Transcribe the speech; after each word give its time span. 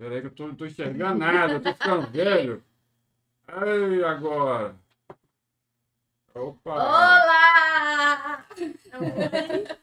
Peraí 0.00 0.22
que 0.22 0.28
eu 0.28 0.34
tô, 0.34 0.46
não 0.46 0.54
tô 0.54 0.64
enxergando 0.64 1.18
nada, 1.18 1.52
eu 1.52 1.62
tô 1.62 1.74
ficando 1.74 2.06
velho. 2.10 2.64
Ai, 3.46 4.02
agora. 4.02 4.74
Opa! 6.34 6.72
Olá! 6.72 8.46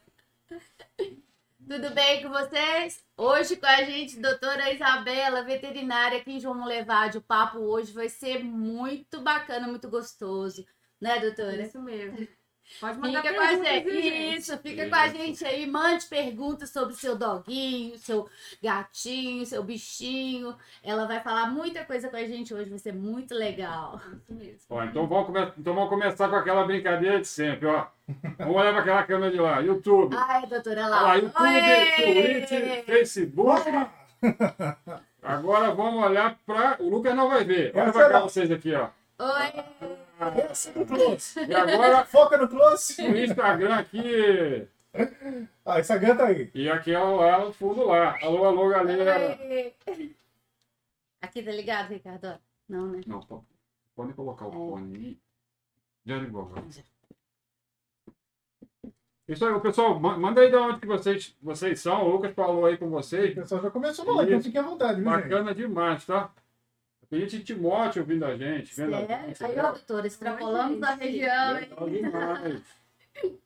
Tudo 1.68 1.94
bem 1.94 2.20
com 2.20 2.30
vocês? 2.30 3.06
Hoje 3.16 3.54
com 3.58 3.66
a 3.66 3.84
gente, 3.84 4.18
doutora 4.18 4.72
Isabela, 4.72 5.44
veterinária 5.44 6.18
aqui 6.18 6.32
em 6.32 6.40
João 6.40 6.64
Levade. 6.64 7.18
O 7.18 7.22
papo 7.22 7.60
hoje 7.60 7.92
vai 7.92 8.08
ser 8.08 8.42
muito 8.42 9.20
bacana, 9.20 9.68
muito 9.68 9.88
gostoso. 9.88 10.66
Né, 11.00 11.20
doutora? 11.20 11.62
Isso 11.62 11.80
mesmo. 11.80 12.26
Pode 12.80 12.98
mandar 12.98 13.22
Fica 13.22 13.34
com 13.34 13.40
a 13.40 13.54
gente. 13.54 14.36
Isso, 14.36 14.58
fica 14.58 14.88
com 14.88 14.94
a 14.94 15.08
gente 15.08 15.44
aí. 15.44 15.66
Mande 15.66 16.06
perguntas 16.06 16.70
sobre 16.70 16.94
seu 16.94 17.16
doguinho, 17.16 17.98
seu 17.98 18.28
gatinho, 18.62 19.44
seu 19.46 19.62
bichinho. 19.64 20.54
Ela 20.82 21.06
vai 21.06 21.20
falar 21.20 21.46
muita 21.50 21.84
coisa 21.84 22.08
com 22.08 22.16
a 22.16 22.24
gente 22.24 22.54
hoje, 22.54 22.70
vai 22.70 22.78
ser 22.78 22.92
muito 22.94 23.34
legal. 23.34 24.00
Isso 24.22 24.34
mesmo. 24.34 24.60
Ó, 24.70 24.84
então, 24.84 25.06
vamos 25.06 25.26
come- 25.26 25.52
então 25.58 25.74
vamos 25.74 25.88
começar 25.88 26.28
com 26.28 26.36
aquela 26.36 26.64
brincadeira 26.64 27.20
de 27.20 27.26
sempre, 27.26 27.66
ó. 27.66 27.86
Vamos 28.38 28.56
olhar 28.56 28.72
para 28.72 28.80
aquela 28.82 29.02
câmera 29.02 29.32
de 29.32 29.38
lá. 29.38 29.60
YouTube. 29.60 30.14
Ai, 30.16 30.46
doutora, 30.46 30.80
Olha 30.82 30.88
lá. 30.90 31.02
lá, 31.02 31.14
YouTube, 31.16 31.46
Oi! 31.46 32.42
Twitch, 32.46 32.84
Facebook. 32.86 33.70
Agora 35.22 35.74
vamos 35.74 36.04
olhar 36.04 36.38
para. 36.46 36.76
O 36.80 36.88
Lucas 36.88 37.14
não 37.14 37.28
vai 37.28 37.44
ver. 37.44 37.72
Olha 37.74 37.92
para 37.92 38.08
cá 38.08 38.20
vocês 38.20 38.50
aqui, 38.50 38.72
ó. 38.74 38.88
Oi! 39.18 39.98
No 40.74 40.84
close. 40.86 41.38
E 41.48 41.54
agora 41.54 42.04
Foca 42.04 42.36
no 42.36 42.48
close. 42.48 43.00
o 43.02 43.16
Instagram 43.16 43.74
aqui. 43.76 44.66
Ah, 45.64 45.78
Instagram 45.78 46.16
tá 46.16 46.26
aí. 46.26 46.50
E 46.54 46.68
aquela 46.68 47.10
lá 47.10 47.44
no 47.44 47.52
fundo 47.52 47.84
lá. 47.86 48.18
Alô, 48.22 48.44
alô, 48.44 48.68
galera. 48.68 49.38
Aqui 51.20 51.42
tá 51.42 51.50
ligado, 51.52 51.90
Ricardo? 51.90 52.38
Não, 52.68 52.86
né? 52.88 53.00
Não, 53.06 53.20
pô, 53.20 53.44
pode 53.94 54.12
colocar 54.14 54.46
o 54.46 54.48
É. 54.48 54.52
fone 54.52 54.96
aí. 54.96 55.18
Já 56.04 56.16
ligou 56.18 56.42
agora. 56.42 56.64
Isso 59.28 59.44
aí, 59.46 59.60
pessoal, 59.60 60.00
ma- 60.00 60.16
manda 60.16 60.40
aí 60.40 60.48
de 60.50 60.56
onde 60.56 60.80
que 60.80 60.86
vocês, 60.86 61.36
vocês 61.42 61.80
são. 61.80 62.02
O 62.06 62.10
Lucas 62.12 62.34
falou 62.34 62.64
aí 62.64 62.78
com 62.78 62.86
O 62.86 62.90
vocês. 62.90 63.34
pessoal 63.34 63.60
já 63.62 63.70
começou 63.70 64.02
a 64.02 64.06
falar, 64.06 64.24
então 64.24 64.40
fiquem 64.40 64.60
à 64.60 64.64
vontade, 64.64 65.00
viu, 65.02 65.10
gente? 65.12 65.22
Bacana 65.22 65.54
demais, 65.54 66.04
tá? 66.06 66.30
Tem 67.10 67.20
gente 67.20 67.38
de 67.38 67.44
Timóteo 67.44 68.02
ouvindo 68.02 68.24
a 68.24 68.36
gente. 68.36 68.74
Vendo 68.74 68.94
a 68.94 69.06
Sério? 69.06 69.26
gente, 69.28 69.44
Aí, 69.44 69.56
né? 69.56 69.62
ó, 69.62 69.72
doutora, 69.72 70.06
extrapolamos 70.06 70.86
gente. 70.86 70.98
região, 71.00 71.58
hein? 71.58 71.68
Legal 71.70 71.90
demais. 71.90 72.62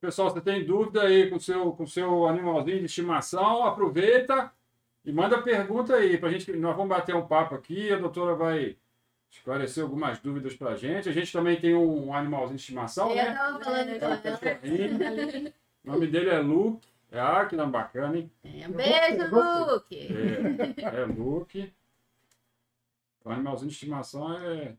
Pessoal, 0.00 0.30
você 0.30 0.40
tem 0.40 0.64
dúvida 0.64 1.02
aí 1.02 1.28
com 1.28 1.36
o 1.36 1.40
seu, 1.40 1.72
com 1.72 1.82
o 1.84 1.86
seu 1.88 2.26
animalzinho 2.26 2.78
de 2.78 2.86
estimação, 2.86 3.64
aproveita 3.66 4.50
e 5.04 5.12
manda 5.12 5.42
pergunta 5.42 5.94
aí 5.94 6.16
pra 6.16 6.30
gente. 6.30 6.50
Nós 6.56 6.74
vamos 6.74 6.88
bater 6.88 7.14
um 7.14 7.26
papo 7.26 7.54
aqui, 7.54 7.92
a 7.92 7.98
doutora 7.98 8.34
vai 8.34 8.76
esclarecer 9.30 9.82
algumas 9.84 10.18
dúvidas 10.18 10.54
pra 10.54 10.74
gente. 10.74 11.08
A 11.08 11.12
gente 11.12 11.30
também 11.30 11.60
tem 11.60 11.74
um 11.74 12.14
animalzinho 12.14 12.56
de 12.56 12.62
estimação, 12.62 13.10
Eu 13.10 13.16
né? 13.16 13.32
tava 13.34 13.62
falando 13.62 13.88
É 13.90 13.94
um 13.96 13.98
com 13.98 14.04
ela. 14.06 14.16
cachorrinho. 14.18 15.52
O 15.82 15.92
nome 15.92 16.06
dele 16.08 16.28
é 16.28 16.38
Luke. 16.38 16.86
Ah, 17.12 17.44
que 17.44 17.56
nome 17.56 17.72
bacana, 17.72 18.16
hein? 18.16 18.30
É, 18.44 18.68
Um 18.68 18.72
beijo. 18.72 19.34
Luke! 19.34 20.08
É, 20.80 21.00
é 21.00 21.04
Luke. 21.06 21.72
O 23.24 23.30
animalzinho 23.30 23.68
de 23.68 23.74
estimação 23.74 24.32
é, 24.40 24.74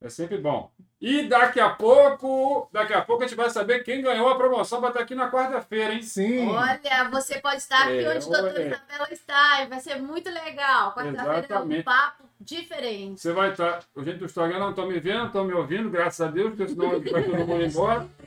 é 0.00 0.08
sempre 0.08 0.38
bom. 0.38 0.70
E 1.00 1.28
daqui 1.28 1.60
a 1.60 1.70
pouco, 1.70 2.68
daqui 2.72 2.92
a 2.94 3.02
pouco 3.02 3.22
a 3.24 3.26
gente 3.26 3.36
vai 3.36 3.50
saber 3.50 3.82
quem 3.84 4.00
ganhou 4.02 4.28
a 4.28 4.36
promoção 4.36 4.80
para 4.80 4.88
estar 4.90 5.00
aqui 5.00 5.14
na 5.14 5.30
quarta-feira, 5.30 5.92
hein? 5.94 6.02
Sim. 6.02 6.48
Olha, 6.48 7.08
você 7.10 7.40
pode 7.40 7.56
estar 7.58 7.82
aqui 7.82 8.04
É, 8.04 8.08
onde 8.08 8.18
a 8.18 8.30
doutora 8.30 8.52
olha. 8.54 8.66
Isabela 8.68 9.08
está 9.12 9.62
e 9.62 9.66
vai 9.66 9.80
ser 9.80 10.00
muito 10.00 10.30
legal. 10.30 10.94
Quarta-feira 10.94 11.46
é 11.50 11.58
um 11.58 11.82
papo 11.82 12.24
diferente. 12.40 13.20
Você 13.20 13.32
vai 13.32 13.50
estar. 13.50 13.80
O 13.94 14.02
gente 14.04 14.18
do 14.18 14.24
Instagram 14.24 14.58
não 14.60 14.70
estão 14.70 14.86
me 14.86 14.98
vendo, 14.98 15.26
estão 15.26 15.44
me 15.44 15.52
ouvindo, 15.52 15.90
graças 15.90 16.26
a 16.26 16.30
Deus, 16.30 16.50
porque 16.50 16.68
senão 16.68 16.90
vai 16.90 17.24
todo 17.24 17.46
mundo 17.46 17.64
embora. 17.64 18.08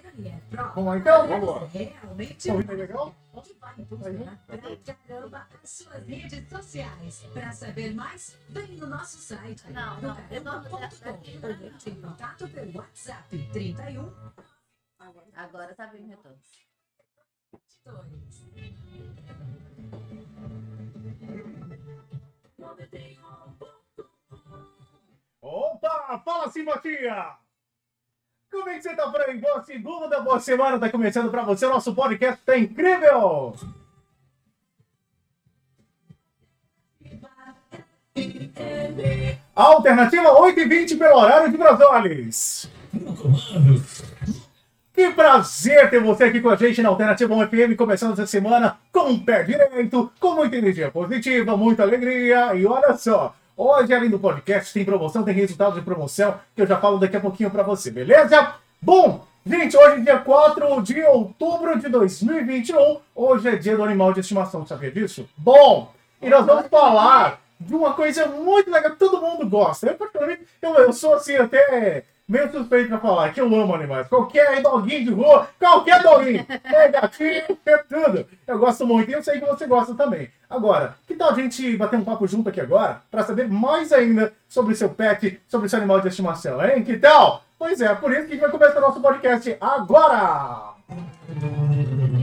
Vamos 0.75 0.85
lá 0.85 0.97
então? 0.97 1.27
Vamos 1.27 1.43
embora. 1.43 1.65
Realmente 1.73 2.47
Tá 2.47 2.53
aí 2.73 2.77
legal? 2.77 3.15
Que 3.41 3.53
vai 3.53 3.75
pra 4.45 4.93
caramba 4.95 5.47
as 5.63 5.69
suas 5.69 6.05
redes 6.05 6.49
sociais. 6.49 7.23
Para 7.33 7.51
saber 7.51 7.93
mais, 7.93 8.37
vem 8.49 8.77
no 8.77 8.87
nosso 8.87 9.17
site 9.17 9.63
Não, 9.71 10.15
caramba.com. 10.15 11.89
Em 11.89 12.01
contato 12.01 12.47
pelo 12.49 12.77
WhatsApp 12.77 13.49
31 13.53 14.11
Agora 15.35 15.73
tá 15.73 15.87
vindo 15.87 16.07
retorno. 16.07 16.39
2. 17.85 18.41
Opa! 25.41 26.21
Fala 26.23 26.51
Botinha! 26.65 27.50
Como 28.51 28.67
é 28.67 28.75
que 28.75 28.81
você 28.81 28.93
tá? 28.93 29.07
Boa 29.07 29.63
segunda, 29.63 30.19
boa 30.19 30.39
semana, 30.41 30.77
tá 30.77 30.89
começando 30.89 31.31
pra 31.31 31.41
você. 31.43 31.65
O 31.65 31.69
nosso 31.69 31.95
podcast 31.95 32.41
tá 32.45 32.57
incrível! 32.57 33.55
Alternativa 39.55 40.29
8h20 40.35 40.97
pelo 40.97 41.17
horário 41.17 41.49
de 41.49 41.57
Brasólis. 41.57 42.69
Que 44.93 45.11
prazer 45.11 45.89
ter 45.89 46.01
você 46.01 46.25
aqui 46.25 46.41
com 46.41 46.49
a 46.49 46.57
gente 46.57 46.81
na 46.81 46.89
Alternativa 46.89 47.33
1 47.33 47.47
FM, 47.47 47.77
começando 47.77 48.13
essa 48.13 48.27
semana 48.27 48.77
com 48.91 49.11
um 49.11 49.23
pé 49.23 49.43
direito, 49.43 50.11
com 50.19 50.35
muita 50.35 50.57
energia 50.57 50.91
positiva, 50.91 51.55
muita 51.55 51.83
alegria. 51.83 52.53
E 52.53 52.65
olha 52.65 52.97
só, 52.97 53.33
hoje 53.61 53.93
além 53.93 54.09
do 54.09 54.17
podcast 54.17 54.73
tem 54.73 54.83
promoção, 54.83 55.23
tem 55.23 55.33
resultado 55.33 55.75
de 55.75 55.81
promoção 55.81 56.39
que 56.55 56.61
eu 56.61 56.67
já 56.67 56.79
falo 56.79 56.97
daqui 56.97 57.15
a 57.15 57.21
pouquinho 57.21 57.51
pra 57.51 57.61
você, 57.61 57.91
beleza? 57.91 58.55
Bom, 58.81 59.25
gente, 59.45 59.77
hoje 59.77 59.97
é 59.97 59.99
dia 59.99 60.17
4 60.17 60.81
de 60.81 61.03
outubro 61.03 61.79
de 61.79 61.87
2021. 61.87 62.97
Hoje 63.13 63.49
é 63.49 63.55
dia 63.55 63.77
do 63.77 63.83
animal 63.83 64.13
de 64.13 64.21
estimação, 64.21 64.65
sabia 64.65 64.91
disso? 64.91 65.29
Bom, 65.37 65.93
e 66.19 66.27
nós 66.29 66.45
vamos 66.45 66.67
falar 66.67 67.39
de 67.59 67.75
uma 67.75 67.93
coisa 67.93 68.25
muito 68.25 68.71
legal 68.71 68.91
que 68.91 68.97
todo 68.97 69.21
mundo 69.21 69.47
gosta. 69.47 69.87
Eu, 69.87 69.95
particularmente, 69.95 70.41
eu, 70.59 70.73
eu 70.75 70.91
sou 70.91 71.13
assim 71.13 71.35
até 71.35 72.03
meio 72.31 72.49
suspeito 72.49 72.87
pra 72.87 72.97
falar 72.97 73.33
que 73.33 73.41
eu 73.41 73.45
amo 73.53 73.75
animais. 73.75 74.07
Qualquer 74.07 74.61
doguinho 74.61 75.03
de 75.03 75.11
rua, 75.11 75.49
qualquer 75.59 76.01
doguinho, 76.01 76.45
é 76.63 76.87
gatinho, 76.87 77.57
é 77.65 77.77
tudo. 77.77 78.25
Eu 78.47 78.57
gosto 78.57 78.87
muito 78.87 79.11
e 79.11 79.13
eu 79.13 79.21
sei 79.21 79.39
que 79.39 79.45
você 79.45 79.67
gosta 79.67 79.93
também. 79.93 80.29
Agora, 80.49 80.95
que 81.05 81.15
tal 81.15 81.31
a 81.31 81.35
gente 81.35 81.75
bater 81.75 81.99
um 81.99 82.05
papo 82.05 82.25
junto 82.25 82.47
aqui 82.47 82.61
agora 82.61 83.01
para 83.11 83.23
saber 83.23 83.49
mais 83.49 83.91
ainda 83.91 84.31
sobre 84.47 84.75
seu 84.75 84.89
pet, 84.89 85.41
sobre 85.47 85.67
seu 85.67 85.79
animal 85.79 85.99
de 85.99 86.07
estimação, 86.07 86.63
hein? 86.63 86.83
Que 86.83 86.97
tal? 86.97 87.43
Pois 87.59 87.81
é, 87.81 87.93
por 87.93 88.11
isso 88.11 88.21
que 88.21 88.27
a 88.27 88.35
gente 88.35 88.41
vai 88.41 88.49
começar 88.49 88.77
o 88.77 88.81
nosso 88.81 89.01
podcast 89.01 89.57
agora! 89.59 90.71
Vamos, 90.87 92.20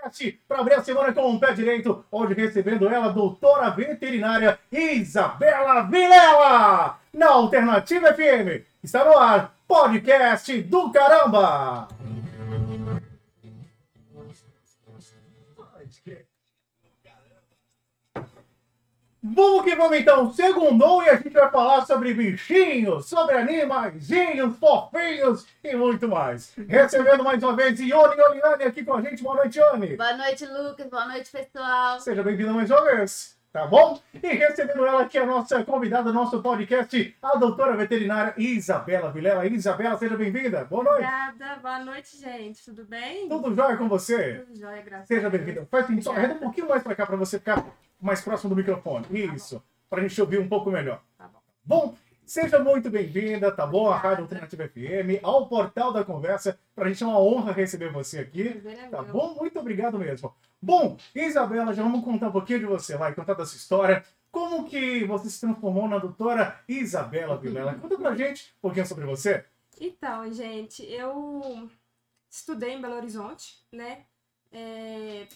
podcast 0.00 0.40
para 0.48 0.60
abrir 0.60 0.74
a 0.74 0.82
semana 0.82 1.12
com 1.12 1.28
um 1.28 1.38
pé 1.38 1.52
direito, 1.52 2.04
hoje 2.10 2.34
recebendo 2.34 2.88
ela, 2.88 3.12
doutora 3.12 3.70
veterinária 3.70 4.58
Isabela 4.72 5.82
Vilela, 5.82 6.98
na 7.12 7.28
Alternativa 7.28 8.12
FM. 8.14 8.64
Está 8.82 9.04
no 9.04 9.18
ar, 9.18 9.54
podcast 9.68 10.62
do 10.62 10.90
caramba! 10.90 11.88
Vamos 19.32 19.62
que 19.62 19.76
vamos 19.76 19.96
então, 19.96 20.32
segundou 20.32 21.02
e 21.04 21.08
a 21.08 21.14
gente 21.14 21.30
vai 21.30 21.48
falar 21.50 21.86
sobre 21.86 22.12
bichinhos, 22.12 23.06
sobre 23.08 23.36
animaizinhos, 23.36 24.56
fofinhos 24.58 25.46
e 25.62 25.76
muito 25.76 26.08
mais. 26.08 26.52
Recebendo 26.68 27.22
mais 27.22 27.40
uma 27.40 27.54
vez 27.54 27.78
Ione 27.78 28.20
Oliane 28.20 28.64
aqui 28.64 28.84
com 28.84 28.94
a 28.94 29.00
gente. 29.02 29.22
Boa 29.22 29.36
noite, 29.36 29.58
Ione. 29.58 29.96
Boa 29.96 30.16
noite, 30.16 30.44
Lucas. 30.46 30.86
Boa 30.88 31.06
noite, 31.06 31.30
pessoal. 31.30 32.00
Seja 32.00 32.24
bem-vinda 32.24 32.52
mais 32.52 32.68
uma 32.72 32.82
vez, 32.84 33.38
tá 33.52 33.66
bom? 33.68 34.00
E 34.20 34.26
recebendo 34.26 34.84
ela 34.84 35.02
aqui, 35.02 35.16
a 35.16 35.24
nossa 35.26 35.62
convidada 35.62 36.12
nosso 36.12 36.42
podcast, 36.42 37.16
a 37.22 37.36
doutora 37.36 37.76
veterinária 37.76 38.34
Isabela 38.36 39.12
Vilela. 39.12 39.46
Isabela, 39.46 39.96
seja 39.96 40.16
bem-vinda. 40.16 40.64
Boa 40.64 40.82
noite. 40.82 41.04
Obrigada. 41.04 41.60
Boa 41.62 41.78
noite, 41.84 42.16
gente. 42.18 42.64
Tudo 42.64 42.84
bem? 42.84 43.28
Tudo 43.28 43.54
jóia 43.54 43.76
com 43.76 43.88
você? 43.88 44.44
Tudo 44.44 44.58
jóia, 44.58 44.82
graças 44.82 45.06
Seja 45.06 45.28
a 45.28 45.30
Deus. 45.30 45.44
bem-vinda. 45.44 45.68
Faz 45.70 45.84
assim, 45.84 46.00
só 46.00 46.10
arreda 46.10 46.34
um 46.34 46.38
pouquinho 46.38 46.68
mais 46.68 46.82
pra 46.82 46.96
cá 46.96 47.06
pra 47.06 47.16
você 47.16 47.38
ficar 47.38 47.64
mais 48.00 48.20
próximo 48.20 48.50
do 48.50 48.56
microfone. 48.56 49.06
Isso. 49.10 49.62
Pra 49.88 50.02
gente 50.02 50.20
ouvir 50.20 50.38
um 50.38 50.48
pouco 50.48 50.70
melhor. 50.70 51.02
Tá 51.18 51.28
bom. 51.28 51.40
Bom, 51.64 51.94
seja 52.24 52.58
muito 52.58 52.88
bem-vinda, 52.90 53.50
tá 53.50 53.66
bom? 53.66 53.88
A 53.88 53.96
Rádio 53.96 54.22
Alternativa 54.22 54.68
FM, 54.68 55.22
ao 55.22 55.48
Portal 55.48 55.92
da 55.92 56.04
Conversa. 56.04 56.58
Pra 56.74 56.88
gente 56.88 57.02
é 57.02 57.06
uma 57.06 57.20
honra 57.20 57.52
receber 57.52 57.92
você 57.92 58.20
aqui. 58.20 58.62
É 58.64 58.88
Tá 58.88 59.02
bom? 59.02 59.34
Muito 59.34 59.58
obrigado 59.58 59.98
mesmo. 59.98 60.34
Bom, 60.62 60.96
Isabela, 61.14 61.72
já 61.74 61.82
vamos 61.82 62.04
contar 62.04 62.28
um 62.28 62.32
pouquinho 62.32 62.60
de 62.60 62.66
você, 62.66 62.96
vai 62.96 63.14
contar 63.14 63.34
da 63.34 63.46
sua 63.46 63.56
história. 63.56 64.04
Como 64.30 64.68
que 64.68 65.04
você 65.04 65.28
se 65.28 65.40
transformou 65.40 65.88
na 65.88 65.98
doutora 65.98 66.60
Isabela 66.68 67.36
Vilela? 67.36 67.74
Conta 67.74 67.96
pra 67.96 68.14
gente 68.14 68.54
um 68.58 68.60
pouquinho 68.62 68.86
sobre 68.86 69.04
você. 69.04 69.44
Então, 69.80 70.30
gente, 70.32 70.84
eu 70.84 71.68
estudei 72.30 72.74
em 72.74 72.80
Belo 72.80 72.96
Horizonte, 72.96 73.58
né? 73.72 74.04
É, 74.52 75.26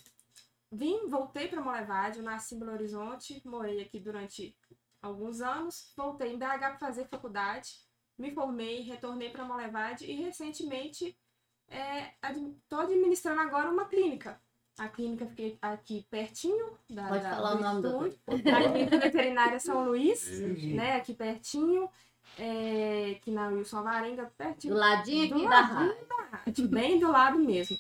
vim, 0.74 1.06
voltei 1.08 1.48
para 1.48 1.60
Molevade, 1.60 2.18
eu 2.18 2.24
nasci 2.24 2.54
em 2.54 2.58
Belo 2.58 2.72
Horizonte, 2.72 3.40
morei 3.44 3.80
aqui 3.82 3.98
durante 4.00 4.56
alguns 5.00 5.40
anos, 5.40 5.92
voltei 5.96 6.32
em 6.32 6.38
BH 6.38 6.58
para 6.58 6.78
fazer 6.78 7.06
faculdade, 7.08 7.70
me 8.18 8.32
formei, 8.32 8.80
retornei 8.80 9.30
para 9.30 9.44
Molevade 9.44 10.04
e 10.04 10.14
recentemente 10.22 11.16
estou 12.56 12.80
administrando 12.80 13.40
agora 13.40 13.70
uma 13.70 13.86
clínica. 13.86 14.40
A 14.76 14.88
clínica 14.88 15.24
fiquei 15.26 15.56
aqui 15.62 16.04
pertinho 16.10 16.76
da, 16.90 17.06
Pode 17.08 17.22
da- 17.22 17.30
falar 17.36 17.56
o 17.56 17.60
nome 17.60 17.82
do 17.82 18.06
estúdio. 18.08 18.54
A 18.56 18.70
clínica 18.72 18.98
veterinária 18.98 19.60
São 19.60 19.84
Luís, 19.84 20.28
né? 20.74 20.96
Aqui 20.96 21.14
pertinho. 21.14 21.88
É, 22.38 23.12
aqui 23.16 23.30
na 23.30 23.48
Wilson 23.48 23.82
Varenga, 23.82 24.32
pertinho 24.36 24.74
Do 24.74 24.80
ladinho 24.80 25.28
Do 25.28 25.34
aqui 25.36 25.44
da 25.48 25.60
ladinho. 25.60 25.76
rádio. 25.78 26.06
rádio, 26.32 26.68
bem 26.68 26.98
do 26.98 27.08
lado 27.12 27.38
mesmo. 27.38 27.76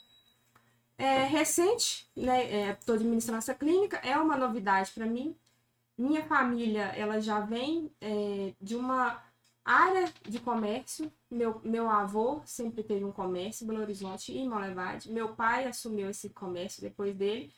É 0.96 1.24
recente, 1.24 2.08
né? 2.16 2.70
Estou 2.70 2.94
administrando 2.94 3.38
essa 3.38 3.54
clínica, 3.54 3.96
é 3.98 4.16
uma 4.16 4.36
novidade 4.36 4.92
para 4.92 5.06
mim. 5.06 5.36
Minha 5.96 6.24
família, 6.24 6.84
ela 6.96 7.20
já 7.20 7.40
vem 7.40 7.90
é, 8.00 8.52
de 8.60 8.74
uma 8.76 9.22
área 9.64 10.12
de 10.22 10.38
comércio. 10.38 11.10
Meu, 11.30 11.60
meu 11.64 11.88
avô 11.88 12.42
sempre 12.44 12.82
teve 12.82 13.04
um 13.04 13.12
comércio 13.12 13.66
Belo 13.66 13.80
Horizonte 13.80 14.32
e 14.32 14.46
Molevade. 14.46 15.10
Meu 15.10 15.34
pai 15.34 15.66
assumiu 15.66 16.10
esse 16.10 16.30
comércio 16.30 16.82
depois 16.82 17.14
dele. 17.14 17.52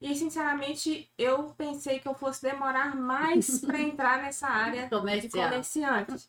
E, 0.00 0.16
sinceramente, 0.16 1.08
eu 1.16 1.54
pensei 1.56 2.00
que 2.00 2.08
eu 2.08 2.14
fosse 2.14 2.42
demorar 2.42 2.96
mais 2.96 3.60
para 3.64 3.80
entrar 3.80 4.20
nessa 4.20 4.48
área 4.48 4.82
de 4.82 4.90
comerciante. 5.30 6.28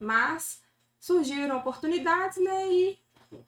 Mas 0.00 0.60
surgiram 0.98 1.58
oportunidades, 1.58 2.42
né? 2.42 2.72
E 2.72 2.98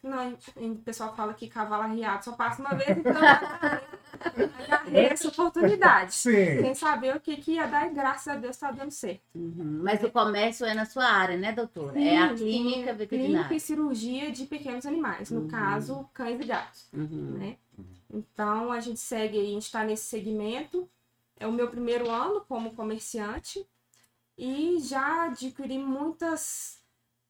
não, 0.03 0.33
o 0.57 0.77
pessoal 0.77 1.15
fala 1.15 1.35
que 1.35 1.49
cavalo 1.49 1.83
arriado 1.85 2.25
só 2.25 2.33
passa 2.33 2.61
uma 2.63 2.75
vez, 2.75 2.97
então 2.99 3.13
eu 3.13 4.51
agarrei 4.65 5.07
essa 5.07 5.29
oportunidade. 5.29 6.15
Sim. 6.17 6.61
Sem 6.61 6.75
saber 6.75 7.17
o 7.17 7.21
que, 7.21 7.37
que 7.37 7.53
ia 7.53 7.67
dar, 7.67 7.87
e 7.91 7.95
graças 7.95 8.29
a 8.29 8.37
Deus 8.37 8.57
tá 8.57 8.71
dando 8.71 8.91
certo. 8.91 9.23
Uhum. 9.35 9.81
Mas 9.83 10.03
o 10.03 10.11
comércio 10.11 10.65
é 10.67 10.75
na 10.75 10.85
sua 10.87 11.05
área, 11.07 11.37
né, 11.37 11.53
doutora? 11.53 12.01
É 12.01 12.17
a 12.19 12.29
Sim, 12.31 12.37
clínica 12.37 12.71
Clínica 12.77 12.95
veterinária. 12.95 13.57
e 13.57 13.61
cirurgia 13.61 14.31
de 14.33 14.47
pequenos 14.47 14.87
animais, 14.87 15.31
no 15.31 15.43
Uhum. 15.43 15.49
caso, 15.49 16.09
cães 16.15 16.41
e 16.41 16.45
gatos, 16.45 16.89
Uhum. 16.93 17.37
né? 17.39 17.57
Então, 18.13 18.73
a 18.73 18.81
gente 18.81 19.01
segue 19.01 19.39
aí, 19.39 19.47
a 19.49 19.51
gente 19.51 19.63
está 19.65 19.85
nesse 19.85 20.05
segmento. 20.05 20.89
É 21.39 21.47
o 21.47 21.53
meu 21.53 21.69
primeiro 21.69 22.09
ano 22.11 22.41
como 22.49 22.75
comerciante 22.75 23.67
e 24.39 24.79
já 24.81 25.25
adquiri 25.25 25.79
muitas 25.79 26.81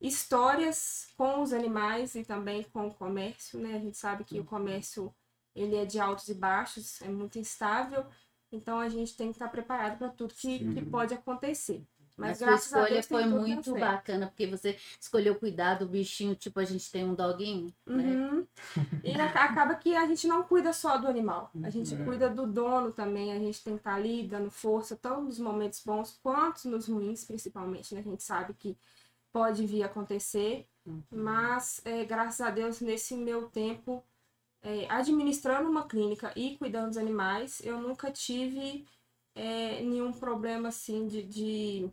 histórias 0.01 1.09
com 1.17 1.43
os 1.43 1.53
animais 1.53 2.15
e 2.15 2.25
também 2.25 2.63
com 2.65 2.89
o 2.89 2.95
comércio, 2.95 3.59
né? 3.61 3.77
A 3.77 3.81
gente 3.81 3.97
sabe 3.97 4.25
que 4.25 4.39
o 4.41 4.45
comércio 4.45 5.15
ele 5.55 5.77
é 5.77 5.85
de 5.87 5.99
altos 5.99 6.29
e 6.29 6.35
baixos, 6.35 7.01
é 7.03 7.09
muito 7.09 7.39
instável, 7.39 8.05
então 8.53 8.79
a 8.79 8.89
gente 8.89 9.17
tem 9.17 9.29
que 9.29 9.37
estar 9.37 9.49
preparado 9.49 9.99
para 9.99 10.09
tudo 10.11 10.35
que, 10.35 10.59
que 10.75 10.83
pode 10.83 11.15
acontecer. 11.15 11.83
Mas 12.17 12.29
Mas 12.29 12.39
sua 12.39 12.47
graças 12.47 12.73
a 12.73 12.77
escolha 12.79 12.95
Deus 12.95 13.07
foi 13.07 13.25
muito 13.27 13.73
bacana, 13.73 14.27
porque 14.29 14.47
você 14.47 14.79
escolheu 15.01 15.35
cuidar 15.35 15.75
do 15.79 15.87
bichinho, 15.87 16.35
tipo, 16.35 16.59
a 16.61 16.65
gente 16.65 16.91
tem 16.91 17.05
um 17.05 17.15
doguinho, 17.15 17.73
né? 17.87 18.03
Uhum. 18.03 18.47
E 19.03 19.13
aca- 19.13 19.45
acaba 19.45 19.75
que 19.77 19.95
a 19.95 20.07
gente 20.07 20.27
não 20.27 20.43
cuida 20.43 20.73
só 20.73 20.97
do 20.99 21.07
animal, 21.09 21.51
a 21.63 21.71
gente 21.71 21.95
Uhum. 21.95 22.05
cuida 22.05 22.29
do 22.29 22.47
dono 22.47 22.91
também, 22.93 23.33
a 23.33 23.39
gente 23.39 23.63
tem 23.63 23.75
que 23.75 23.81
estar 23.81 23.95
ali 23.95 24.27
dando 24.27 24.51
força, 24.51 24.97
tanto 24.97 25.23
nos 25.23 25.39
momentos 25.39 25.83
bons 25.85 26.19
quanto 26.23 26.69
nos 26.69 26.89
ruins, 26.89 27.25
principalmente, 27.25 27.95
né? 27.95 28.01
A 28.01 28.05
gente 28.05 28.23
sabe 28.23 28.55
que 28.55 28.77
pode 29.37 29.67
vir 29.67 29.83
a 29.83 29.87
acontecer, 29.87 30.67
Uhum. 30.87 31.03
mas 31.11 31.81
é, 31.85 32.05
graças 32.05 32.41
a 32.41 32.50
Deus, 32.50 32.81
nesse 32.81 33.15
meu 33.17 33.49
tempo, 33.50 34.03
é, 34.62 34.87
administrando 34.91 35.71
uma 35.71 35.87
clínica 35.88 36.33
e 36.37 36.56
cuidando 36.59 36.88
dos 36.91 36.99
animais, 36.99 37.61
eu 37.65 37.81
nunca 37.81 38.11
tive 38.12 38.87
é, 39.35 39.83
nenhum 39.83 40.12
problema 40.12 40.69
assim 40.71 41.06
de, 41.09 41.23
de, 41.25 41.91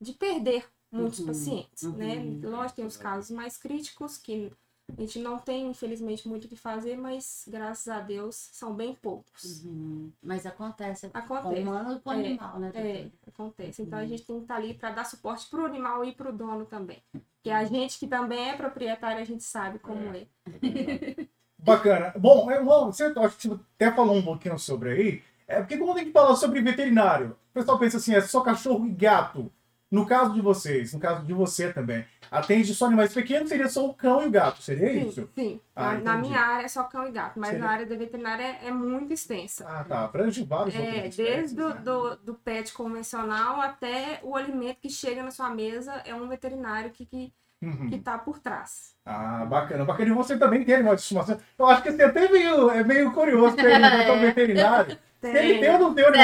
de 0.00 0.12
perder 0.12 0.68
muitos 0.96 1.20
Uhum, 1.20 1.20
pacientes, 1.20 1.90
né? 1.92 2.16
uhum. 2.20 2.42
Lógico, 2.42 2.76
tem 2.76 2.86
os 2.86 2.96
casos 2.96 3.30
mais 3.30 3.56
críticos 3.56 4.18
que 4.18 4.52
a 4.96 5.00
gente 5.00 5.18
não 5.18 5.38
tem, 5.38 5.68
infelizmente, 5.70 6.28
muito 6.28 6.44
o 6.44 6.48
que 6.48 6.56
fazer, 6.56 6.96
mas 6.96 7.44
graças 7.48 7.88
a 7.88 8.00
Deus 8.00 8.36
são 8.52 8.74
bem 8.74 8.94
poucos. 8.94 9.64
Uhum. 9.64 10.12
Mas 10.22 10.46
acontece 10.46 11.08
com 11.08 11.18
o 11.18 11.20
Acontece. 11.20 11.60
humano 11.62 11.92
e 11.96 12.00
com 12.00 12.10
o 12.10 12.12
É, 12.12 12.16
animal, 12.16 12.58
né, 12.60 12.70
doutora? 12.72 12.88
É, 12.88 13.10
acontece. 13.26 13.82
Então 13.82 13.98
a 13.98 14.02
Uhum. 14.02 14.08
gente 14.08 14.24
tem 14.26 14.36
que 14.36 14.42
estar 14.42 14.56
ali 14.56 14.74
para 14.74 14.90
dar 14.90 15.04
suporte 15.04 15.48
para 15.50 15.60
o 15.62 15.66
animal 15.66 16.04
e 16.04 16.12
para 16.14 16.30
o 16.30 16.32
dono 16.32 16.64
também. 16.66 17.02
Que 17.42 17.50
a 17.50 17.64
gente 17.64 17.98
que 17.98 18.06
também 18.06 18.50
é 18.50 18.56
proprietário, 18.56 19.20
a 19.20 19.24
gente 19.24 19.42
sabe 19.42 19.78
como 19.78 20.14
é. 20.14 20.26
Bacana. 21.58 22.12
Bom, 22.18 22.50
irmão, 22.50 22.92
você 22.92 23.04
acho 23.04 23.36
que 23.38 23.48
você 23.48 23.60
até 23.76 23.92
falou 23.94 24.16
um 24.16 24.22
pouquinho 24.22 24.58
sobre 24.58 24.90
aí. 24.90 25.22
É 25.46 25.60
porque 25.60 25.76
quando 25.76 25.96
a 25.98 26.00
gente 26.00 26.12
fala 26.12 26.34
sobre 26.36 26.60
veterinário, 26.60 27.36
o 27.50 27.54
pessoal 27.54 27.78
pensa 27.78 27.98
assim, 27.98 28.14
é 28.14 28.20
só 28.20 28.40
cachorro 28.40 28.86
e 28.86 28.90
gato. 28.90 29.50
No 29.92 30.06
caso 30.06 30.32
de 30.34 30.40
vocês, 30.40 30.92
no 30.94 30.98
caso 30.98 31.24
de 31.24 31.32
você 31.34 31.72
também, 31.72 32.04
atende 32.30 32.74
só 32.74 32.86
animais 32.86 33.12
pequenos, 33.12 33.48
seria 33.50 33.68
só 33.68 33.86
o 33.86 33.94
cão 33.94 34.22
e 34.22 34.26
o 34.26 34.30
gato, 34.30 34.62
seria 34.62 34.90
Sim, 34.92 35.08
isso? 35.08 35.28
sim. 35.34 35.60
Ah, 35.76 35.94
na, 35.94 36.16
minha 36.16 36.40
área 36.40 36.64
é 36.64 36.68
só 36.68 36.82
cão 36.84 37.06
e 37.06 37.12
gato, 37.12 37.38
mas 37.38 37.50
Seria- 37.50 37.64
na 37.64 37.70
área 37.70 37.86
da 37.86 37.94
veterinária 37.96 38.42
é, 38.42 38.68
é 38.68 38.70
muito 38.72 39.12
extensa. 39.12 39.68
Ah, 39.68 39.84
tá. 39.84 40.04
Abrange 40.04 40.42
vários 40.44 40.74
É, 40.74 41.08
desde 41.08 41.54
do, 41.56 41.68
né? 41.68 41.74
do, 41.76 42.16
do 42.16 42.34
pet 42.34 42.72
convencional 42.72 43.60
até 43.60 44.18
o 44.22 44.34
alimento 44.34 44.80
que 44.80 44.88
chega 44.90 45.22
na 45.22 45.30
sua 45.30 45.50
mesa 45.50 45.92
é 46.06 46.14
um 46.14 46.26
veterinário 46.26 46.90
que, 46.90 47.04
que, 47.06 47.32
Uhum. 47.62 47.88
que 47.90 47.98
tá 47.98 48.18
por 48.18 48.40
trás. 48.40 48.96
Ah, 49.04 49.44
bacana. 49.44 49.84
Bacana. 49.84 50.10
E 50.10 50.12
você 50.12 50.36
também 50.38 50.64
tem 50.64 50.74
animal 50.74 50.94
de 50.96 51.02
estimação. 51.02 51.38
Eu 51.58 51.66
acho 51.66 51.82
que 51.82 51.92
você 51.92 52.02
até 52.02 52.28
meio, 52.28 52.70
é 52.70 52.82
meio 52.82 53.12
curioso 53.12 53.56
perguntar 53.56 54.08
ao 54.08 54.18
veterinário. 54.20 54.98
Se 55.30 55.38
ele 55.38 55.58
tem 55.60 55.70
ou 55.70 55.78
não 55.78 55.94
tem 55.94 56.04
ela 56.04 56.14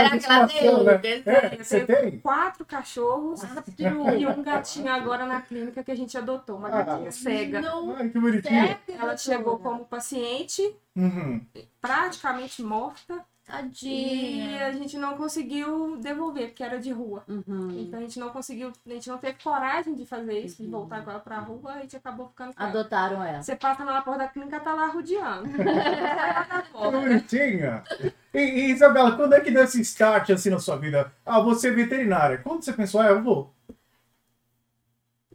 tem? 0.49 0.85
né? 0.85 0.99
Quer 0.99 1.29
É, 1.29 1.63
você 1.63 1.81
tem? 1.87 2.19
quatro 2.19 2.65
cachorros 2.65 3.43
e 3.79 4.27
um 4.27 4.43
gatinho 4.43 4.93
agora 4.93 5.25
na 5.25 5.41
clínica 5.41 5.85
que 5.85 5.91
a 5.93 5.97
gente 5.97 6.19
adotou, 6.19 6.57
uma 6.57 6.69
Ah. 6.69 6.83
gatinha 6.83 7.13
cega. 7.13 7.61
Não, 7.61 7.95
Ai, 7.97 8.09
que 8.09 8.19
bonitinho. 8.19 8.61
sério, 8.67 8.79
Ela 8.89 9.17
chegou 9.17 9.59
como 9.59 9.85
paciente, 9.85 10.75
Uhum. 10.97 11.41
praticamente 11.81 12.63
morta, 12.63 13.25
e 13.49 13.51
Tadinha. 13.51 14.67
a 14.67 14.73
gente 14.73 14.99
não 14.99 15.17
conseguiu 15.17 15.97
devolver, 15.97 16.49
porque 16.49 16.63
era 16.63 16.79
de 16.79 16.93
rua. 16.93 17.25
Uhum. 17.27 17.71
Então 17.81 17.99
a 17.99 18.03
gente 18.03 18.19
não 18.19 18.29
conseguiu, 18.29 18.71
a 18.87 18.91
gente 18.91 19.09
não 19.09 19.17
teve 19.17 19.39
coragem 19.43 19.95
de 19.95 20.05
fazer 20.05 20.39
isso, 20.41 20.63
de 20.63 20.69
voltar 20.69 21.03
com 21.03 21.11
ela 21.11 21.21
pra 21.21 21.39
rua, 21.39 21.73
a 21.73 21.81
gente 21.81 21.97
acabou 21.97 22.29
ficando 22.29 22.53
com 22.55 22.61
ela. 22.63 22.71
Adotaram 22.71 23.23
ela. 23.25 23.43
Você 23.43 23.57
passa 23.57 23.85
na 23.87 24.03
porta 24.03 24.19
da 24.25 24.29
clínica, 24.29 24.61
tá 24.61 24.75
lá 24.75 24.89
rodeando. 24.89 25.49
Que 26.79 26.91
bonitinha. 26.91 27.83
E, 28.35 28.39
e, 28.39 28.71
Isabela, 28.71 29.17
quando 29.17 29.35
é 29.35 29.41
que 29.41 29.51
deu 29.51 29.65
esse 29.65 29.81
start 29.81 30.31
assim 30.31 30.51
na 30.51 30.59
sua 30.59 30.77
vida? 30.77 31.13
Ah, 31.25 31.41
você 31.41 31.69
é 31.69 31.71
veterinária. 31.73 32.39
Quando 32.39 32.63
você 32.63 32.73
pensou, 32.73 33.01
ah, 33.01 33.07
eu 33.09 33.23
vou? 33.23 33.55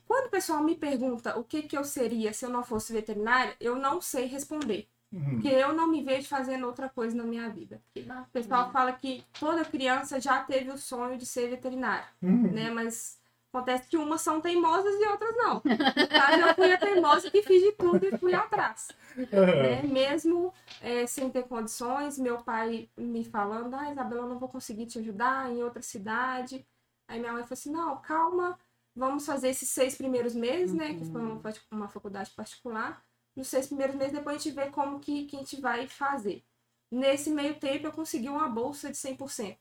Quando 0.05 0.27
o 0.27 0.29
pessoal 0.29 0.61
me 0.63 0.75
pergunta 0.75 1.37
o 1.39 1.43
que, 1.43 1.63
que 1.63 1.77
eu 1.77 1.83
seria 1.83 2.33
se 2.33 2.45
eu 2.45 2.49
não 2.49 2.63
fosse 2.63 2.93
veterinária, 2.93 3.55
eu 3.59 3.75
não 3.75 3.99
sei 3.99 4.25
responder. 4.25 4.87
Uhum. 5.11 5.31
Porque 5.35 5.47
eu 5.47 5.73
não 5.73 5.87
me 5.87 6.03
vejo 6.03 6.27
fazendo 6.27 6.65
outra 6.65 6.89
coisa 6.89 7.15
na 7.15 7.23
minha 7.23 7.49
vida. 7.49 7.81
O 7.95 8.31
pessoal 8.31 8.71
fala 8.71 8.91
que 8.93 9.23
toda 9.39 9.63
criança 9.65 10.19
já 10.19 10.43
teve 10.43 10.69
o 10.71 10.77
sonho 10.77 11.17
de 11.17 11.25
ser 11.25 11.49
veterinária, 11.49 12.05
Uhum. 12.21 12.51
né? 12.51 12.69
Mas 12.69 13.19
acontece 13.53 13.87
que 13.87 13.97
umas 13.97 14.21
são 14.21 14.41
teimosas 14.41 14.95
e 14.95 15.07
outras 15.07 15.35
não. 15.37 15.55
No 15.55 16.07
caso, 16.07 16.41
eu 16.41 16.55
fui 16.55 16.73
a 16.73 16.77
teimosa 16.77 17.29
que 17.29 17.43
fiz 17.43 17.61
de 17.61 17.71
tudo 17.73 18.03
e 18.03 18.17
fui 18.17 18.33
atrás. 18.33 18.89
Uhum. 19.15 19.45
né? 19.45 19.83
Mesmo 19.83 20.51
é, 20.81 21.05
sem 21.05 21.29
ter 21.29 21.43
condições, 21.43 22.17
meu 22.17 22.39
pai 22.39 22.89
me 22.97 23.23
falando, 23.23 23.75
ah, 23.75 23.91
Isabela, 23.91 24.23
eu 24.23 24.29
não 24.29 24.39
vou 24.39 24.49
conseguir 24.49 24.87
te 24.87 24.97
ajudar 24.97 25.51
em 25.51 25.63
outra 25.63 25.83
cidade. 25.83 26.65
Aí 27.07 27.19
minha 27.19 27.31
mãe 27.31 27.43
falou 27.43 27.53
assim, 27.53 27.71
não, 27.71 28.01
calma, 28.01 28.57
vamos 28.95 29.25
fazer 29.25 29.49
esses 29.49 29.69
seis 29.69 29.95
primeiros 29.95 30.33
meses, 30.33 30.73
né? 30.73 30.95
Que 30.95 31.05
foi 31.05 31.21
uma, 31.21 31.41
uma 31.71 31.87
faculdade 31.87 32.31
particular. 32.31 33.03
Nos 33.35 33.47
seis 33.47 33.67
primeiros 33.67 33.95
meses, 33.95 34.13
depois 34.13 34.35
a 34.35 34.39
gente 34.39 34.55
vê 34.55 34.69
como 34.71 34.99
que, 34.99 35.25
que 35.25 35.35
a 35.35 35.39
gente 35.39 35.61
vai 35.61 35.87
fazer. 35.87 36.43
Nesse 36.91 37.29
meio 37.29 37.55
tempo, 37.55 37.87
eu 37.87 37.91
consegui 37.91 38.29
uma 38.29 38.47
bolsa 38.47 38.89
de 38.89 38.97
100%. 38.97 39.57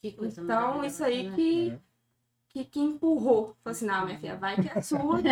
Que 0.00 0.12
coisa 0.12 0.40
Então, 0.40 0.82
isso 0.82 1.04
aí 1.04 1.28
né? 1.28 1.36
que, 1.36 1.78
que, 2.52 2.64
que 2.64 2.80
empurrou. 2.80 3.56
Falei 3.62 3.76
assim, 3.76 3.86
não, 3.86 4.04
minha 4.06 4.18
filha, 4.18 4.36
vai 4.36 4.56
que 4.56 4.68
é 4.68 4.82
sua, 4.82 5.22
que. 5.22 5.30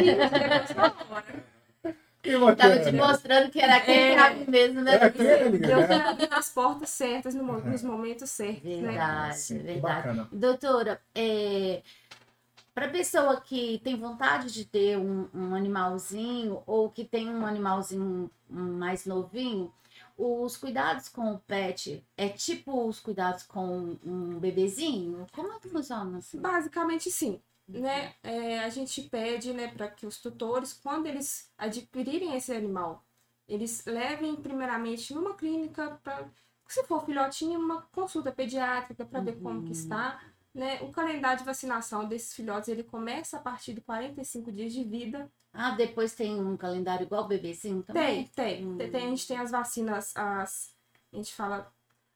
Que 2.20 2.32
Tava 2.56 2.78
te 2.80 2.92
mostrando 2.92 3.50
que 3.50 3.60
era 3.60 3.76
aquele 3.76 3.98
É. 3.98 4.14
cabe 4.16 4.50
mesmo, 4.50 4.80
né? 4.82 4.98
Né? 4.98 5.86
vai 5.86 6.00
abrir 6.08 6.28
as 6.32 6.50
portas 6.50 6.88
certas 6.90 7.34
no 7.34 7.44
mo- 7.44 7.60
nos 7.60 7.82
momentos 7.82 8.28
certos, 8.30 8.64
né? 8.64 8.88
Verdade, 8.88 9.38
Sim, 9.38 9.58
que 9.58 9.62
verdade. 9.64 9.96
bacana. 10.08 10.28
Doutora, 10.32 11.00
é, 11.14 11.80
para 12.74 12.88
pessoa 12.88 13.40
que 13.40 13.80
tem 13.84 13.96
vontade 13.96 14.52
de 14.52 14.64
ter 14.64 14.98
um, 14.98 15.28
um 15.32 15.54
animalzinho 15.54 16.60
ou 16.66 16.90
que 16.90 17.04
tem 17.04 17.30
um 17.30 17.46
animalzinho 17.46 18.28
mais 18.50 19.06
novinho, 19.06 19.72
os 20.18 20.56
cuidados 20.56 21.08
com 21.08 21.32
o 21.32 21.38
pet 21.38 22.04
é 22.16 22.28
tipo 22.28 22.86
os 22.86 22.98
cuidados 22.98 23.44
com 23.44 23.96
um 24.04 24.38
bebezinho? 24.38 25.26
Como 25.32 25.52
é 25.52 25.60
que 25.60 25.68
funciona 25.68 26.18
assim? 26.18 26.40
Basicamente, 26.40 27.10
sim. 27.10 27.40
Né? 27.66 28.14
É, 28.22 28.60
a 28.60 28.68
gente 28.68 29.02
pede 29.02 29.52
né, 29.52 29.68
para 29.68 29.88
que 29.88 30.06
os 30.06 30.20
tutores, 30.20 30.72
quando 30.72 31.06
eles 31.06 31.50
adquirirem 31.56 32.34
esse 32.34 32.52
animal 32.52 33.04
eles 33.48 33.84
levem 33.86 34.36
primeiramente 34.36 35.14
numa 35.14 35.34
clínica 35.34 35.98
para 36.04 36.28
se 36.68 36.84
for 36.84 37.02
filhotinho, 37.04 37.58
uma 37.58 37.80
consulta 37.92 38.30
pediátrica 38.30 39.02
para 39.06 39.20
ver 39.20 39.40
como 39.40 39.64
que 39.64 39.72
está. 39.72 40.20
Né? 40.54 40.78
O 40.82 40.90
calendário 40.90 41.38
de 41.38 41.44
vacinação 41.44 42.06
desses 42.06 42.34
filhotes 42.34 42.68
ele 42.68 42.82
começa 42.82 43.38
a 43.38 43.40
partir 43.40 43.72
de 43.72 43.80
45 43.80 44.52
dias 44.52 44.74
de 44.74 44.84
vida. 44.84 45.32
Ah, 45.60 45.72
depois 45.72 46.14
tem 46.14 46.40
um 46.40 46.56
calendário 46.56 47.04
igual 47.04 47.24
o 47.24 47.28
bebezinho 47.28 47.82
também? 47.82 48.28
Tem, 48.28 48.58
tem. 48.58 48.66
Hum. 48.66 48.76
Tem- 48.78 48.94
a 48.94 49.10
gente 49.10 49.26
tem 49.26 49.38
as 49.38 49.50
vacinas, 49.50 50.12
as, 50.16 50.72
a 51.12 51.16
gente 51.16 51.34
fala, 51.34 51.72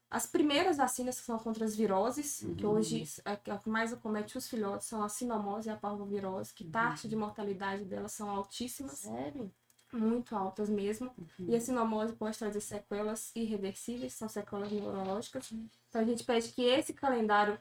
as 0.08 0.26
primeiras 0.26 0.76
vacinas 0.76 1.18
que 1.18 1.26
são 1.26 1.38
contra 1.40 1.64
as 1.64 1.75
viroses, 1.75 2.46
que 2.56 2.64
hoje 2.64 3.04
é 3.25 3.32
a 3.50 3.58
que 3.58 3.68
mais 3.68 3.92
acomete 3.92 4.38
os 4.38 4.49
filhotes 4.49 4.87
são 4.87 5.02
a 5.02 5.08
sinomose 5.08 5.68
e 5.68 5.72
a 5.72 5.76
parvovirose, 5.76 6.54
que 6.54 6.64
taxa 6.64 7.08
de 7.08 7.16
mortalidade 7.16 7.84
delas 7.84 8.12
são 8.12 8.30
altíssimas, 8.30 9.00
Sério? 9.00 9.50
muito 9.92 10.37
altas 10.37 10.70
mesmo. 10.70 11.11
E 11.40 11.56
a 11.56 11.61
sinomose 11.61 12.14
pode 12.14 12.38
trazer 12.38 12.61
sequelas 12.61 13.32
irreversíveis, 13.34 14.14
são 14.14 14.28
sequelas 14.28 14.70
neurológicas. 14.70 15.52
Então 15.88 16.00
a 16.00 16.04
gente 16.04 16.22
pede 16.25 16.50
que 16.52 16.62
esse 16.62 16.92
calendário 16.92 17.58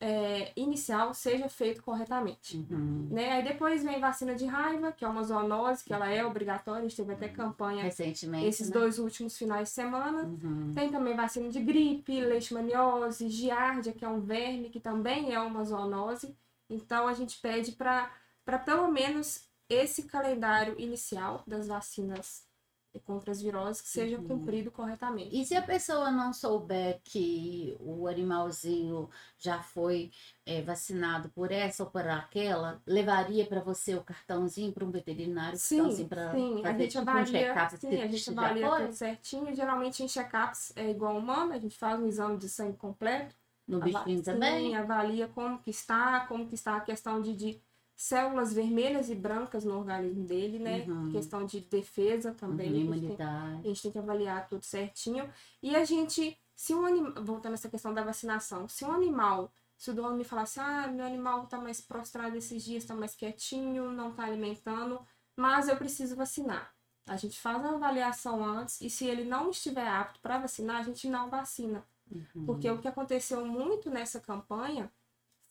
é, 0.00 0.52
inicial 0.56 1.12
seja 1.12 1.48
feito 1.48 1.82
corretamente. 1.82 2.56
Uhum. 2.56 3.08
Né? 3.10 3.32
Aí 3.32 3.44
depois 3.44 3.82
vem 3.82 4.00
vacina 4.00 4.34
de 4.34 4.46
raiva, 4.46 4.92
que 4.92 5.04
é 5.04 5.08
uma 5.08 5.22
zoonose, 5.22 5.84
que 5.84 5.92
ela 5.92 6.08
é 6.08 6.24
obrigatória, 6.24 6.80
a 6.80 6.88
gente 6.88 6.96
teve 6.96 7.12
até 7.12 7.28
campanha 7.28 7.82
Recentemente, 7.82 8.46
esses 8.46 8.68
né? 8.68 8.74
dois 8.74 8.98
últimos 8.98 9.36
finais 9.36 9.68
de 9.68 9.74
semana. 9.74 10.22
Uhum. 10.22 10.72
Tem 10.74 10.90
também 10.90 11.16
vacina 11.16 11.48
de 11.48 11.60
gripe, 11.60 12.20
leishmaniose, 12.20 13.28
giardia, 13.28 13.92
que 13.92 14.04
é 14.04 14.08
um 14.08 14.20
verme, 14.20 14.70
que 14.70 14.80
também 14.80 15.34
é 15.34 15.40
uma 15.40 15.64
zoonose. 15.64 16.34
Então 16.70 17.08
a 17.08 17.14
gente 17.14 17.40
pede 17.40 17.72
para 17.72 18.10
pelo 18.64 18.88
menos 18.88 19.48
esse 19.68 20.04
calendário 20.04 20.74
inicial 20.78 21.42
das 21.46 21.66
vacinas 21.66 22.47
contra 23.04 23.30
as 23.30 23.40
viroses 23.40 23.80
que 23.80 23.88
seja 23.88 24.18
cumprido 24.18 24.70
corretamente. 24.70 25.38
E 25.38 25.44
se 25.44 25.54
a 25.54 25.62
pessoa 25.62 26.10
não 26.10 26.32
souber 26.32 27.00
que 27.04 27.76
o 27.80 28.08
animalzinho 28.08 29.08
já 29.38 29.62
foi 29.62 30.10
é, 30.46 30.62
vacinado 30.62 31.28
por 31.30 31.52
essa 31.52 31.84
ou 31.84 31.90
por 31.90 32.06
aquela, 32.06 32.80
levaria 32.86 33.46
para 33.46 33.60
você 33.60 33.94
o 33.94 34.02
cartãozinho 34.02 34.72
para 34.72 34.84
um 34.84 34.90
veterinário? 34.90 35.58
Sim, 35.58 35.78
cartãozinho 35.78 36.08
pra 36.08 36.32
sim, 36.32 36.60
a 36.60 36.62
fazer 36.62 36.78
gente 36.78 36.92
tipo 36.92 37.04
um 37.04 37.10
avalia, 37.10 37.24
check-up 37.26 37.76
sim, 37.76 38.00
a 38.00 38.06
gente 38.06 38.30
avalia 38.30 38.76
tudo 38.76 38.92
certinho. 38.92 39.54
Geralmente 39.54 40.02
em 40.02 40.06
check-ups 40.06 40.72
é 40.76 40.90
igual 40.90 41.16
humano, 41.16 41.52
a 41.52 41.58
gente 41.58 41.78
faz 41.78 42.00
um 42.00 42.06
exame 42.06 42.38
de 42.38 42.48
sangue 42.48 42.76
completo. 42.76 43.36
No 43.66 43.80
bichinho 43.80 44.16
sim, 44.16 44.22
também? 44.22 44.74
avalia 44.74 45.28
como 45.28 45.58
que 45.58 45.70
está, 45.70 46.20
como 46.20 46.48
que 46.48 46.54
está 46.54 46.76
a 46.76 46.80
questão 46.80 47.20
de, 47.20 47.36
de 47.36 47.60
células 47.98 48.52
vermelhas 48.54 49.10
e 49.10 49.14
brancas 49.16 49.64
no 49.64 49.76
organismo 49.76 50.24
dele, 50.24 50.60
né? 50.60 50.84
Uhum. 50.86 51.10
Questão 51.10 51.44
de 51.44 51.58
defesa 51.58 52.32
também. 52.32 52.68
Uhum, 52.68 52.92
a, 52.92 52.94
gente 52.94 53.00
tem, 53.00 53.00
imunidade. 53.00 53.60
a 53.60 53.68
gente 53.68 53.82
tem 53.82 53.90
que 53.90 53.98
avaliar 53.98 54.48
tudo 54.48 54.62
certinho. 54.62 55.28
E 55.60 55.74
a 55.74 55.84
gente, 55.84 56.38
se 56.54 56.72
um 56.72 56.86
animal, 56.86 57.24
voltando 57.24 57.52
a 57.52 57.54
essa 57.54 57.68
questão 57.68 57.92
da 57.92 58.04
vacinação, 58.04 58.68
se 58.68 58.84
um 58.84 58.92
animal, 58.92 59.52
se 59.76 59.90
o 59.90 59.94
dono 59.94 60.16
me 60.16 60.22
falar 60.22 60.42
assim, 60.42 60.60
ah, 60.60 60.86
meu 60.86 61.04
animal 61.04 61.48
tá 61.48 61.58
mais 61.58 61.80
prostrado 61.80 62.36
esses 62.36 62.64
dias, 62.64 62.84
tá 62.84 62.94
mais 62.94 63.16
quietinho, 63.16 63.90
não 63.90 64.12
tá 64.12 64.22
alimentando, 64.22 65.04
mas 65.36 65.66
eu 65.66 65.76
preciso 65.76 66.14
vacinar. 66.14 66.72
A 67.04 67.16
gente 67.16 67.40
faz 67.40 67.64
a 67.64 67.70
avaliação 67.70 68.44
antes 68.44 68.80
e 68.80 68.88
se 68.88 69.06
ele 69.06 69.24
não 69.24 69.50
estiver 69.50 69.88
apto 69.88 70.20
para 70.20 70.38
vacinar, 70.38 70.76
a 70.76 70.84
gente 70.84 71.08
não 71.08 71.28
vacina. 71.28 71.84
Uhum. 72.08 72.46
Porque 72.46 72.70
o 72.70 72.78
que 72.78 72.86
aconteceu 72.86 73.44
muito 73.44 73.90
nessa 73.90 74.20
campanha 74.20 74.88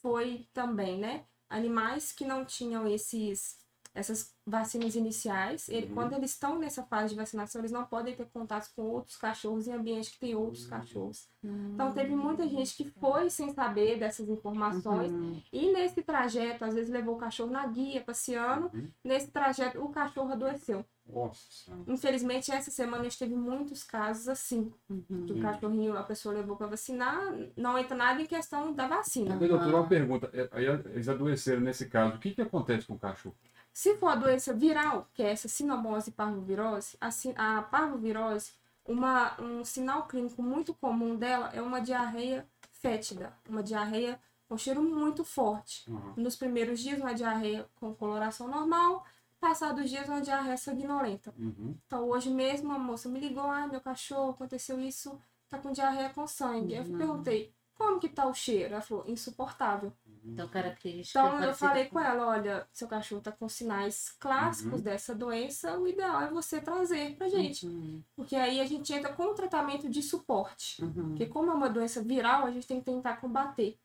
foi 0.01 0.47
também, 0.53 0.97
né? 0.97 1.25
Animais 1.49 2.11
que 2.11 2.25
não 2.25 2.43
tinham 2.45 2.87
esses 2.87 3.57
essas 3.95 4.31
vacinas 4.45 4.95
iniciais, 4.95 5.67
ele- 5.69 5.87
Uhum. 5.87 5.93
quando 5.95 6.13
eles 6.13 6.29
estão 6.29 6.59
nessa 6.59 6.83
fase 6.83 7.09
de 7.09 7.15
vacinação, 7.15 7.59
eles 7.61 7.71
não 7.71 7.83
podem 7.83 8.15
ter 8.15 8.27
contato 8.29 8.69
com 8.75 8.83
outros 8.83 9.15
cachorros 9.17 9.67
em 9.67 9.71
ambiente 9.73 10.11
que 10.11 10.19
tem 10.19 10.35
outros 10.35 10.65
Uhum. 10.65 10.69
cachorros. 10.69 11.27
Então 11.43 11.91
teve 11.93 12.15
muita 12.15 12.47
gente 12.47 12.75
que 12.75 12.85
foi 12.99 13.27
sem 13.31 13.51
saber 13.55 13.97
dessas 13.97 14.29
informações 14.29 15.11
Uhum. 15.11 15.41
e 15.51 15.71
nesse 15.73 16.03
trajeto, 16.03 16.63
às 16.63 16.75
vezes 16.75 16.91
levou 16.91 17.15
o 17.15 17.17
cachorro 17.17 17.49
na 17.49 17.65
guia, 17.65 17.99
passeando, 18.01 18.69
Uhum. 18.71 18.87
nesse 19.03 19.31
trajeto 19.31 19.83
o 19.83 19.89
cachorro 19.89 20.31
adoeceu. 20.31 20.85
Nossa. 21.09 21.71
Infelizmente, 21.87 22.51
essa 22.51 22.69
semana 22.69 23.01
a 23.01 23.03
gente 23.03 23.17
teve 23.17 23.35
muitos 23.35 23.83
casos 23.83 24.27
assim. 24.27 24.71
Uhum. 24.89 25.25
Que 25.25 25.33
o 25.33 25.41
cachorrinho, 25.41 25.97
a 25.97 26.03
pessoa 26.03 26.35
levou 26.35 26.55
para 26.55 26.67
vacinar, 26.67 27.19
não 27.55 27.77
entra 27.77 27.95
nada 27.95 28.21
em 28.21 28.25
questão 28.25 28.73
da 28.73 28.87
vacina. 28.87 29.35
Mas, 29.39 29.49
doutor, 29.49 29.73
uma 29.73 29.87
pergunta. 29.87 30.29
É, 30.33 30.49
Aí 30.51 30.65
eles 30.65 31.07
adoeceram 31.07 31.61
nesse 31.61 31.87
caso. 31.87 32.15
O 32.15 32.19
que, 32.19 32.31
que 32.31 32.41
acontece 32.41 32.85
com 32.85 32.93
o 32.93 32.99
cachorro? 32.99 33.35
Se 33.73 33.95
for 33.97 34.07
a 34.07 34.15
doença 34.15 34.53
viral, 34.53 35.07
que 35.13 35.21
é 35.21 35.31
essa 35.31 35.47
sinomose 35.47 36.11
parvovirose, 36.11 36.97
a, 36.99 37.09
a 37.57 37.61
parvovirose, 37.61 38.51
uma, 38.87 39.39
um 39.39 39.63
sinal 39.63 40.07
clínico 40.07 40.41
muito 40.41 40.73
comum 40.73 41.15
dela 41.15 41.51
é 41.53 41.61
uma 41.61 41.79
diarreia 41.79 42.47
fétida, 42.71 43.33
uma 43.47 43.61
diarreia 43.61 44.19
com 44.47 44.57
cheiro 44.57 44.81
muito 44.81 45.23
forte. 45.23 45.89
Uhum. 45.89 46.13
Nos 46.17 46.35
primeiros 46.35 46.79
dias, 46.79 46.99
uma 46.99 47.13
diarreia 47.13 47.67
com 47.75 47.93
coloração 47.93 48.47
normal, 48.47 49.05
passados 49.47 49.85
os 49.85 49.89
dias, 49.89 50.07
uma 50.09 50.21
diarreia 50.21 50.57
sanguinolenta. 50.57 51.33
Uhum. 51.37 51.75
Então, 51.85 52.09
hoje 52.09 52.29
mesmo, 52.29 52.71
a 52.73 52.79
moça 52.79 53.07
me 53.07 53.19
ligou, 53.19 53.45
ai, 53.49 53.67
meu 53.69 53.79
cachorro, 53.81 54.31
aconteceu 54.31 54.79
isso, 54.79 55.17
tá 55.49 55.57
com 55.57 55.71
diarreia 55.71 56.09
com 56.09 56.27
sangue. 56.27 56.73
Eu 56.75 56.83
Uhum. 56.83 56.97
perguntei, 56.97 57.53
como 57.75 57.99
que 57.99 58.09
tá 58.09 58.25
o 58.27 58.33
cheiro? 58.33 58.73
Ela 58.73 58.81
falou, 58.81 59.05
insuportável. 59.07 59.93
Então, 60.25 60.47
característica 60.49 61.19
Então, 61.19 61.41
eu 61.41 61.53
falei 61.53 61.85
com- 61.85 61.99
ela, 61.99 62.27
olha, 62.27 62.67
seu 62.73 62.87
cachorro 62.87 63.21
tá 63.21 63.31
com 63.31 63.47
sinais 63.47 64.09
clássicos 64.19 64.79
Uhum. 64.79 64.81
dessa 64.81 65.15
doença, 65.15 65.77
o 65.79 65.87
ideal 65.87 66.21
é 66.23 66.29
você 66.29 66.59
trazer 66.59 67.15
pra 67.15 67.29
gente. 67.29 67.65
Uhum. 67.65 68.03
Porque 68.15 68.35
aí 68.35 68.59
a 68.59 68.65
gente 68.65 68.91
entra 68.91 69.13
com 69.13 69.23
o 69.23 69.33
tratamento 69.35 69.87
de 69.87 70.01
suporte. 70.03 70.83
Uhum. 70.83 71.09
Porque 71.09 71.27
como 71.27 71.51
é 71.51 71.53
uma 71.53 71.69
doença 71.69 72.01
viral, 72.01 72.45
a 72.45 72.51
gente 72.51 72.67
tem 72.67 72.79
que 72.79 72.85
tentar 72.85 73.17
combater. 73.21 73.77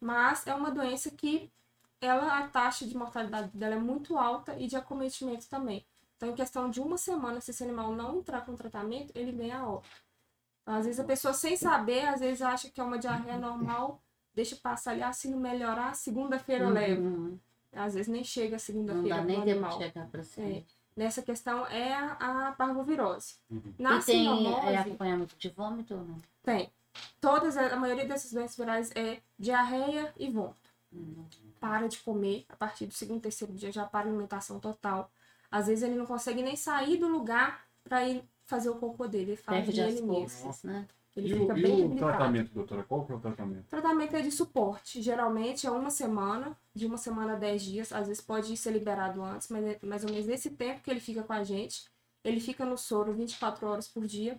Mas 0.00 0.46
é 0.46 0.54
uma 0.54 0.70
doença 0.72 1.10
que 1.10 1.52
ela, 2.04 2.38
a 2.38 2.48
taxa 2.48 2.86
de 2.86 2.96
mortalidade 2.96 3.50
dela 3.56 3.74
é 3.74 3.78
muito 3.78 4.18
alta 4.18 4.58
e 4.58 4.66
de 4.66 4.76
acometimento 4.76 5.48
também. 5.48 5.84
Então, 6.16 6.30
em 6.30 6.34
questão 6.34 6.70
de 6.70 6.80
uma 6.80 6.96
semana, 6.96 7.40
se 7.40 7.50
esse 7.50 7.62
animal 7.62 7.92
não 7.92 8.18
entrar 8.18 8.42
com 8.42 8.54
tratamento, 8.54 9.12
ele 9.14 9.32
vem 9.32 9.52
a 9.52 9.66
óbito. 9.66 10.04
Às 10.66 10.86
vezes 10.86 11.00
a 11.00 11.04
pessoa, 11.04 11.34
sem 11.34 11.56
saber, 11.56 12.06
às 12.06 12.20
vezes 12.20 12.40
acha 12.40 12.70
que 12.70 12.80
é 12.80 12.84
uma 12.84 12.98
diarreia 12.98 13.38
normal, 13.38 14.00
deixa 14.34 14.56
passar 14.56 14.92
ali, 14.92 15.02
ah, 15.02 15.12
se 15.12 15.28
não 15.28 15.38
melhorar, 15.38 15.94
segunda-feira. 15.94 16.66
Uhum. 16.66 17.38
Às 17.72 17.94
vezes 17.94 18.08
nem 18.08 18.24
chega 18.24 18.56
a 18.56 18.58
Não 18.58 18.58
segunda-feira 18.58 19.16
dá 19.16 19.20
no 19.20 19.26
nem 19.26 19.42
tempo 19.42 19.68
de 19.68 19.76
chegar 19.76 20.08
você. 20.08 20.40
É. 20.40 20.62
Nessa 20.96 21.22
questão 21.22 21.66
é 21.66 21.92
a, 21.92 22.48
a 22.48 22.52
parvovirose. 22.52 23.34
Uhum. 23.50 23.74
Na 23.78 23.98
E 23.98 24.04
tem 24.04 24.24
sinomose, 24.24 24.66
é, 24.68 24.76
acompanhamento 24.78 25.36
de 25.36 25.48
vômito 25.50 25.94
ou 25.94 26.04
não? 26.04 26.18
tem. 26.42 26.70
Todas, 27.20 27.56
a 27.56 27.74
maioria 27.74 28.06
dessas 28.06 28.32
doenças 28.32 28.56
virais 28.56 28.92
é 28.94 29.20
diarreia 29.36 30.14
e 30.16 30.30
vômito. 30.30 30.70
Uhum. 30.92 31.26
Para 31.64 31.86
de 31.86 31.96
comer, 32.00 32.44
a 32.50 32.56
partir 32.56 32.84
do 32.84 32.92
segundo, 32.92 33.22
terceiro 33.22 33.54
dia 33.54 33.72
já 33.72 33.86
para 33.86 34.00
a 34.00 34.10
alimentação 34.10 34.60
total. 34.60 35.10
Às 35.50 35.66
vezes 35.66 35.82
ele 35.82 35.94
não 35.94 36.04
consegue 36.04 36.42
nem 36.42 36.56
sair 36.56 36.98
do 36.98 37.08
lugar 37.08 37.64
para 37.82 38.06
ir 38.06 38.22
fazer 38.44 38.68
o 38.68 38.74
cocô 38.74 39.08
dele, 39.08 39.30
ele 39.30 39.36
faz 39.36 39.66
as 39.66 39.78
ele 39.78 40.02
mesmo. 40.02 40.54
né? 40.62 40.86
Ele 41.16 41.32
E, 41.32 41.38
fica 41.38 41.52
o, 41.54 41.56
bem 41.56 41.80
e 41.80 41.84
o 41.84 41.96
tratamento, 41.96 42.52
doutora? 42.52 42.82
Qual 42.82 43.06
que 43.06 43.12
é 43.12 43.14
o 43.14 43.18
tratamento? 43.18 43.64
O 43.64 43.70
tratamento 43.70 44.14
é 44.14 44.20
de 44.20 44.30
suporte. 44.30 45.00
Geralmente 45.00 45.66
é 45.66 45.70
uma 45.70 45.88
semana, 45.88 46.54
de 46.74 46.84
uma 46.84 46.98
semana 46.98 47.32
a 47.32 47.36
10 47.36 47.62
dias. 47.62 47.92
Às 47.94 48.08
vezes 48.08 48.22
pode 48.22 48.54
ser 48.58 48.70
liberado 48.70 49.22
antes, 49.22 49.48
mas 49.48 49.64
é 49.64 49.78
mais 49.82 50.04
ou 50.04 50.10
menos 50.10 50.26
nesse 50.26 50.50
tempo 50.50 50.82
que 50.82 50.90
ele 50.90 51.00
fica 51.00 51.22
com 51.22 51.32
a 51.32 51.42
gente. 51.44 51.86
Ele 52.22 52.40
fica 52.40 52.66
no 52.66 52.76
soro 52.76 53.14
24 53.14 53.66
horas 53.66 53.88
por 53.88 54.06
dia. 54.06 54.38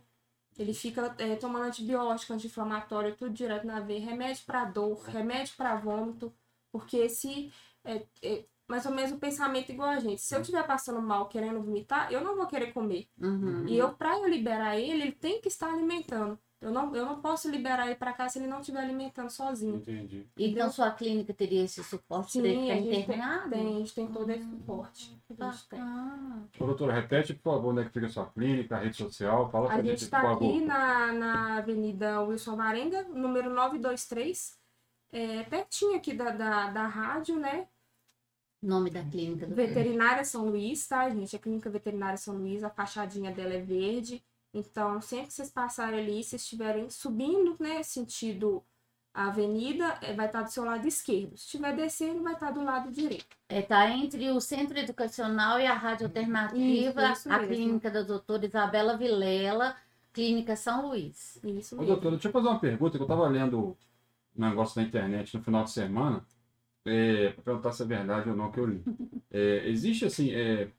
Ele 0.59 0.75
fica 0.75 1.15
é, 1.17 1.35
tomando 1.35 1.65
antibiótico, 1.65 2.33
anti-inflamatório, 2.33 3.15
tudo 3.15 3.33
direto 3.33 3.65
na 3.65 3.79
veia. 3.79 4.05
Remédio 4.05 4.43
para 4.45 4.65
dor, 4.65 5.01
remédio 5.05 5.55
para 5.55 5.75
vômito. 5.75 6.31
Porque 6.75 6.97
esse 6.97 7.53
é, 7.85 8.03
é 8.21 8.43
mais 8.67 8.85
ou 8.85 8.91
menos 8.91 9.13
o 9.13 9.17
pensamento 9.17 9.71
igual 9.71 9.87
a 9.87 9.99
gente. 9.99 10.21
Se 10.21 10.35
eu 10.35 10.41
estiver 10.41 10.67
passando 10.67 11.01
mal, 11.01 11.29
querendo 11.29 11.61
vomitar, 11.61 12.11
eu 12.11 12.19
não 12.21 12.35
vou 12.35 12.47
querer 12.47 12.73
comer. 12.73 13.07
Uhum. 13.17 13.65
E 13.65 13.77
eu, 13.77 13.93
para 13.93 14.17
eu 14.17 14.27
liberar 14.27 14.77
ele, 14.77 15.03
ele 15.03 15.11
tem 15.13 15.39
que 15.39 15.47
estar 15.47 15.71
alimentando. 15.71 16.37
Eu 16.59 16.71
não, 16.71 16.93
eu 16.93 17.05
não 17.05 17.21
posso 17.21 17.49
liberar 17.49 17.85
ele 17.85 17.95
para 17.95 18.11
cá 18.11 18.27
se 18.27 18.39
ele 18.39 18.47
não 18.47 18.59
estiver 18.59 18.79
alimentando 18.79 19.29
sozinho. 19.29 19.75
Entendi. 19.75 20.27
Então, 20.35 20.69
sua 20.69 20.91
clínica 20.91 21.33
teria 21.33 21.63
esse 21.63 21.81
suporte 21.81 22.33
Sim, 22.33 22.41
para 22.41 22.49
ele 22.49 22.57
a 22.59 22.75
ficar 22.75 22.91
gente 22.91 23.07
tem, 23.07 23.21
a 23.21 23.77
gente 23.77 23.93
tem 23.93 24.07
todo 24.07 24.29
esse 24.31 24.49
suporte. 24.49 25.21
A 25.39 25.51
gente 25.51 25.69
tem. 25.69 25.79
Ô, 26.59 26.65
doutora, 26.65 26.93
repete, 26.93 27.33
por 27.35 27.53
favor, 27.53 27.71
onde 27.71 27.81
é 27.81 27.85
que 27.85 27.91
fica 27.91 28.07
a 28.07 28.09
sua 28.09 28.25
clínica, 28.25 28.75
a 28.75 28.79
rede 28.79 28.97
social. 28.97 29.49
Fala 29.49 29.67
pra 29.67 29.75
A 29.75 29.81
gente, 29.81 30.03
está 30.03 30.31
aqui 30.31 30.61
na, 30.61 31.13
na 31.13 31.57
Avenida 31.57 32.21
Wilson 32.23 32.55
Varenga, 32.55 33.03
número 33.03 33.53
923, 33.53 34.57
é, 35.15 35.43
pertinho 35.43 35.95
aqui 35.95 36.13
da, 36.13 36.29
da, 36.29 36.69
da 36.71 36.87
rádio, 36.87 37.39
né? 37.39 37.67
Nome 38.61 38.89
da 38.89 39.01
clínica 39.01 39.47
do 39.47 39.55
Veterinária 39.55 40.25
São 40.25 40.49
Luís, 40.49 40.85
tá, 40.85 41.09
gente? 41.09 41.33
A 41.35 41.39
Clínica 41.39 41.69
Veterinária 41.69 42.17
São 42.17 42.35
Luís, 42.35 42.63
a 42.63 42.69
fachadinha 42.69 43.31
dela 43.31 43.53
é 43.53 43.61
verde. 43.61 44.21
Então, 44.53 44.99
sempre 44.99 45.27
que 45.27 45.33
vocês 45.33 45.49
passarem 45.49 45.99
ali, 46.01 46.21
se 46.21 46.35
estiverem 46.35 46.89
subindo, 46.89 47.55
né, 47.59 47.81
sentido 47.81 48.61
a 49.13 49.27
avenida 49.27 49.97
eh, 50.01 50.13
vai 50.13 50.25
estar 50.25 50.41
do 50.41 50.51
seu 50.51 50.65
lado 50.65 50.85
esquerdo. 50.85 51.37
Se 51.37 51.45
estiver 51.45 51.73
descendo, 51.73 52.21
vai 52.21 52.33
estar 52.33 52.51
do 52.51 52.61
lado 52.61 52.91
direito. 52.91 53.37
É, 53.47 53.61
tá 53.61 53.89
entre 53.89 54.29
o 54.31 54.41
Centro 54.41 54.77
Educacional 54.77 55.57
e 55.61 55.65
a 55.65 55.73
Rádio 55.73 56.07
Alternativa, 56.07 57.11
Isso, 57.11 57.19
isso 57.19 57.31
a 57.31 57.37
mesmo. 57.39 57.53
clínica 57.55 57.89
da 57.89 58.01
doutora 58.01 58.45
Isabela 58.45 58.97
Vilela, 58.97 59.77
Clínica 60.11 60.57
São 60.57 60.87
Luís. 60.87 61.39
Isso 61.45 61.75
Ô, 61.75 61.79
mesmo. 61.79 61.85
doutora, 61.85 62.15
deixa 62.15 62.27
eu 62.27 62.33
fazer 62.33 62.47
uma 62.49 62.59
pergunta, 62.59 62.97
que 62.97 63.01
eu 63.01 63.05
estava 63.05 63.27
lendo 63.29 63.77
negócio 64.41 64.81
na 64.81 64.87
internet 64.87 65.35
no 65.35 65.43
final 65.43 65.63
de 65.63 65.71
semana, 65.71 66.25
é, 66.85 67.29
para 67.29 67.43
perguntar 67.43 67.71
se 67.71 67.83
é 67.83 67.85
verdade 67.85 68.29
ou 68.29 68.35
não 68.35 68.51
que 68.51 68.59
eu 68.59 68.65
li. 68.65 68.83
É, 69.31 69.67
existe, 69.67 70.05
assim, 70.05 70.31
é, 70.33 70.69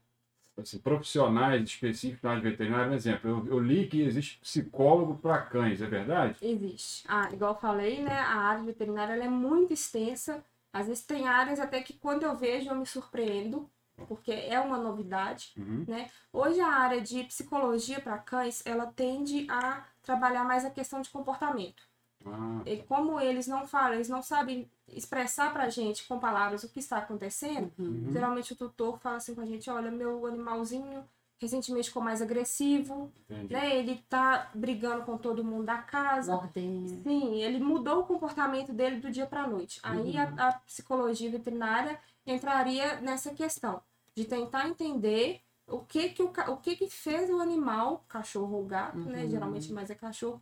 assim, 0.57 0.79
profissionais 0.79 1.63
específicos 1.63 2.23
na 2.23 2.31
área 2.31 2.41
veterinária, 2.41 2.87
por 2.87 2.95
exemplo, 2.95 3.29
eu, 3.29 3.47
eu 3.47 3.59
li 3.59 3.87
que 3.87 4.01
existe 4.01 4.39
psicólogo 4.39 5.15
para 5.15 5.41
cães, 5.43 5.81
é 5.81 5.85
verdade? 5.85 6.37
Existe. 6.41 7.05
Ah, 7.07 7.29
igual 7.31 7.53
eu 7.53 7.59
falei, 7.59 8.01
né? 8.01 8.17
A 8.17 8.37
área 8.37 8.63
veterinária 8.63 9.13
ela 9.13 9.25
é 9.25 9.29
muito 9.29 9.73
extensa. 9.73 10.43
Às 10.73 10.87
vezes 10.87 11.05
tem 11.05 11.27
áreas 11.27 11.59
até 11.59 11.81
que 11.81 11.93
quando 11.93 12.23
eu 12.23 12.35
vejo 12.35 12.69
eu 12.69 12.75
me 12.75 12.85
surpreendo, 12.85 13.69
porque 14.07 14.31
é 14.31 14.59
uma 14.59 14.77
novidade. 14.77 15.53
Uhum. 15.57 15.85
Hoje 16.31 16.59
a 16.59 16.67
área 16.67 17.01
de 17.01 17.23
psicologia 17.23 17.99
para 17.99 18.17
cães, 18.17 18.63
ela 18.65 18.85
tende 18.87 19.47
a 19.49 19.83
trabalhar 20.03 20.43
mais 20.43 20.65
a 20.65 20.69
questão 20.69 21.01
de 21.01 21.09
comportamento. 21.09 21.86
Ah, 22.33 22.61
E 22.65 22.77
como 22.77 23.19
eles 23.19 23.47
não 23.47 23.67
falam, 23.67 23.95
eles 23.95 24.09
não 24.09 24.21
sabem 24.21 24.69
expressar 24.87 25.51
pra 25.51 25.69
gente 25.69 26.07
com 26.07 26.19
palavras 26.19 26.63
o 26.63 26.69
que 26.69 26.79
está 26.79 26.97
acontecendo, 26.97 27.71
uhum. 27.77 28.09
geralmente 28.11 28.53
o 28.53 28.55
tutor 28.55 28.97
fala 28.99 29.17
assim 29.17 29.35
com 29.35 29.41
a 29.41 29.45
gente, 29.45 29.69
olha, 29.69 29.91
meu 29.91 30.25
animalzinho 30.25 31.03
recentemente 31.39 31.89
ficou 31.89 32.01
mais 32.01 32.21
agressivo, 32.21 33.11
entendi. 33.29 33.53
né? 33.53 33.77
Ele 33.77 34.03
tá 34.09 34.49
brigando 34.55 35.03
com 35.03 35.17
todo 35.17 35.43
mundo 35.43 35.65
da 35.65 35.77
casa. 35.77 36.33
Mordendo. 36.33 37.03
Sim, 37.03 37.41
ele 37.41 37.59
mudou 37.59 37.99
o 37.99 38.05
comportamento 38.05 38.73
dele 38.73 38.99
do 38.99 39.11
dia 39.11 39.27
para 39.27 39.47
noite. 39.47 39.79
Aí 39.83 40.17
a, 40.17 40.23
a 40.47 40.53
psicologia 40.53 41.29
veterinária 41.29 41.99
entraria 42.25 42.99
nessa 43.01 43.33
questão 43.33 43.81
de 44.15 44.25
tentar 44.25 44.67
entender 44.67 45.41
o 45.67 45.79
que 45.79 46.09
que 46.09 46.23
o, 46.23 46.31
o 46.47 46.57
que 46.57 46.75
que 46.75 46.89
fez 46.89 47.29
o 47.29 47.39
animal, 47.39 48.03
cachorro 48.07 48.57
ou 48.57 48.65
gato, 48.65 48.97
né? 48.97 49.23
Uhum. 49.23 49.29
Geralmente 49.29 49.71
mais 49.71 49.89
é 49.89 49.95
cachorro. 49.95 50.41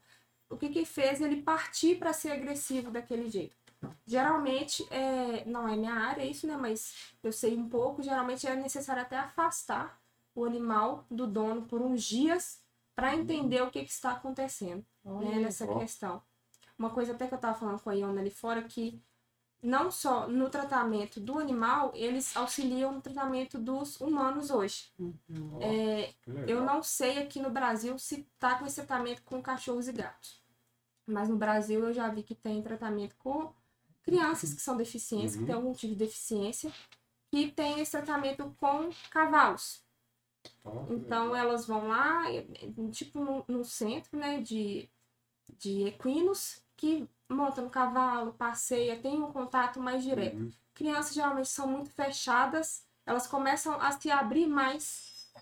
O 0.49 0.57
que 0.57 0.69
que 0.69 0.85
fez 0.85 1.21
ele 1.21 1.41
partir 1.41 1.97
para 1.97 2.13
ser 2.13 2.31
agressivo 2.31 2.91
daquele 2.91 3.29
jeito? 3.29 3.55
Geralmente, 4.05 4.85
é, 4.91 5.43
não 5.45 5.67
é 5.67 5.75
minha 5.75 5.93
área 5.93 6.23
isso, 6.23 6.47
né? 6.47 6.55
Mas 6.57 7.13
eu 7.23 7.31
sei 7.31 7.55
um 7.57 7.69
pouco. 7.69 8.01
Geralmente 8.01 8.47
é 8.47 8.55
necessário 8.55 9.01
até 9.01 9.17
afastar 9.17 9.99
o 10.33 10.43
animal 10.43 11.05
do 11.09 11.25
dono 11.25 11.63
por 11.63 11.81
uns 11.81 12.03
dias 12.03 12.61
para 12.95 13.15
entender 13.15 13.61
o 13.61 13.69
que, 13.69 13.83
que 13.83 13.91
está 13.91 14.11
acontecendo 14.11 14.85
né, 15.03 15.39
nessa 15.39 15.67
questão. 15.67 16.21
Uma 16.77 16.89
coisa 16.89 17.13
até 17.13 17.27
que 17.27 17.33
eu 17.33 17.39
tava 17.39 17.57
falando 17.57 17.81
com 17.81 17.89
a 17.89 17.93
Iona 17.93 18.21
ali 18.21 18.29
fora, 18.29 18.63
que 18.63 19.01
não 19.61 19.89
só 19.91 20.27
no 20.27 20.49
tratamento 20.49 21.19
do 21.19 21.39
animal, 21.39 21.91
eles 21.95 22.35
auxiliam 22.37 22.91
no 22.91 23.01
tratamento 23.01 23.57
dos 23.57 23.99
humanos 23.99 24.49
hoje. 24.51 24.91
Ó, 24.99 25.59
É, 25.61 26.13
que 26.21 26.29
legal. 26.31 26.49
eu 26.49 26.63
não 26.63 26.83
sei 26.83 27.17
aqui 27.19 27.39
no 27.39 27.49
Brasil 27.49 27.97
se 27.97 28.27
tá 28.39 28.59
com 28.59 28.65
esse 28.65 28.75
tratamento 28.75 29.23
com 29.23 29.41
cachorros 29.41 29.87
e 29.87 29.91
gatos. 29.91 30.41
Mas 31.07 31.29
no 31.29 31.35
Brasil 31.37 31.83
eu 31.85 31.93
já 31.93 32.07
vi 32.09 32.23
que 32.23 32.35
tem 32.35 32.61
tratamento 32.61 33.15
com 33.17 33.51
crianças 34.03 34.53
que 34.53 34.61
são 34.61 34.77
deficientes, 34.77 35.33
Uhum. 35.35 35.41
que 35.41 35.45
têm 35.47 35.55
algum 35.55 35.73
tipo 35.73 35.93
de 35.93 35.99
deficiência, 35.99 36.71
que 37.31 37.51
tem 37.51 37.79
esse 37.79 37.91
tratamento 37.91 38.55
com 38.59 38.89
cavalos. 39.09 39.83
Então 40.89 41.31
legal. 41.31 41.35
elas 41.35 41.65
vão 41.65 41.87
lá, 41.87 42.31
e- 42.31 42.47
e- 42.61 42.91
tipo 42.91 43.19
no, 43.19 43.43
no 43.47 43.65
centro, 43.65 44.17
né, 44.17 44.41
de, 44.41 44.87
de 45.57 45.83
equinos, 45.87 46.61
que 46.77 47.07
monta 47.29 47.61
no 47.61 47.69
cavalo, 47.69 48.33
passeia, 48.33 48.97
tem 48.99 49.21
um 49.21 49.31
contato 49.31 49.79
mais 49.79 50.03
direto. 50.03 50.37
Uhum. 50.37 50.51
Crianças 50.73 51.13
geralmente 51.13 51.47
são 51.49 51.67
muito 51.67 51.89
fechadas, 51.89 52.83
elas 53.05 53.27
começam 53.27 53.79
a 53.79 53.91
se 53.91 54.11
abrir 54.11 54.47
mais 54.47 55.33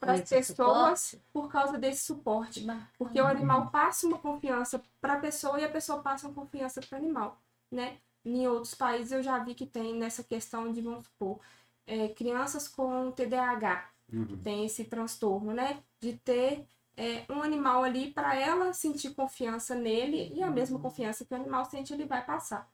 para 0.00 0.12
as 0.14 0.28
pessoas 0.28 1.14
por 1.32 1.48
causa 1.48 1.78
desse 1.78 2.04
suporte. 2.04 2.60
Bacana. 2.60 2.90
Porque 2.98 3.20
o 3.20 3.26
animal 3.26 3.70
passa 3.70 4.06
uma 4.06 4.18
confiança 4.18 4.82
para 5.00 5.14
a 5.14 5.20
pessoa 5.20 5.60
e 5.60 5.64
a 5.64 5.70
pessoa 5.70 6.02
passa 6.02 6.26
uma 6.26 6.34
confiança 6.34 6.80
para 6.80 6.96
o 6.96 7.00
animal, 7.00 7.40
né? 7.70 7.98
Em 8.24 8.46
outros 8.48 8.74
países 8.74 9.12
eu 9.12 9.22
já 9.22 9.38
vi 9.38 9.54
que 9.54 9.66
tem 9.66 9.94
nessa 9.94 10.24
questão 10.24 10.72
de, 10.72 10.80
vamos 10.80 11.04
supor, 11.04 11.38
é, 11.86 12.08
crianças 12.08 12.66
com 12.68 13.10
TDAH, 13.12 13.88
Uhum. 14.10 14.38
tem 14.42 14.64
esse 14.64 14.84
transtorno, 14.84 15.52
né? 15.52 15.82
De 16.00 16.14
ter 16.14 16.66
é, 16.98 17.24
um 17.30 17.42
animal 17.44 17.84
ali 17.84 18.10
para 18.10 18.34
ela 18.34 18.72
sentir 18.72 19.14
confiança 19.14 19.72
nele 19.72 20.32
e 20.34 20.42
a 20.42 20.50
mesma 20.50 20.80
confiança 20.80 21.24
que 21.24 21.32
o 21.32 21.36
animal 21.36 21.64
sente 21.64 21.92
ele 21.92 22.04
vai 22.04 22.24
passar, 22.26 22.68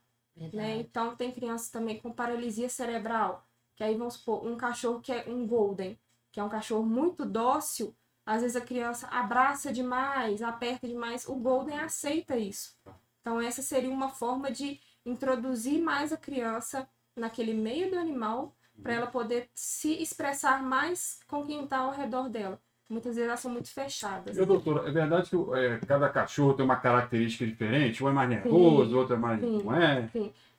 né? 0.55 0.77
Então 0.79 1.15
tem 1.15 1.31
crianças 1.31 1.69
também 1.69 2.01
com 2.01 2.11
paralisia 2.11 2.71
cerebral, 2.71 3.47
que 3.77 3.85
aí 3.85 3.95
vamos 3.95 4.15
supor, 4.15 4.47
um 4.47 4.57
cachorro 4.57 5.01
que 5.03 5.13
é 5.13 5.27
um 5.29 5.47
golden, 5.47 5.99
que 6.33 6.41
é 6.41 6.43
um 6.43 6.49
cachorro 6.49 6.85
muito 6.85 7.27
dócil, 7.27 7.95
às 8.25 8.41
vezes 8.41 8.57
a 8.57 8.63
criança 8.63 9.07
abraça 9.09 9.71
demais, 9.71 10.41
aperta 10.41 10.89
demais, 10.89 11.29
o 11.29 11.35
golden 11.35 11.79
aceita 11.79 12.35
isso. 12.39 12.75
Então 13.21 13.39
essa 13.39 13.61
seria 13.61 13.91
uma 13.91 14.09
forma 14.09 14.51
de 14.51 14.81
introduzir 15.05 15.83
mais 15.83 16.15
a 16.15 16.17
criança 16.17 16.89
naquele 17.15 17.53
meio 17.53 17.91
do 17.91 17.99
animal 17.99 18.57
para 18.83 18.95
ela 18.95 19.07
poder 19.07 19.51
se 19.55 19.93
expressar 20.03 20.63
mais 20.63 21.21
com 21.29 21.45
quem 21.47 21.65
está 21.65 21.81
ao 21.81 21.93
redor 21.93 22.31
dela. 22.31 22.59
Muitas 22.89 23.17
vezes 23.17 23.29
elas 23.29 23.41
são 23.41 23.51
muito 23.51 23.71
fechadas. 23.73 24.37
Eu, 24.37 24.45
doutora, 24.45 24.89
é 24.89 24.93
verdade 24.93 25.31
que 25.31 25.37
é, 25.57 25.79
cada 25.87 26.09
cachorro 26.09 26.55
tem 26.55 26.65
uma 26.65 26.77
característica 26.77 27.47
diferente? 27.47 28.05
Um 28.05 28.09
é 28.09 28.13
mais 28.13 28.29
nervoso, 28.29 28.95
o 28.95 28.99
outro 28.99 29.15
é 29.15 29.19
mais. 29.19 29.41
sim. 29.41 29.63
Não 29.63 29.75
é? 29.75 30.09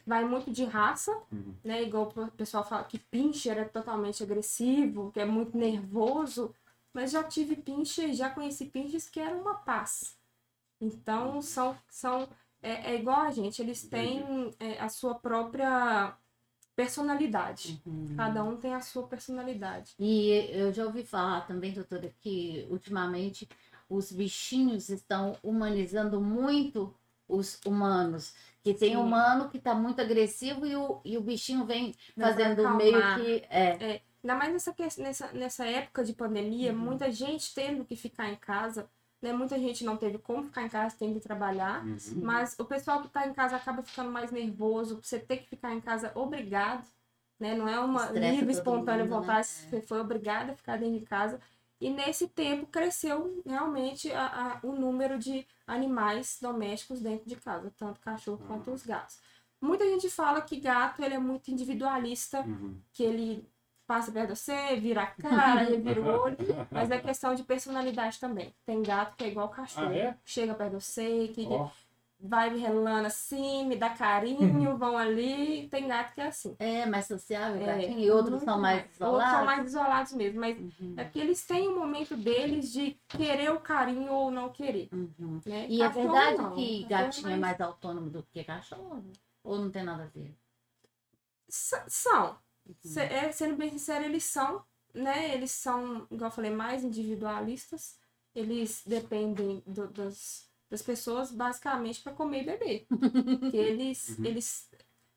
Vai 0.08 0.24
muito 0.24 0.52
de 0.52 0.64
raça, 0.66 1.12
Uhum. 1.32 1.54
né? 1.64 1.82
Igual 1.84 2.12
o 2.16 2.32
pessoal 2.32 2.64
fala 2.64 2.84
que 2.84 3.00
pincher 3.00 3.58
é 3.58 3.64
totalmente 3.66 4.22
agressivo, 4.24 5.12
que 5.12 5.20
é 5.20 5.26
muito 5.26 5.58
nervoso. 5.58 6.54
Mas 6.94 7.12
já 7.12 7.24
tive 7.24 7.56
pincher, 7.56 8.14
já 8.14 8.30
conheci 8.30 8.66
pinchers 8.66 9.10
que 9.10 9.20
eram 9.20 9.42
uma 9.42 9.56
paz. 9.56 10.16
Então 10.80 11.42
são, 11.42 11.76
são 11.90 12.28
é, 12.62 12.92
é 12.92 12.96
igual 12.96 13.22
a 13.22 13.32
gente, 13.32 13.62
eles 13.62 13.84
têm 13.88 14.52
é, 14.60 14.80
a 14.80 14.90
sua 14.90 15.16
própria 15.16 16.14
personalidade. 16.76 17.82
Uhum. 17.86 18.14
Cada 18.16 18.44
um 18.44 18.58
tem 18.58 18.74
a 18.74 18.82
sua 18.82 19.08
personalidade. 19.08 19.94
E 20.00 20.30
eu 20.52 20.74
já 20.74 20.86
ouvi 20.86 21.04
falar 21.04 21.42
também, 21.48 21.72
doutora, 21.72 22.14
que 22.20 22.68
ultimamente 22.70 23.48
os 23.90 24.12
bichinhos 24.12 24.90
estão 24.90 25.38
humanizando 25.44 26.20
muito 26.20 26.94
os 27.28 27.60
humanos. 27.66 28.34
Que 28.64 28.74
tem 28.74 28.92
Sim. 28.92 28.96
humano 28.98 29.50
que 29.50 29.58
está 29.58 29.76
muito 29.76 30.02
agressivo 30.02 30.66
e 30.66 30.76
o, 30.76 31.00
e 31.06 31.18
o 31.18 31.22
bichinho 31.22 31.66
vem 31.66 31.94
Pra 32.16 32.28
fazendo 32.30 32.68
meio 32.76 33.00
que. 33.16 33.46
É, 33.50 34.02
Ainda 34.24 34.36
mais 34.36 34.52
nessa, 34.54 34.76
nessa, 34.98 35.32
nessa 35.34 35.66
época 35.68 36.04
de 36.04 36.12
pandemia, 36.14 36.72
Uhum. 36.74 36.80
muita 36.80 37.12
gente 37.12 37.54
tendo 37.54 37.86
que 37.86 37.96
ficar 37.96 38.28
em 38.28 38.36
casa, 38.36 38.90
né? 39.22 39.34
Muita 39.34 39.58
gente 39.58 39.84
não 39.84 39.98
teve 39.98 40.18
como 40.18 40.44
ficar 40.44 40.64
em 40.64 40.70
casa, 40.70 40.96
tem 40.98 41.14
que 41.14 41.20
trabalhar. 41.20 41.84
Uhum. 41.86 41.98
Mas 42.22 42.56
o 42.60 42.66
pessoal 42.66 43.02
que 43.02 43.10
tá 43.10 43.28
em 43.28 43.34
casa 43.34 43.56
acaba 43.56 43.82
ficando 43.82 44.12
mais 44.12 44.32
nervoso, 44.32 45.00
você 45.02 45.20
ter 45.20 45.38
que 45.38 45.50
ficar 45.50 45.74
em 45.74 45.82
casa 45.82 46.12
obrigado, 46.16 46.86
né? 47.40 47.54
Não 47.56 47.68
é 47.68 47.80
uma 47.80 48.06
Estressa 48.06 48.32
livre, 48.36 48.52
espontânea 48.52 49.04
mundo, 49.04 49.14
né? 49.16 49.20
vontade, 49.22 49.48
você 49.48 49.82
foi 49.82 50.00
obrigada 50.00 50.52
a 50.52 50.56
ficar 50.56 50.78
dentro 50.78 51.00
de 51.00 51.06
casa. 51.06 51.40
E 51.82 51.90
nesse 51.90 52.28
tempo 52.30 52.66
cresceu 52.68 53.42
realmente 53.46 54.10
a- 54.12 54.28
a- 54.28 54.60
o 54.66 54.72
número 54.72 55.20
de 55.20 55.46
animais 55.68 56.38
domésticos 56.42 57.02
dentro 57.02 57.28
de 57.28 57.36
casa, 57.36 57.74
tanto 57.78 58.00
cachorro 58.00 58.42
quanto 58.48 58.72
os 58.72 58.86
gatos. 58.86 59.20
Muita 59.60 59.84
gente 59.86 60.10
fala 60.10 60.42
que 60.42 60.58
gato 60.60 61.04
ele 61.04 61.16
é 61.16 61.20
muito 61.20 61.50
individualista, 61.52 62.42
Uhum. 62.42 62.80
que 62.94 63.04
ele 63.04 63.46
passa 63.88 64.12
perto 64.12 64.34
de 64.34 64.40
você, 64.40 64.76
vira 64.78 65.04
a 65.04 65.08
cara, 65.08 65.62
revira 65.70 66.02
o 66.02 66.06
olho, 66.24 66.38
mas 66.72 66.92
é 66.92 67.00
questão 67.00 67.36
de 67.36 67.44
personalidade 67.44 68.20
também. 68.20 68.54
Tem 68.66 68.82
gato 68.84 69.16
que 69.16 69.24
é 69.24 69.28
igual 69.30 69.50
cachorro, 69.50 69.92
Ah, 69.92 69.96
é? 69.96 70.18
chega 70.26 70.54
perto 70.56 70.78
de 70.78 70.84
você, 70.84 71.28
que 71.30 71.48
Ó, 71.50 71.70
vai 72.20 72.50
me 72.50 72.60
relando 72.60 73.08
assim, 73.08 73.66
me 73.68 73.76
dá 73.76 73.90
carinho, 73.92 74.78
vão 74.78 74.98
ali. 74.98 75.68
Tem 75.70 75.88
gato 75.88 76.14
que 76.14 76.22
é 76.22 76.28
assim. 76.28 76.56
é 76.60 76.86
mais 76.86 77.06
sociável, 77.06 77.62
É, 77.62 77.66
gatinho, 77.66 78.00
e 78.00 78.12
outros 78.12 78.32
muito 78.32 78.46
são 78.46 78.60
mais 78.60 78.84
Outros 78.84 78.96
isolados. 78.96 79.32
são 79.32 79.46
mais 79.46 79.66
isolados 79.68 80.14
mesmo, 80.14 80.40
mas 80.40 80.58
Uhum, 80.58 80.96
é 80.98 81.04
porque 81.04 81.20
eles 81.20 81.46
têm 81.46 81.68
um 81.70 81.76
momento 81.80 82.16
deles 82.16 82.72
de 82.72 82.92
querer 83.10 83.52
o 83.52 83.60
carinho 83.60 84.12
ou 84.12 84.32
não 84.32 84.50
querer. 84.50 84.90
uhum. 84.92 85.40
Né? 85.46 85.68
E 85.70 85.82
é 85.82 85.88
Cachorro 85.88 86.08
verdade 86.08 86.38
não, 86.38 86.52
que 86.56 86.84
cachorro 86.84 86.88
gatinho 86.88 87.32
é 87.32 87.38
mais 87.38 87.62
autônomo 87.62 88.10
do 88.10 88.24
que 88.24 88.44
cachorro? 88.44 89.04
Ou 89.44 89.60
não 89.60 89.70
tem 89.70 89.84
nada 89.84 90.04
a 90.04 90.08
ver? 90.08 90.34
S- 91.50 91.84
São. 91.88 92.38
Uhum. 92.68 92.76
Se- 92.82 93.00
é, 93.02 93.32
sendo 93.32 93.56
bem 93.56 93.70
sincero, 93.72 94.04
eles 94.06 94.24
são, 94.24 94.64
né? 94.94 95.34
Eles 95.34 95.52
são, 95.52 96.08
igual 96.12 96.30
eu 96.30 96.36
falei, 96.36 96.52
mais 96.52 96.84
individualistas. 96.84 97.98
Eles 98.34 98.84
dependem 98.86 99.64
do- 99.66 99.88
das, 99.88 100.50
das 100.70 100.82
pessoas 100.82 101.32
basicamente 101.32 102.02
para 102.02 102.14
comer 102.14 102.42
e 102.44 102.46
beber. 102.46 102.88
Porque 103.40 103.58
eles, 103.58 104.18
Uhum. 104.20 104.26
eles. 104.26 104.70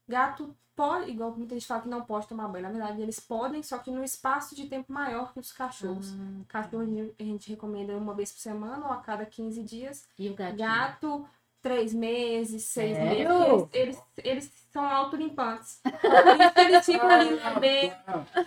Gato 0.07 0.57
pode, 0.75 1.11
igual 1.11 1.37
muita 1.37 1.55
gente 1.55 1.67
fala 1.67 1.83
que 1.83 1.89
não 1.89 2.03
pode 2.05 2.29
tomar 2.29 2.49
banho. 2.49 2.63
Na 2.63 2.71
verdade, 2.71 3.03
eles 3.03 3.19
podem, 3.21 3.63
só 3.63 3.79
que 3.79 3.91
num 3.91 4.05
espaço 4.05 4.55
de 4.55 4.67
tempo 4.69 4.93
maior 4.93 5.33
que 5.33 5.41
os 5.41 5.53
cachorros. 5.53 6.15
Cachorro 6.47 6.83
a 7.19 7.23
gente 7.23 7.51
recomenda 7.51 7.97
uma 7.97 8.15
vez 8.15 8.31
por 8.33 8.39
semana 8.41 8.87
ou 8.87 8.93
a 8.93 8.99
cada 8.99 9.27
15 9.27 9.63
dias. 9.63 10.07
E 10.19 10.31
o 10.31 10.35
gatinho? 10.35 10.59
Gato 10.59 11.29
três 11.63 11.93
meses, 11.93 12.65
seis 12.65 12.97
Sério? 12.97 13.29
meses. 13.29 13.69
Eles, 13.73 13.73
eles, 13.73 14.03
eles 14.25 14.53
são 14.73 14.85
autolimpantes. 14.85 15.81
Por 15.83 16.41
isso 16.41 16.55
que 16.55 16.61
eles 16.61 16.87
ficam 16.87 17.09
ali 17.09 17.31
no 17.31 17.55
bebê. 17.55 17.93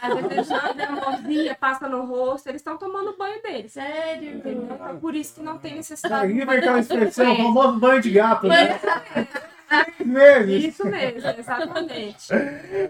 Às 0.01 0.13
vezes 0.13 0.31
eles 0.31 0.47
já 0.47 0.71
dão 0.71 0.89
uma 0.89 1.11
mãozinha, 1.11 1.55
passa 1.55 1.89
no 1.89 2.05
rosto, 2.05 2.47
eles 2.47 2.61
estão 2.61 2.77
tomando 2.77 3.17
banho 3.17 3.41
deles. 3.41 3.73
Sério? 3.73 4.37
Entendeu? 4.37 4.69
Então, 4.71 4.99
por 4.99 5.15
isso 5.15 5.35
que 5.35 5.41
não 5.41 5.57
tem 5.57 5.75
necessidade. 5.75 6.31
Aí 6.31 6.45
vem 6.45 6.57
aquela 6.57 6.79
expressão, 6.79 7.35
famoso 7.35 7.79
banho 7.79 8.01
de 8.01 8.11
gato, 8.11 8.47
né? 8.47 8.79
Três 9.67 10.07
meses. 10.07 10.63
Isso 10.65 10.85
mesmo, 10.85 11.29
exatamente. 11.29 12.27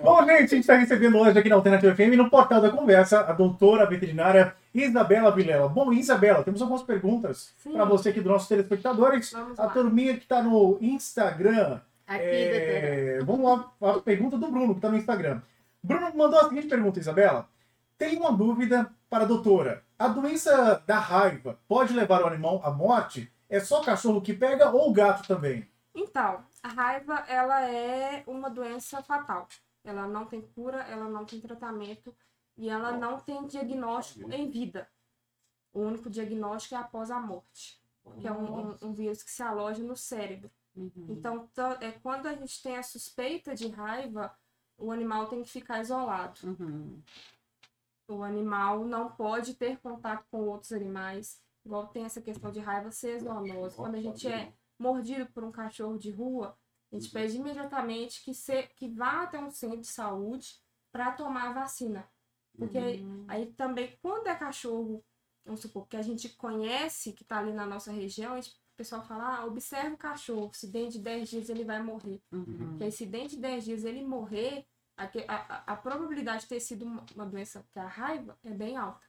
Bom, 0.02 0.20
gente, 0.26 0.32
a 0.32 0.40
gente 0.40 0.60
está 0.60 0.76
recebendo 0.76 1.18
hoje 1.18 1.38
aqui 1.38 1.50
na 1.50 1.56
Alternativa 1.56 1.96
FM, 1.96 2.16
no 2.18 2.30
Portal 2.30 2.60
da 2.60 2.72
Conversa, 2.72 3.22
a 3.22 3.34
doutora 3.34 3.86
veterinária 3.86 4.56
Isabela 4.74 5.32
Vilela. 5.32 5.68
Bom, 5.68 5.92
Isabela, 5.92 6.44
temos 6.44 6.62
algumas 6.62 6.84
perguntas 6.84 7.54
para 7.64 7.86
você 7.86 8.10
aqui 8.10 8.22
dos 8.22 8.32
nossos 8.32 8.48
telespectadores. 8.48 9.32
Vamos 9.32 9.60
A 9.60 9.66
lá. 9.66 9.70
turminha 9.74 10.16
que 10.16 10.24
está 10.24 10.42
no 10.42 10.78
Instagram. 10.82 11.80
Aqui, 12.08 12.24
é, 12.24 13.20
Vamos 13.24 13.46
lá, 13.82 13.92
a 13.92 14.00
pergunta 14.00 14.38
do 14.38 14.50
Bruno, 14.52 14.74
que 14.74 14.80
está 14.80 14.90
no 14.90 14.98
Instagram. 14.98 15.42
Bruno 15.84 16.16
mandou 16.16 16.40
a 16.40 16.50
seguinte 16.50 16.68
pergunta, 16.68 17.00
Isabela. 17.00 17.48
Tem 17.98 18.18
uma 18.18 18.32
dúvida 18.32 18.90
para 19.10 19.24
a 19.24 19.28
doutora. 19.28 19.84
A 19.98 20.08
doença 20.08 20.82
da 20.88 20.98
raiva 21.00 21.60
pode 21.68 21.94
levar 21.94 22.24
o 22.24 22.28
animal 22.28 22.62
à 22.64 22.72
morte? 22.72 23.32
É 23.50 23.60
só 23.60 23.82
cachorro 23.82 24.22
que 24.22 24.34
pega 24.34 24.70
ou 24.70 24.90
o 24.90 24.94
gato 24.94 25.28
também? 25.28 25.68
Então, 25.94 26.40
a 26.64 26.68
raiva, 26.70 27.24
ela 27.28 27.70
é 27.70 28.24
uma 28.26 28.50
doença 28.50 29.02
fatal. 29.04 29.48
Ela 29.84 30.08
não 30.08 30.26
tem 30.26 30.42
cura, 30.42 30.86
ela 30.90 31.06
não 31.10 31.26
tem 31.26 31.40
tratamento 31.40 32.14
e 32.62 32.69
ela 32.69 32.91
não 32.95 33.19
tem 33.19 33.47
diagnóstico 33.47 34.32
em 34.32 34.47
vida. 34.50 34.88
O 35.74 35.80
único 35.82 36.10
diagnóstico 36.12 36.76
é 36.76 36.78
após 36.78 37.10
a 37.10 37.19
morte, 37.19 37.82
que 38.19 38.28
é 38.28 38.32
um, 38.32 38.69
um- 38.71 38.78
um 38.84 38.93
vírus 38.93 39.24
que 39.24 39.32
se 39.32 39.41
aloja 39.41 39.84
no 39.84 39.95
cérebro. 39.95 40.52
Uhum. 40.76 41.08
Então, 41.10 41.50
é, 41.82 41.91
quando 41.91 42.28
a 42.28 42.34
gente 42.36 42.62
tem 42.62 42.78
a 42.78 42.84
suspeita 42.84 43.56
de 43.56 43.67
raiva, 43.67 44.32
o 44.78 44.91
animal 44.91 45.28
tem 45.28 45.41
que 45.41 45.50
ficar 45.50 45.82
isolado. 45.82 46.39
Uhum. 46.43 47.02
O 48.08 48.21
animal 48.24 48.86
não 48.86 49.10
pode 49.12 49.56
ter 49.56 49.80
contato 49.80 50.24
com 50.30 50.47
outros 50.47 50.71
animais. 50.71 51.41
Igual 51.65 51.88
tem 51.88 52.04
essa 52.06 52.21
questão 52.21 52.52
de 52.52 52.60
raiva 52.60 52.91
ser 52.91 53.19
zoonose. 53.21 53.76
Quando 53.76 53.95
a 53.95 54.02
gente 54.02 54.28
é 54.28 54.54
mordido 54.78 55.26
por 55.32 55.43
um 55.43 55.52
cachorro 55.52 55.97
de 55.97 56.12
rua, 56.12 56.56
a 56.91 56.95
gente 56.95 57.10
pede 57.10 57.38
imediatamente 57.38 58.24
que, 58.24 58.34
se, 58.34 58.63
que 58.76 58.88
vá 58.89 59.24
até 59.24 59.39
um 59.39 59.50
centro 59.50 59.80
de 59.80 59.88
saúde 59.88 60.60
para 60.91 61.12
tomar 61.12 61.50
a 61.50 61.54
vacina. 61.54 62.08
Porque 62.58 62.78
aí, 62.78 63.04
aí 63.28 63.46
também, 63.54 63.98
quando 64.02 64.28
é 64.28 64.36
cachorro, 64.36 65.04
vamos 65.46 65.62
supor, 65.62 65.88
que 65.88 65.98
a 65.98 66.02
gente 66.02 66.30
conhece, 66.30 67.14
que 67.14 67.24
está 67.24 67.40
ali 67.40 67.52
na 67.54 67.66
nossa 67.66 67.92
região, 67.92 68.34
a 68.34 68.42
gente- 68.42 68.56
o 68.56 68.78
pessoal 68.78 69.04
fala, 69.04 69.38
ah, 69.38 69.46
observa 69.46 69.94
o 69.94 69.98
cachorro, 69.98 70.52
se 70.54 70.68
dentro 70.68 70.94
de 70.94 71.00
10 71.00 71.30
dias 71.30 71.50
ele 71.50 71.64
vai 71.64 71.82
morrer. 71.82 72.22
Uhum. 72.32 72.70
Porque 72.70 72.84
aí, 72.86 72.92
se 72.92 73.06
dentro 73.06 73.30
de 73.30 73.38
10 73.38 73.64
dias 73.64 73.84
ele 73.86 74.04
morrer, 74.04 74.66
a, 74.98 75.06
a, 75.28 75.74
a- 75.74 75.76
probabilidade 75.78 76.44
de 76.44 76.50
ter 76.50 76.60
sido 76.60 76.86
uma, 76.86 77.06
uma 77.16 77.26
doença 77.26 77.66
que 77.72 77.80
é 77.80 77.82
a 77.82 77.88
raiva 77.88 78.38
é 78.44 78.52
bem 78.52 78.78
alta, 78.78 79.06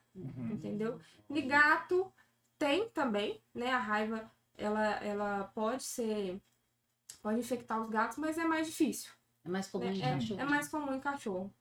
entendeu? 0.51 0.99
E 1.29 1.41
gato 1.41 2.11
tem 2.57 2.87
também, 2.89 3.43
né? 3.53 3.71
A 3.71 3.79
raiva, 3.79 4.31
ela, 4.57 4.85
ela 5.03 5.43
pode 5.53 5.83
ser, 5.83 6.41
pode 7.21 7.39
infectar 7.39 7.81
os 7.81 7.89
gatos, 7.89 8.17
mas 8.17 8.37
é 8.37 8.45
mais 8.45 8.67
difícil. 8.67 9.11
É 9.43 9.49
mais 9.49 9.67
comum 9.67 9.85
né? 9.85 9.93
em 9.93 10.01
É, 10.01 10.13
cachorro. 10.13 10.39
é 10.41 10.45
mais 10.45 10.67
comum 10.69 10.93
em 10.93 10.99
cachorro. 10.99 11.53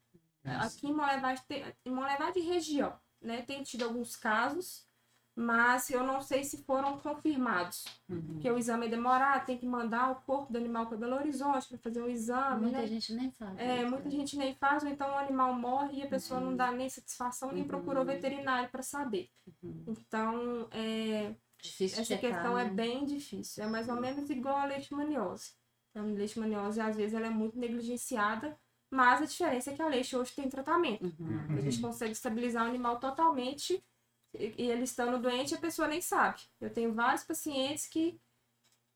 Nossa. 0.44 0.76
Aqui 0.76 0.88
em 0.88 0.92
Molevade, 0.92 1.42
tem, 1.46 1.64
em 1.84 2.40
região, 2.42 2.98
né? 3.20 3.42
Tem 3.42 3.62
tido 3.62 3.84
alguns 3.84 4.16
casos, 4.16 4.86
mas 5.34 5.88
eu 5.90 6.04
não 6.04 6.20
sei 6.20 6.44
se 6.44 6.62
foram 6.64 6.98
confirmados. 6.98 7.84
Uhum. 8.08 8.20
Porque 8.34 8.50
o 8.50 8.58
exame 8.58 8.86
é 8.86 8.90
demorado, 8.90 9.46
tem 9.46 9.56
que 9.56 9.66
mandar 9.66 10.10
o 10.10 10.16
corpo 10.16 10.52
do 10.52 10.58
animal 10.58 10.86
para 10.86 10.96
Belo 10.96 11.16
Horizonte 11.16 11.68
para 11.68 11.78
fazer 11.78 12.02
um 12.02 12.08
exame, 12.08 12.62
Muita 12.62 12.78
né? 12.78 12.86
gente 12.86 13.14
nem 13.14 13.30
sabe. 13.30 13.62
É, 13.62 13.80
isso, 13.82 13.90
muita 13.90 14.04
né? 14.04 14.10
gente 14.10 14.36
nem 14.36 14.54
faz, 14.54 14.82
ou 14.82 14.88
então 14.90 15.08
o 15.08 15.16
animal 15.16 15.54
morre 15.54 15.98
e 15.98 16.02
a 16.02 16.08
pessoa 16.08 16.40
não 16.40 16.54
dá 16.54 16.70
nem 16.70 16.88
satisfação, 16.88 17.50
nem 17.52 17.62
Uhum. 17.62 17.68
procurou 17.68 18.04
veterinário 18.04 18.68
para 18.68 18.82
saber. 18.82 19.30
Uhum. 19.62 19.84
Então, 19.88 20.68
é, 20.70 21.34
Difícil 21.62 22.00
essa 22.02 22.16
checar, 22.16 22.30
questão 22.32 22.58
é 22.58 22.64
né? 22.64 22.70
bem 22.70 23.06
difícil. 23.06 23.62
É 23.64 23.66
mais 23.68 23.88
ou 23.88 23.96
menos 24.00 24.28
igual 24.28 24.56
a 24.56 24.64
leishmaniose. 24.66 25.52
Então, 25.90 26.04
a 26.08 26.12
leishmaniose, 26.12 26.80
às 26.80 26.96
vezes, 26.96 27.14
ela 27.14 27.26
é 27.28 27.30
muito 27.30 27.58
negligenciada, 27.58 28.58
mas 28.92 29.22
a 29.22 29.24
diferença 29.24 29.70
é 29.70 29.74
que 29.74 29.80
a 29.80 29.88
leite 29.88 30.14
hoje 30.14 30.32
tem 30.32 30.50
tratamento. 30.50 31.06
Uhum. 31.18 31.56
A 31.56 31.60
gente 31.62 31.80
consegue 31.80 32.12
estabilizar 32.12 32.66
o 32.66 32.68
animal 32.68 33.00
totalmente 33.00 33.82
e, 34.34 34.54
ele 34.58 34.84
estando 34.84 35.18
doente, 35.18 35.54
a 35.54 35.58
pessoa 35.58 35.88
nem 35.88 36.02
sabe. 36.02 36.42
Eu 36.60 36.70
tenho 36.70 36.92
vários 36.92 37.24
pacientes 37.24 37.86
que 37.86 38.20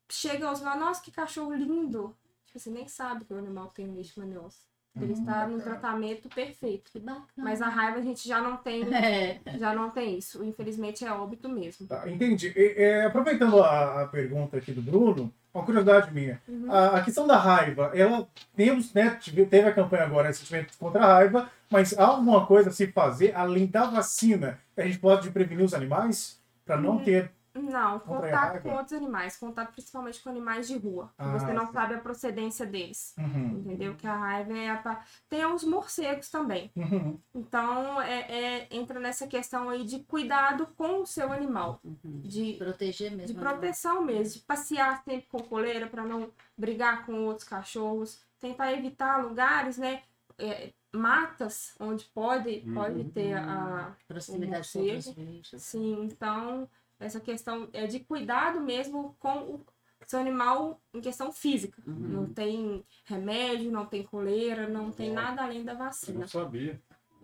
chegam 0.07 0.49
aos 0.49 0.59
falam, 0.59 0.79
nossa, 0.79 1.01
que 1.01 1.11
cachorro 1.11 1.51
lindo. 1.55 2.15
Tipo 2.45 2.59
assim, 2.59 2.71
nem 2.71 2.87
sabe 2.87 3.25
que 3.25 3.33
o 3.33 3.39
animal 3.39 3.69
tem 3.69 3.91
leishmaniose. 3.91 4.59
Ele 5.01 5.13
está 5.13 5.47
no 5.47 5.59
tratamento 5.61 6.27
perfeito. 6.29 6.91
Que 6.91 6.99
bacana. 6.99 7.25
Mas 7.37 7.61
a 7.61 7.67
raiva 7.69 7.99
a 7.99 8.01
gente 8.01 8.27
já 8.27 8.41
não 8.41 8.57
tem, 8.57 8.83
É. 8.93 9.39
já 9.57 9.73
não 9.73 9.89
tem 9.89 10.17
isso. 10.17 10.43
Infelizmente 10.43 11.05
é 11.05 11.11
óbito 11.11 11.47
mesmo. 11.49 11.87
Tá, 11.87 12.09
entendi. 12.09 12.51
E, 12.55 12.73
é, 12.77 13.05
aproveitando 13.05 13.61
a, 13.61 14.03
a 14.03 14.07
pergunta 14.07 14.57
aqui 14.57 14.71
do 14.71 14.81
Bruno, 14.81 15.31
uma 15.53 15.63
curiosidade 15.63 16.13
minha. 16.13 16.41
Uhum. 16.47 16.71
A, 16.71 16.97
a 16.97 17.03
questão 17.03 17.25
da 17.25 17.37
raiva, 17.37 17.91
ela 17.95 18.27
temos, 18.55 18.93
né, 18.93 19.17
teve 19.49 19.67
a 19.67 19.73
campanha 19.73 20.03
agora 20.03 20.27
recentemente 20.27 20.77
contra 20.77 21.01
a 21.03 21.13
raiva, 21.15 21.49
mas 21.69 21.97
há 21.97 22.05
alguma 22.05 22.45
coisa 22.45 22.69
a 22.69 22.73
se 22.73 22.87
fazer 22.87 23.33
além 23.35 23.65
da 23.65 23.85
vacina 23.85 24.59
que 24.75 24.81
a 24.81 24.85
gente 24.85 24.99
pode 24.99 25.29
prevenir 25.31 25.65
os 25.65 25.73
animais 25.73 26.39
para 26.65 26.77
não 26.79 26.97
Uhum. 26.97 27.03
ter. 27.03 27.31
Não, 27.61 27.99
Contra 27.99 28.29
contato 28.29 28.61
com 28.63 28.73
outros 28.73 28.93
animais, 28.93 29.37
contato 29.37 29.71
principalmente 29.71 30.21
com 30.21 30.29
animais 30.29 30.67
de 30.67 30.77
rua. 30.77 31.11
Ah, 31.17 31.31
você 31.37 31.51
não 31.53 31.67
sim. 31.67 31.73
sabe 31.73 31.95
a 31.95 31.99
procedência 31.99 32.65
deles. 32.65 33.13
Uhum, 33.17 33.59
Entendeu? 33.65 33.95
Que 33.95 34.07
a 34.07 34.15
raiva 34.15 34.57
é 34.57 34.69
a. 34.69 34.77
pa- 34.77 35.03
Tem 35.29 35.45
os 35.45 35.63
morcegos 35.63 36.29
também. 36.29 36.71
uhum, 36.75 37.19
Então, 37.35 38.01
é, 38.01 38.19
é- 38.29 38.67
entra 38.71 38.99
nessa 38.99 39.27
questão 39.27 39.69
aí 39.69 39.83
de 39.83 39.99
cuidado 39.99 40.67
com 40.77 41.01
o 41.01 41.05
seu 41.05 41.31
animal. 41.31 41.79
Uhum. 41.83 42.21
De, 42.21 42.53
Proteger 42.53 43.09
de 43.11 43.15
mesmo. 43.17 43.39
proteção 43.39 44.01
mesmo. 44.03 44.33
De 44.33 44.39
passear 44.39 45.03
sempre 45.03 45.27
com 45.29 45.39
coleira 45.39 45.87
para 45.87 46.03
não 46.03 46.29
brigar 46.57 47.05
com 47.05 47.25
outros 47.25 47.47
cachorros. 47.47 48.21
Tentar 48.39 48.71
evitar 48.73 49.23
lugares, 49.23 49.77
né? 49.77 50.01
é, 50.39 50.69
matas 50.95 51.73
onde 51.79 52.05
pode, 52.05 52.59
pode 52.73 52.99
Uhum. 52.99 53.09
ter 53.09 53.33
a. 53.33 53.95
Proximidade 54.07 54.69
com 54.71 54.79
outros 54.79 55.09
bichos. 55.13 55.63
Sim, 55.63 56.03
então, 56.03 56.69
essa 56.99 57.19
questão 57.19 57.69
é 57.73 57.85
de 57.87 57.99
cuidado 57.99 58.59
mesmo 58.61 59.15
com 59.19 59.55
o 59.55 59.65
seu 60.05 60.19
animal 60.19 60.81
em 60.93 61.01
questão 61.01 61.31
física. 61.31 61.81
Uhum. 61.85 61.93
Não 61.95 62.33
tem 62.33 62.83
remédio, 63.05 63.71
não 63.71 63.85
tem 63.85 64.03
coleira, 64.03 64.67
não 64.67 64.91
tem 64.91 65.11
nada 65.11 65.43
além 65.43 65.63
da 65.63 65.73
Eu 65.73 65.77
vacina. 65.77 66.19
não 66.19 66.27
sabia. 66.27 66.81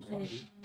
Não 0.09 0.19
É. 0.19 0.25
sabia. 0.25 0.63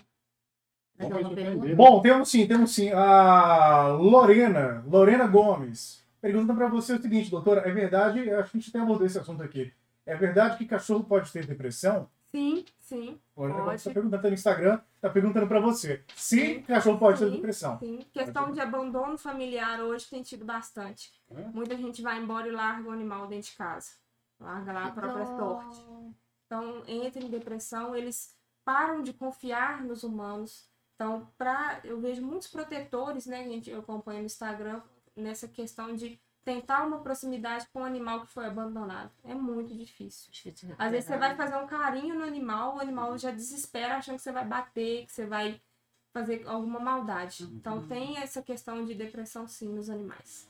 Pergunta? 1.35 1.77
Bom, 1.77 2.01
temos 2.03 2.29
sim, 2.29 2.47
temos 2.47 2.75
sim. 2.75 2.91
A 2.91 3.87
Lorena, 4.01 4.83
Lorena 4.87 5.27
Gomes, 5.29 6.05
pergunta 6.21 6.53
para 6.53 6.67
você 6.67 6.95
o 6.95 7.01
seguinte, 7.01 7.31
doutora, 7.31 7.61
é 7.69 7.71
verdade, 7.71 8.27
eu 8.27 8.41
acho 8.41 8.51
que 8.51 8.57
a 8.57 8.61
gente 8.61 8.73
tem 8.73 8.81
abordado 8.81 9.07
esse 9.07 9.19
assunto 9.19 9.41
aqui, 9.43 9.73
é 10.05 10.17
verdade 10.17 10.57
que 10.59 10.65
cachorro 10.67 11.05
pode 11.05 11.31
ter 11.31 11.47
depressão? 11.47 12.11
Sim, 12.31 12.65
sim, 12.79 13.19
A 13.37 13.41
Lorena 13.41 13.61
Gomes 13.61 13.81
está 13.81 13.91
Pode. 13.91 13.95
perguntando 13.95 14.23
tá 14.23 14.29
no 14.29 14.35
Instagram, 14.35 14.81
está 14.97 15.11
perguntando 15.11 15.47
para 15.49 15.61
você. 15.61 16.05
Se 16.15 16.37
Sim. 16.57 16.63
cachorro 16.63 16.99
pode 16.99 17.19
ter 17.19 17.27
Sim. 17.27 17.37
depressão. 17.37 17.79
sim. 17.79 17.99
Questão 18.13 18.53
de 18.53 18.61
abandono 18.61 19.17
familiar 19.17 19.81
hoje 19.81 20.07
tem 20.11 20.23
tido 20.23 20.45
bastante. 20.45 21.13
É? 21.31 21.43
Muita 21.49 21.75
gente 21.77 22.03
vai 22.03 22.19
embora 22.19 22.47
e 22.47 22.51
larga 22.51 22.87
o 22.89 22.93
animal 22.93 23.27
dentro 23.29 23.51
de 23.51 23.57
casa. 23.57 23.93
Larga 24.39 24.73
lá 24.73 24.85
a 24.87 24.93
própria 24.93 25.25
sorte. 25.25 25.81
Então, 26.47 26.83
entra 26.87 27.23
em 27.23 27.29
depressão, 27.31 27.97
eles 27.97 28.37
param 28.65 29.03
de 29.03 29.13
confiar 29.15 29.83
nos 29.83 30.03
humanos. 30.03 30.69
Então, 30.95 31.29
pra, 31.39 31.81
eu 31.85 31.99
vejo 32.01 32.23
muitos 32.23 32.49
protetores, 32.49 33.25
né, 33.27 33.45
gente, 33.45 33.71
eu 33.71 33.81
acompanho 33.81 34.21
no 34.21 34.27
Instagram, 34.27 34.83
nessa 35.17 35.49
questão 35.49 35.95
de 35.95 36.21
tentar 36.45 36.87
uma 36.87 37.01
proximidade 37.01 37.67
com 37.73 37.81
o 37.81 37.85
animal 37.85 38.23
que 38.23 38.33
foi 38.33 38.47
abandonado. 38.47 39.11
É 39.25 39.35
muito 39.35 39.75
difícil. 39.77 40.31
Difícil 40.31 40.75
Às 40.79 40.91
vezes 40.91 41.07
você 41.07 41.17
vai 41.17 41.35
fazer 41.37 41.57
um 41.57 41.67
carinho 41.67 42.15
no 42.15 42.25
animal, 42.25 42.77
o 42.77 42.81
animal 42.81 43.17
já 43.19 43.31
desespera 43.31 43.97
achando 43.97 44.17
que 44.17 44.23
você 44.23 44.33
vai 44.33 44.45
bater, 44.45 45.05
que 45.07 45.13
você 45.13 45.27
vai 45.27 45.61
fazer 46.13 46.43
alguma 46.47 46.81
maldade. 46.81 47.45
Então 47.45 47.87
tem 47.87 48.19
essa 48.19 48.43
questão 48.43 48.85
de 48.85 48.95
depressão 48.95 49.47
sim 49.47 49.69
nos 49.69 49.91
animais. 49.91 50.49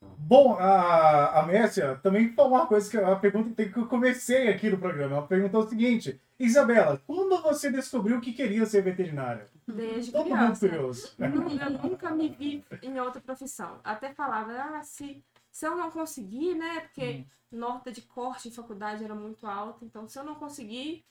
Bom, 0.00 0.54
a, 0.54 1.40
a 1.40 1.46
Messia 1.46 1.98
também 2.02 2.32
falou 2.32 2.52
uma 2.52 2.66
coisa 2.66 2.88
que 2.88 2.96
a 2.96 3.16
pergunta 3.16 3.64
que 3.64 3.76
eu 3.76 3.86
comecei 3.86 4.48
aqui 4.48 4.70
no 4.70 4.78
programa. 4.78 5.16
Ela 5.16 5.26
perguntou 5.26 5.62
o 5.62 5.68
seguinte: 5.68 6.20
Isabela, 6.38 7.02
quando 7.06 7.40
você 7.42 7.70
descobriu 7.70 8.20
que 8.20 8.32
queria 8.32 8.64
ser 8.64 8.82
veterinária? 8.82 9.48
Desde 9.66 10.12
Todo 10.12 10.24
mundo 10.26 10.36
criança. 10.36 10.68
curioso. 10.68 11.14
Nu- 11.18 11.60
Eu 11.60 11.70
nunca 11.70 12.10
me 12.10 12.28
vi 12.28 12.64
em 12.82 13.00
outra 13.00 13.20
profissão. 13.20 13.80
Até 13.82 14.14
falava, 14.14 14.52
ah, 14.52 14.82
se, 14.84 15.24
se 15.50 15.66
eu 15.66 15.76
não 15.76 15.90
conseguir, 15.90 16.54
né? 16.54 16.80
Porque 16.80 17.24
nota 17.50 17.90
de 17.90 18.02
corte 18.02 18.48
em 18.48 18.52
faculdade 18.52 19.02
era 19.04 19.14
muito 19.14 19.46
alta. 19.46 19.84
Então, 19.84 20.06
se 20.08 20.16
eu 20.18 20.22
não 20.24 20.36
conseguir, 20.36 21.04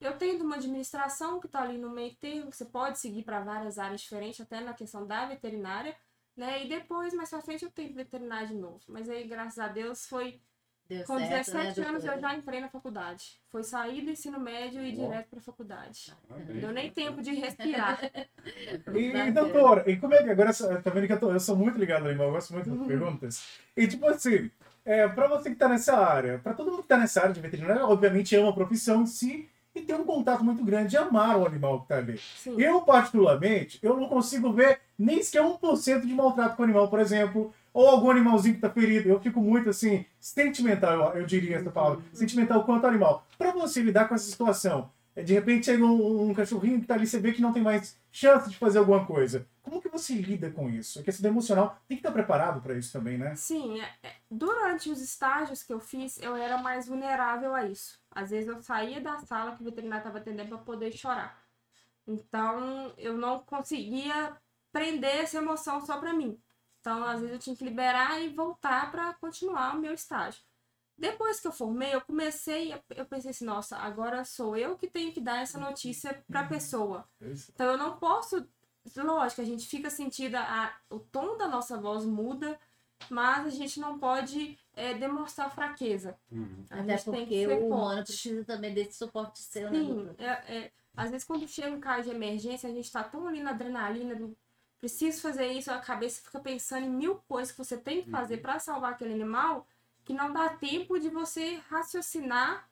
eu 0.00 0.18
tenho 0.18 0.44
uma 0.44 0.56
administração 0.56 1.40
que 1.40 1.46
está 1.46 1.62
ali 1.62 1.78
no 1.78 1.88
meio 1.90 2.14
termo, 2.16 2.50
que 2.50 2.56
você 2.56 2.66
pode 2.66 2.98
seguir 2.98 3.22
para 3.22 3.40
várias 3.40 3.78
áreas 3.78 4.02
diferentes, 4.02 4.40
até 4.40 4.60
na 4.60 4.74
questão 4.74 5.06
da 5.06 5.24
veterinária. 5.26 5.96
Né? 6.36 6.64
E 6.64 6.68
depois, 6.68 7.14
mais 7.14 7.30
pra 7.30 7.40
frente, 7.40 7.64
eu 7.64 7.70
tenho 7.70 7.94
veterinário 7.94 8.48
de 8.48 8.54
novo. 8.54 8.80
Mas 8.88 9.08
aí, 9.08 9.26
graças 9.26 9.58
a 9.58 9.68
Deus, 9.68 10.04
foi 10.04 10.40
Deu 10.98 11.06
com 11.06 11.18
certo, 11.18 11.52
17 11.52 11.80
né, 11.80 11.86
anos 11.86 12.04
eu 12.04 12.18
já 12.18 12.34
entrei 12.34 12.60
na 12.60 12.68
faculdade. 12.68 13.40
Foi 13.50 13.62
sair 13.62 14.02
do 14.02 14.10
ensino 14.10 14.38
médio 14.38 14.82
e 14.82 14.90
ir 14.90 14.92
direto 14.92 15.28
pra 15.28 15.40
faculdade. 15.40 16.12
Não 16.28 16.38
deu 16.38 16.72
nem 16.72 16.90
tempo 16.90 17.20
de 17.20 17.34
respirar. 17.34 17.98
E, 18.94 19.30
doutora, 19.30 19.90
e 19.90 19.96
como 19.96 20.14
é 20.14 20.22
que 20.22 20.28
agora, 20.30 20.52
tá 20.52 20.90
vendo 20.90 21.06
que 21.06 21.12
eu, 21.12 21.18
tô, 21.18 21.32
eu 21.32 21.40
sou 21.40 21.56
muito 21.56 21.78
ligado 21.78 22.06
animal, 22.06 22.26
eu 22.26 22.32
gosto 22.34 22.52
muito 22.52 22.68
das 22.68 22.86
perguntas. 22.86 23.44
E 23.74 23.86
tipo 23.86 24.06
assim, 24.06 24.50
é, 24.84 25.08
pra 25.08 25.26
você 25.26 25.50
que 25.50 25.56
tá 25.56 25.68
nessa 25.68 25.96
área, 25.96 26.38
pra 26.38 26.52
todo 26.52 26.70
mundo 26.70 26.82
que 26.82 26.88
tá 26.88 26.98
nessa 26.98 27.22
área 27.22 27.32
de 27.32 27.40
veterinária, 27.40 27.86
obviamente 27.86 28.36
ama 28.36 28.50
a 28.50 28.52
profissão 28.52 29.02
em 29.02 29.06
si 29.06 29.48
e 29.74 29.80
tem 29.80 29.96
um 29.96 30.04
contato 30.04 30.44
muito 30.44 30.62
grande 30.64 30.90
de 30.90 30.96
amar 30.96 31.38
o 31.38 31.46
animal 31.46 31.80
que 31.80 31.88
tá 31.88 31.96
ali. 31.96 32.18
Sim. 32.18 32.60
Eu, 32.60 32.82
particularmente, 32.82 33.78
eu 33.82 33.96
não 33.96 34.08
consigo 34.08 34.52
ver 34.52 34.80
nem 34.98 35.22
sequer 35.22 35.42
1% 35.42 36.02
de 36.02 36.14
maltrato 36.14 36.56
com 36.56 36.62
o 36.62 36.64
animal, 36.64 36.88
por 36.88 37.00
exemplo, 37.00 37.52
ou 37.74 37.88
algum 37.88 38.10
animalzinho 38.10 38.54
que 38.54 38.60
tá 38.60 38.70
ferido. 38.70 39.08
Eu 39.10 39.20
fico 39.20 39.40
muito, 39.40 39.68
assim, 39.68 40.06
sentimental, 40.20 41.12
eu, 41.14 41.20
eu 41.20 41.26
diria 41.26 41.56
essa 41.56 41.70
palavra, 41.70 42.02
sentimental 42.14 42.64
quanto 42.64 42.86
animal. 42.86 43.26
Pra 43.36 43.50
você 43.52 43.82
lidar 43.82 44.08
com 44.08 44.14
essa 44.14 44.30
situação, 44.30 44.90
é, 45.16 45.22
de 45.22 45.34
repente 45.34 45.66
chega 45.66 45.84
um, 45.84 46.30
um 46.30 46.34
cachorrinho 46.34 46.80
que 46.80 46.86
tá 46.86 46.94
ali, 46.94 47.06
você 47.06 47.18
vê 47.18 47.32
que 47.32 47.42
não 47.42 47.52
tem 47.52 47.62
mais 47.62 47.98
chance 48.10 48.48
de 48.48 48.56
fazer 48.56 48.78
alguma 48.78 49.04
coisa. 49.04 49.46
Como 49.60 49.80
que 49.82 49.88
você 49.88 50.14
lida 50.14 50.50
com 50.50 50.68
isso? 50.70 51.00
A 51.00 51.02
questão 51.02 51.30
emocional 51.30 51.78
tem 51.88 51.96
que 51.96 52.00
estar 52.00 52.12
preparado 52.12 52.60
pra 52.60 52.74
isso 52.74 52.92
também, 52.92 53.18
né? 53.18 53.34
Sim, 53.34 53.80
é- 53.80 53.94
é- 54.02 54.12
durante 54.30 54.90
os 54.90 55.00
estágios 55.00 55.62
que 55.62 55.72
eu 55.72 55.80
fiz, 55.80 56.18
eu 56.22 56.36
era 56.36 56.58
mais 56.58 56.86
vulnerável 56.86 57.54
a 57.54 57.66
isso. 57.66 57.98
Às 58.10 58.30
vezes 58.30 58.48
eu 58.48 58.62
saía 58.62 59.00
da 59.00 59.18
sala 59.18 59.56
que 59.56 59.62
o 59.62 59.64
veterinário 59.64 60.02
estava 60.02 60.18
atendendo 60.18 60.50
para 60.50 60.58
poder 60.58 60.92
chorar. 60.92 61.42
Então, 62.06 62.92
eu 62.98 63.16
não 63.16 63.40
conseguia 63.40 64.36
prender 64.70 65.22
essa 65.22 65.38
emoção 65.38 65.80
só 65.80 65.98
para 65.98 66.12
mim. 66.12 66.38
Então, 66.84 67.02
às 67.02 67.18
vezes 67.20 67.32
eu 67.32 67.38
tinha 67.38 67.56
que 67.56 67.64
liberar 67.64 68.20
e 68.20 68.28
voltar 68.28 68.90
para 68.90 69.14
continuar 69.14 69.74
o 69.74 69.80
meu 69.80 69.94
estágio. 69.94 70.42
Depois 70.98 71.40
que 71.40 71.48
eu 71.48 71.52
formei, 71.52 71.94
eu 71.94 72.00
comecei, 72.02 72.74
eu 72.94 73.06
pensei 73.06 73.30
assim, 73.30 73.46
nossa, 73.46 73.78
agora 73.78 74.22
sou 74.22 74.54
eu 74.54 74.76
que 74.76 74.86
tenho 74.86 75.10
que 75.10 75.18
dar 75.18 75.40
essa 75.40 75.58
notícia 75.58 76.22
para 76.28 76.40
a 76.40 76.46
pessoa. 76.46 77.08
Então 77.54 77.70
eu 77.70 77.78
não 77.78 77.96
posso. 77.96 78.46
Lógico, 78.94 79.40
a 79.40 79.44
gente 79.46 79.66
fica 79.66 79.88
sentida, 79.88 80.40
a, 80.40 80.76
o 80.90 81.00
tom 81.00 81.38
da 81.38 81.48
nossa 81.48 81.80
voz 81.80 82.04
muda, 82.04 82.60
mas 83.08 83.46
a 83.46 83.50
gente 83.50 83.80
não 83.80 83.98
pode 83.98 84.58
é, 84.74 84.92
demonstrar 84.92 85.50
fraqueza. 85.54 86.18
Uhum. 86.30 86.66
A 86.68 86.80
Até 86.80 86.98
gente 86.98 87.10
tem 87.10 87.26
que 87.26 87.46
porque 87.46 87.46
ser 87.46 87.62
o 87.62 87.66
humano 87.66 88.04
precisa 88.04 88.44
também 88.44 88.74
desse 88.74 88.98
suporte 88.98 89.38
seu, 89.38 89.70
né, 89.70 89.78
Sim, 89.78 89.94
doutora? 89.94 90.14
é, 90.18 90.56
é, 90.58 90.72
às 90.94 91.10
vezes 91.10 91.26
quando 91.26 91.48
chega 91.48 91.74
um 91.74 91.80
caso 91.80 92.10
de 92.10 92.14
emergência, 92.14 92.68
a 92.68 92.72
gente 92.72 92.92
tá 92.92 93.02
tão 93.02 93.26
ali 93.26 93.42
na 93.42 93.50
adrenalina 93.52 94.14
do 94.14 94.36
preciso 94.84 95.22
fazer 95.22 95.46
isso, 95.46 95.70
a 95.72 95.78
cabeça 95.78 96.20
fica 96.22 96.38
pensando 96.38 96.84
em 96.84 96.90
mil 96.90 97.14
coisas 97.26 97.50
que 97.50 97.56
você 97.56 97.78
tem 97.78 98.02
que 98.02 98.10
fazer 98.10 98.36
para 98.38 98.58
salvar 98.58 98.92
aquele 98.92 99.14
animal, 99.14 99.66
que 100.04 100.12
não 100.12 100.30
dá 100.30 100.50
tempo 100.50 101.00
de 101.00 101.08
você 101.08 101.56
raciocinar 101.70 102.68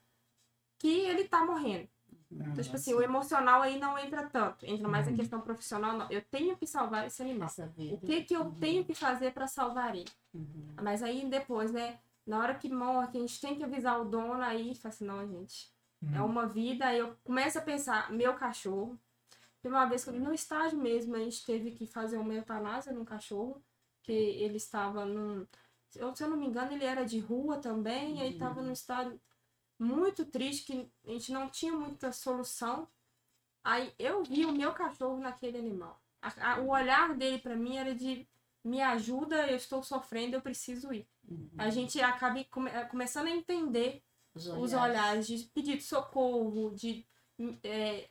que 0.79 0.93
ele 1.07 1.25
tá 1.25 1.43
morrendo. 1.43 1.89
Então, 2.31 2.63
tipo 2.63 2.77
assim, 2.77 2.93
o 2.93 3.01
emocional 3.03 3.63
aí 3.63 3.79
não 3.79 3.99
entra 3.99 4.27
tanto, 4.29 4.67
entra 4.67 4.87
mais 4.89 5.09
a 5.09 5.13
questão 5.13 5.41
profissional. 5.41 5.97
Não. 5.97 6.11
Eu 6.11 6.21
tenho 6.23 6.55
que 6.55 6.67
salvar 6.67 7.07
esse 7.07 7.23
animal. 7.23 7.49
O 7.95 7.99
que 7.99 8.25
que 8.25 8.35
eu 8.35 8.51
tenho 8.53 8.85
que 8.85 8.95
fazer 8.95 9.33
para 9.33 9.47
salvar 9.47 9.95
ele? 9.95 10.11
Uhum. 10.35 10.75
Mas 10.83 11.03
aí 11.03 11.27
depois, 11.27 11.73
né? 11.73 11.99
Na 12.27 12.39
hora 12.39 12.55
que 12.55 12.69
morre, 12.69 13.09
que 13.09 13.17
a 13.17 13.21
gente 13.21 13.41
tem 13.41 13.57
que 13.57 13.65
avisar 13.65 14.01
o 14.01 14.05
dono, 14.05 14.43
aí 14.43 14.75
fala 14.75 14.95
assim, 14.95 15.05
não, 15.07 15.27
gente, 15.27 15.73
é 16.15 16.21
Uhum. 16.21 16.27
uma 16.27 16.47
vida. 16.47 16.87
Aí 16.87 16.99
eu 16.99 17.17
começo 17.25 17.59
a 17.59 17.63
pensar, 17.63 18.11
meu 18.13 18.35
cachorro. 18.35 18.99
Teve 19.63 19.75
uma 19.75 19.87
vez 19.87 20.05
que 20.05 20.11
no 20.11 20.35
estágio 20.35 20.79
mesmo, 20.79 21.15
a 21.15 21.21
gente 21.21 21.45
teve 21.47 21.71
que 21.71 21.87
fazer 21.87 22.19
uma 22.19 22.35
eutanásia 22.35 22.93
num 22.93 23.05
cachorro, 23.05 23.63
que 24.03 24.13
ele 24.13 24.57
estava 24.57 25.05
num. 25.05 25.47
eu- 25.95 26.15
Se 26.17 26.25
eu 26.25 26.29
não 26.31 26.37
me 26.37 26.47
engano, 26.47 26.73
ele 26.73 26.85
era 26.85 27.05
de 27.05 27.19
rua 27.21 27.59
também, 27.59 28.19
e 28.19 28.21
aí 28.23 28.33
estava 28.33 28.61
num 28.63 28.73
estado 28.73 29.21
muito 29.79 30.25
triste, 30.25 30.65
que 30.67 30.91
a 31.07 31.11
gente 31.13 31.33
não 31.33 31.49
tinha 31.49 31.73
muita 31.73 32.11
solução. 32.13 32.89
Aí 33.65 33.93
eu 33.99 34.23
vi 34.25 34.45
o 34.45 34.53
meu 34.53 34.73
cachorro 34.73 35.19
naquele 35.19 35.59
animal. 35.59 36.01
A- 36.21 36.55
a- 36.55 36.61
o 36.61 36.69
olhar 36.71 37.15
dele 37.17 37.39
para 37.39 37.55
mim 37.57 37.77
era 37.77 37.95
de 37.95 38.27
me 38.65 38.81
ajuda, 38.81 39.49
eu 39.49 39.57
estou 39.57 39.83
sofrendo, 39.83 40.35
eu 40.37 40.41
preciso 40.43 40.93
ir. 40.93 41.07
A 41.59 41.71
gente 41.71 42.01
acaba 42.01 42.43
come- 42.45 42.71
começando 42.91 43.27
a 43.29 43.31
entender 43.31 44.03
Os 44.35 44.47
os 44.47 44.73
olhares 44.73 45.27
de 45.27 45.45
pedir 45.55 45.77
de 45.77 45.83
socorro, 45.85 46.75
de 46.75 47.07
é, 47.63 48.09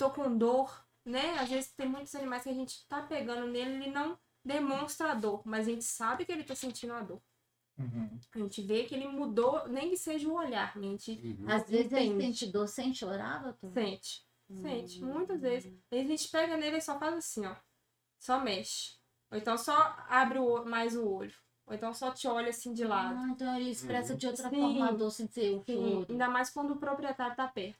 tô 0.00 0.10
com 0.10 0.36
dor, 0.36 0.84
né? 1.04 1.38
Às 1.38 1.50
vezes 1.50 1.72
tem 1.72 1.86
muitos 1.86 2.14
animais 2.14 2.42
que 2.42 2.48
a 2.48 2.54
gente 2.54 2.86
tá 2.88 3.02
pegando 3.02 3.46
nele, 3.46 3.74
ele 3.84 3.90
não 3.90 4.18
demonstra 4.42 5.12
a 5.12 5.14
dor, 5.14 5.42
mas 5.44 5.68
a 5.68 5.70
gente 5.70 5.84
sabe 5.84 6.24
que 6.24 6.32
ele 6.32 6.42
tá 6.42 6.54
sentindo 6.54 6.94
a 6.94 7.02
dor. 7.02 7.20
Uhum. 7.78 8.18
A 8.34 8.38
gente 8.38 8.62
vê 8.62 8.84
que 8.84 8.94
ele 8.94 9.08
mudou, 9.08 9.68
nem 9.68 9.90
que 9.90 9.96
seja 9.96 10.26
o 10.28 10.34
olhar, 10.34 10.72
a 10.74 10.80
gente 10.80 11.12
Uhum. 11.12 11.44
Às 11.50 11.68
vezes 11.68 11.92
ele 11.92 12.06
Entende. 12.06 12.22
sente 12.38 12.46
dor 12.52 12.66
sem 12.66 12.94
chorar, 12.94 13.42
doutor? 13.42 13.72
sente. 13.72 14.24
Sente, 14.62 15.04
muitas 15.04 15.40
vezes. 15.40 15.72
Aí 15.92 16.00
a 16.00 16.04
gente 16.04 16.28
pega 16.28 16.56
nele 16.56 16.78
e 16.78 16.80
só 16.80 16.98
faz 16.98 17.14
assim, 17.14 17.46
ó. 17.46 17.54
Só 18.18 18.40
mexe. 18.40 18.96
Ou 19.30 19.38
então 19.38 19.56
só 19.56 19.72
abre 20.08 20.38
o, 20.40 20.64
mais 20.64 20.96
o 20.96 21.06
olho. 21.08 21.32
Ou 21.66 21.74
então 21.74 21.94
só 21.94 22.10
te 22.10 22.26
olha 22.26 22.48
assim 22.50 22.72
de 22.72 22.84
lado. 22.84 23.16
Ah, 23.16 23.28
então 23.30 23.56
ele 23.56 23.70
expressa 23.70 24.16
de 24.16 24.26
outra 24.26 24.48
Sim. 24.50 24.60
forma 24.60 24.88
a 24.88 24.92
dor 24.92 25.10
sem 25.10 25.28
ser 25.28 25.54
o 25.54 25.62
Sim, 25.64 25.76
choro. 25.76 26.06
ainda 26.10 26.28
mais 26.28 26.50
quando 26.50 26.72
o 26.72 26.78
proprietário 26.78 27.36
tá 27.36 27.46
perto. 27.46 27.78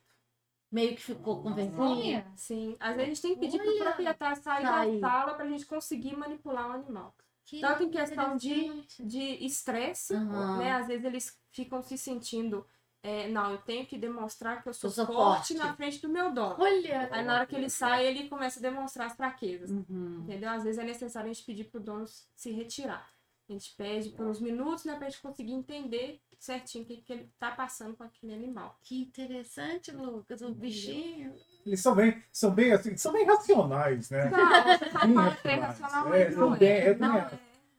Meio 0.70 0.94
que 0.94 1.02
ficou 1.02 1.42
com 1.42 1.52
vergonha? 1.52 2.26
Sim. 2.37 2.76
Às 2.78 2.94
vezes 2.96 3.02
a 3.02 3.06
gente 3.14 3.22
tem 3.22 3.35
que 3.35 3.40
pedir 3.40 3.59
pro 3.59 3.68
Olha, 3.70 3.85
proprietário 3.85 4.42
sair 4.42 4.62
sair. 4.64 5.00
da 5.00 5.09
sala 5.09 5.35
pra 5.35 5.48
gente 5.48 5.66
conseguir 5.66 6.16
manipular 6.16 6.68
o 6.70 6.72
animal. 6.74 7.14
Que 7.44 7.61
Tanto 7.61 7.83
em 7.83 7.90
questão 7.90 8.37
de, 8.37 8.85
de 9.00 9.44
estresse, 9.44 10.14
Aham. 10.14 10.59
né? 10.59 10.72
Às 10.72 10.87
vezes 10.87 11.04
eles 11.04 11.38
ficam 11.50 11.83
se 11.83 11.98
sentindo, 11.98 12.64
é, 13.02 13.26
não, 13.28 13.50
eu 13.50 13.59
tenho 13.59 13.85
que 13.85 13.98
demonstrar 13.98 14.62
que 14.62 14.68
eu 14.68 14.74
sou, 14.74 14.88
Eu 14.88 14.94
sou 14.94 15.06
forte 15.06 15.54
forte. 15.54 15.54
na 15.54 15.74
frente 15.74 16.00
do 16.00 16.09
meu 16.09 16.33
dono. 16.33 16.54
Olha! 16.56 17.09
Aí 17.11 17.24
na 17.24 17.35
hora 17.35 17.46
que 17.46 17.56
ele 17.56 17.68
sai, 17.68 18.06
ele 18.06 18.28
começa 18.28 18.61
a 18.61 18.62
demonstrar 18.62 19.09
as 19.09 19.16
fraquezas. 19.16 19.70
Uhum. 19.70 20.20
Entendeu? 20.22 20.50
Às 20.50 20.62
vezes 20.62 20.78
é 20.78 20.85
necessário 20.85 21.28
a 21.28 21.33
gente 21.33 21.44
pedir 21.44 21.64
pro 21.64 21.80
dono 21.80 22.04
se 22.37 22.52
retirar. 22.52 23.11
A 23.50 23.52
gente 23.52 23.74
pede 23.76 24.10
por 24.10 24.26
uns 24.26 24.40
minutos, 24.40 24.84
né, 24.84 24.94
pra 24.94 25.08
gente 25.08 25.20
conseguir 25.20 25.52
entender 25.52 26.20
certinho 26.38 26.84
o 26.84 26.86
que, 26.86 26.98
que 26.98 27.12
ele 27.12 27.28
tá 27.36 27.50
passando 27.50 27.96
com 27.96 28.04
aquele 28.04 28.32
animal. 28.32 28.78
Que 28.80 29.02
interessante, 29.02 29.90
Lucas. 29.90 30.40
O 30.40 30.54
bichinho. 30.54 31.34
Eles 31.66 31.80
são 31.80 31.94
bem, 31.94 32.22
são 32.32 32.52
bem 32.52 32.72
assim, 32.72 32.96
são 32.96 33.12
bem 33.12 33.26
racionais, 33.26 34.08
né? 34.10 34.30
Não, 34.30 34.78
você 34.78 34.90
só 34.90 35.06
Bem 35.06 35.14
fala 35.14 35.36
que 35.36 35.48
é 35.48 35.54
racional, 35.56 36.14
É, 36.14 36.24
mas 36.24 36.34
são 36.34 36.50
não 36.50 36.58
bem, 36.58 36.68
é. 36.68 36.94
Não 36.94 37.16
é. 37.16 37.30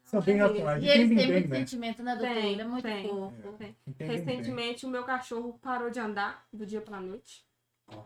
São 0.03 0.21
bem 0.21 0.37
racionais. 0.37 0.83
E 0.83 0.87
eles 0.87 1.07
têm 1.07 1.15
bem, 1.15 1.31
muito 1.31 1.49
né? 1.49 1.59
sentimento, 1.59 2.03
né, 2.03 2.15
doutor? 2.17 2.35
Tem, 2.35 2.51
Ele 2.51 2.61
é 2.61 2.65
muito 2.65 2.83
tem. 2.83 3.07
fofo. 3.07 3.53
Tem. 3.57 3.75
Entendem 3.87 4.07
bem. 4.07 4.07
Recentemente, 4.07 4.85
o 4.85 4.89
meu 4.89 5.03
cachorro 5.05 5.57
parou 5.61 5.89
de 5.89 6.01
andar 6.01 6.45
do 6.51 6.65
dia 6.65 6.81
pra 6.81 6.99
noite. 6.99 7.45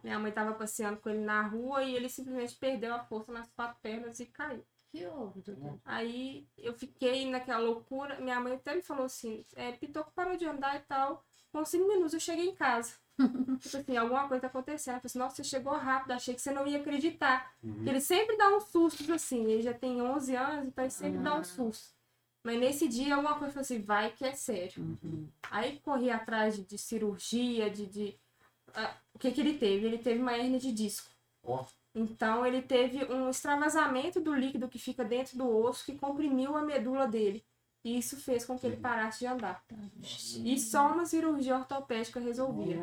Minha 0.03 0.19
mãe 0.19 0.31
tava 0.31 0.53
passeando 0.53 0.97
com 0.97 1.09
ele 1.09 1.19
na 1.19 1.41
rua 1.47 1.83
e 1.83 1.95
ele 1.95 2.09
simplesmente 2.09 2.55
perdeu 2.55 2.93
a 2.93 2.99
força 2.99 3.31
nas 3.31 3.49
quatro 3.51 3.77
pernas 3.81 4.19
e 4.19 4.25
caiu. 4.27 4.63
Que 4.95 5.05
houve, 5.07 5.41
doutor? 5.41 5.77
Aí 5.83 6.47
eu 6.57 6.73
fiquei 6.73 7.29
naquela 7.29 7.59
loucura. 7.59 8.17
Minha 8.21 8.39
mãe 8.39 8.53
até 8.53 8.73
me 8.73 8.81
falou 8.81 9.05
assim: 9.05 9.45
é, 9.53 9.73
Pitoco 9.73 10.13
parou 10.15 10.37
de 10.37 10.45
andar 10.45 10.77
e 10.77 10.79
tal. 10.79 11.21
Com 11.51 11.65
cinco 11.65 11.85
minutos 11.85 12.13
eu 12.13 12.19
cheguei 12.19 12.47
em 12.47 12.55
casa. 12.55 12.93
tipo 13.59 13.77
assim, 13.77 13.97
alguma 13.97 14.25
coisa 14.29 14.41
tá 14.41 14.47
acontecendo. 14.47 14.95
Eu 14.95 15.01
falei 15.01 15.07
assim: 15.07 15.19
nossa, 15.19 15.35
você 15.35 15.43
chegou 15.43 15.73
rápido, 15.73 16.11
achei 16.11 16.33
que 16.33 16.41
você 16.41 16.53
não 16.53 16.65
ia 16.65 16.79
acreditar. 16.79 17.53
Uhum. 17.61 17.85
Ele 17.85 17.99
sempre 17.99 18.37
dá 18.37 18.47
uns 18.55 18.63
sustos 18.65 19.09
assim. 19.09 19.43
Ele 19.43 19.61
já 19.61 19.73
tem 19.73 20.01
11 20.01 20.33
anos, 20.33 20.67
então 20.67 20.85
ele 20.85 20.91
sempre 20.91 21.19
dá 21.19 21.35
uns 21.35 21.47
sustos. 21.47 21.93
Mas 22.41 22.57
nesse 22.57 22.87
dia, 22.87 23.15
alguma 23.15 23.37
coisa 23.37 23.51
falou 23.51 23.63
assim: 23.63 23.81
vai 23.81 24.11
que 24.11 24.23
é 24.23 24.31
sério. 24.31 24.81
Uhum. 24.81 25.27
Aí 25.51 25.77
corri 25.79 26.09
atrás 26.09 26.55
de, 26.55 26.63
de 26.63 26.77
cirurgia, 26.77 27.69
de. 27.69 27.85
de 27.85 28.19
ah, 28.73 28.95
o 29.13 29.19
que 29.19 29.31
que 29.31 29.41
ele 29.41 29.57
teve? 29.57 29.85
Ele 29.85 29.97
teve 29.97 30.21
uma 30.21 30.37
hernia 30.37 30.59
de 30.59 30.71
disco. 30.71 31.09
Ó. 31.43 31.65
Então 31.95 32.45
ele 32.45 32.61
teve 32.61 33.05
um 33.05 33.29
extravasamento 33.29 34.19
do 34.19 34.35
líquido 34.35 34.67
que 34.67 34.77
fica 34.77 35.03
dentro 35.05 35.37
do 35.37 35.47
osso 35.47 35.85
que 35.85 35.97
comprimiu 35.97 36.57
a 36.57 36.61
medula 36.61 37.07
dele. 37.07 37.45
E 37.85 37.97
isso 37.99 38.17
fez 38.17 38.43
com 38.43 38.57
que 38.57 38.65
ele 38.65 38.77
parasse 38.77 39.19
de 39.19 39.27
andar. 39.27 39.63
E 40.43 40.59
só 40.59 40.91
uma 40.91 41.05
cirurgia 41.05 41.55
ortopédica 41.55 42.19
resolvia. 42.19 42.81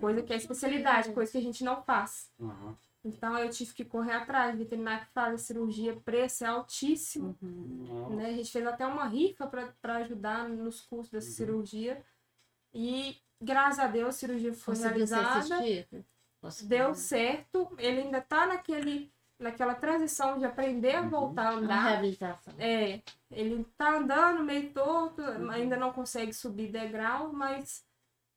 Coisa 0.00 0.22
que 0.22 0.32
é 0.32 0.36
especialidade, 0.36 1.12
coisa 1.12 1.32
que 1.32 1.38
a 1.38 1.42
gente 1.42 1.64
não 1.64 1.82
faz. 1.82 2.30
Uhum. 2.38 2.74
Então 3.04 3.36
eu 3.38 3.50
tive 3.50 3.74
que 3.74 3.84
correr 3.84 4.12
atrás. 4.12 4.54
O 4.54 4.58
veterinário 4.58 5.04
que 5.04 5.12
faz 5.12 5.34
a 5.34 5.38
cirurgia, 5.38 5.96
preço 5.96 6.44
é 6.44 6.46
altíssimo. 6.46 7.36
Nossa. 7.42 8.14
Né? 8.14 8.26
A 8.26 8.32
gente 8.32 8.50
fez 8.50 8.66
até 8.66 8.86
uma 8.86 9.06
rifa 9.06 9.46
para 9.48 9.96
ajudar 9.96 10.48
nos 10.48 10.80
custos 10.80 11.10
dessa 11.10 11.30
cirurgia. 11.30 12.02
E 12.72 13.16
graças 13.42 13.80
a 13.80 13.88
Deus 13.88 14.08
a 14.08 14.12
cirurgia 14.12 14.54
foi 14.54 14.74
Conseguiu 14.74 15.06
realizada. 15.06 15.62
Conseguiu. 16.46 16.68
Deu 16.78 16.94
certo. 16.94 17.68
Ele 17.78 18.02
ainda 18.02 18.20
tá 18.20 18.46
naquele, 18.46 19.12
naquela 19.38 19.74
transição 19.74 20.38
de 20.38 20.44
aprender 20.44 20.94
a 20.96 21.02
voltar 21.02 21.48
a 21.48 21.54
andar. 21.56 21.88
reabilitação. 21.90 22.54
É, 22.58 23.02
ele 23.30 23.64
tá 23.76 23.96
andando 23.98 24.44
meio 24.44 24.72
torto, 24.72 25.22
ainda 25.50 25.76
não 25.76 25.92
consegue 25.92 26.32
subir 26.32 26.70
degrau, 26.70 27.32
mas 27.32 27.84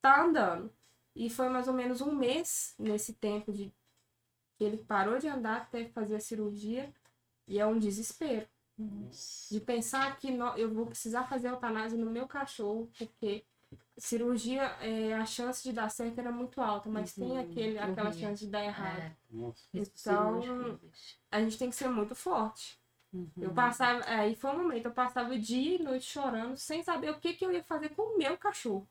tá 0.02 0.24
andando. 0.24 0.72
E 1.16 1.30
foi 1.30 1.50
mais 1.50 1.68
ou 1.68 1.74
menos 1.74 2.02
um 2.02 2.14
mês 2.16 2.74
nesse 2.80 3.14
tempo 3.14 3.52
de 3.52 3.74
que 4.58 4.64
ele 4.64 4.78
parou 4.78 5.18
de 5.20 5.28
andar 5.28 5.58
até 5.62 5.86
fazer 5.90 6.16
a 6.16 6.20
cirurgia. 6.20 6.94
E 7.48 7.60
é 7.60 7.66
um 7.66 7.80
desespero. 7.80 8.48
De 9.52 9.60
pensar 9.60 10.18
que 10.18 10.32
no- 10.32 10.56
eu 10.58 10.74
vou 10.74 10.86
precisar 10.86 11.26
fazer 11.26 11.50
eutanásia 11.50 11.98
no 11.98 12.10
meu 12.10 12.28
cachorro, 12.28 12.90
porque 12.98 13.44
cirurgia, 14.00 14.64
é, 14.82 15.14
a 15.14 15.26
chance 15.26 15.64
de 15.64 15.74
dar 15.74 15.90
certo 15.90 16.20
era 16.20 16.32
muito 16.32 16.62
alta, 16.62 16.90
mas 16.90 17.14
tem 17.14 17.38
aquele, 17.40 17.78
aquela 17.78 18.10
Uhum. 18.10 18.14
chance 18.14 18.46
de 18.46 18.52
dar 18.52 18.64
errado. 18.64 19.00
É, 19.00 19.16
Nossa. 19.30 19.62
risco 19.74 20.00
Então. 20.00 20.80
A 21.32 21.42
gente 21.42 21.58
tem 21.58 21.70
que 21.70 21.76
ser 21.76 21.90
muito 21.90 22.16
forte. 22.16 22.80
Uhum. 23.14 23.30
Eu 23.42 23.54
passava, 23.54 24.04
aí 24.06 24.36
foi 24.36 24.52
um 24.52 24.60
momento, 24.64 24.86
eu 24.86 24.92
passava 24.92 25.38
dia 25.38 25.76
e 25.80 25.84
noite 25.84 26.06
chorando, 26.06 26.56
sem 26.58 26.84
saber 26.84 27.10
o 27.12 27.20
que, 27.20 27.34
que 27.34 27.46
eu 27.46 27.52
ia 27.52 27.64
fazer 27.64 27.90
com 27.90 28.16
o 28.16 28.18
meu 28.18 28.38
cachorro. 28.38 28.88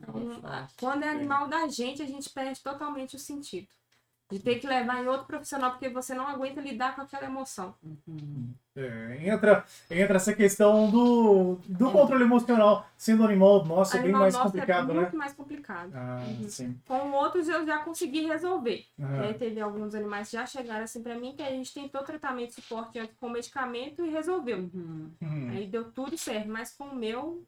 Então, 0.00 0.68
quando 0.78 1.02
é 1.04 1.08
animal 1.08 1.48
da 1.48 1.66
gente, 1.68 2.02
a 2.02 2.06
gente 2.06 2.30
perde 2.30 2.62
totalmente 2.62 3.16
o 3.16 3.18
sentido. 3.18 3.68
De 4.30 4.38
ter 4.38 4.58
que 4.58 4.66
levar 4.66 5.02
em 5.02 5.08
outro 5.08 5.26
profissional, 5.26 5.70
porque 5.70 5.88
você 5.88 6.14
não 6.14 6.26
aguenta 6.26 6.60
lidar 6.60 6.94
com 6.94 7.00
aquela 7.00 7.24
emoção. 7.24 7.74
Uhum. 7.82 8.52
É, 8.76 9.28
entra, 9.28 9.64
entra 9.90 10.16
essa 10.16 10.32
questão 10.32 10.88
do, 10.90 11.58
do 11.66 11.90
controle 11.90 12.22
emocional. 12.22 12.86
Sendo 12.96 13.24
animal 13.24 13.64
nosso, 13.64 13.96
é 13.96 14.00
bem 14.00 14.04
animal 14.04 14.22
mais 14.22 14.34
nosso 14.34 14.52
complicado, 14.52 14.90
é 14.90 14.94
né? 14.94 15.00
muito 15.00 15.16
mais 15.16 15.32
complicado. 15.32 15.90
Ah, 15.94 16.22
sim. 16.48 16.78
Com 16.86 17.10
outros 17.12 17.48
eu 17.48 17.66
já 17.66 17.78
consegui 17.78 18.26
resolver. 18.26 18.84
Aí 19.00 19.34
teve 19.34 19.60
alguns 19.60 19.94
animais 19.94 20.28
que 20.30 20.36
já 20.36 20.46
chegaram 20.46 20.84
assim 20.84 21.02
pra 21.02 21.18
mim 21.18 21.34
que 21.34 21.42
a 21.42 21.50
gente 21.50 21.74
tentou 21.74 22.02
tratamento 22.02 22.50
e 22.50 22.54
suporte 22.54 23.00
com 23.18 23.28
medicamento 23.28 24.04
e 24.04 24.10
resolveu. 24.10 24.58
Uhum. 24.58 25.10
Uhum, 25.20 25.50
Aí 25.50 25.66
deu 25.66 25.90
tudo 25.90 26.16
certo, 26.16 26.48
mas 26.48 26.72
com 26.72 26.84
o 26.84 26.94
meu, 26.94 27.42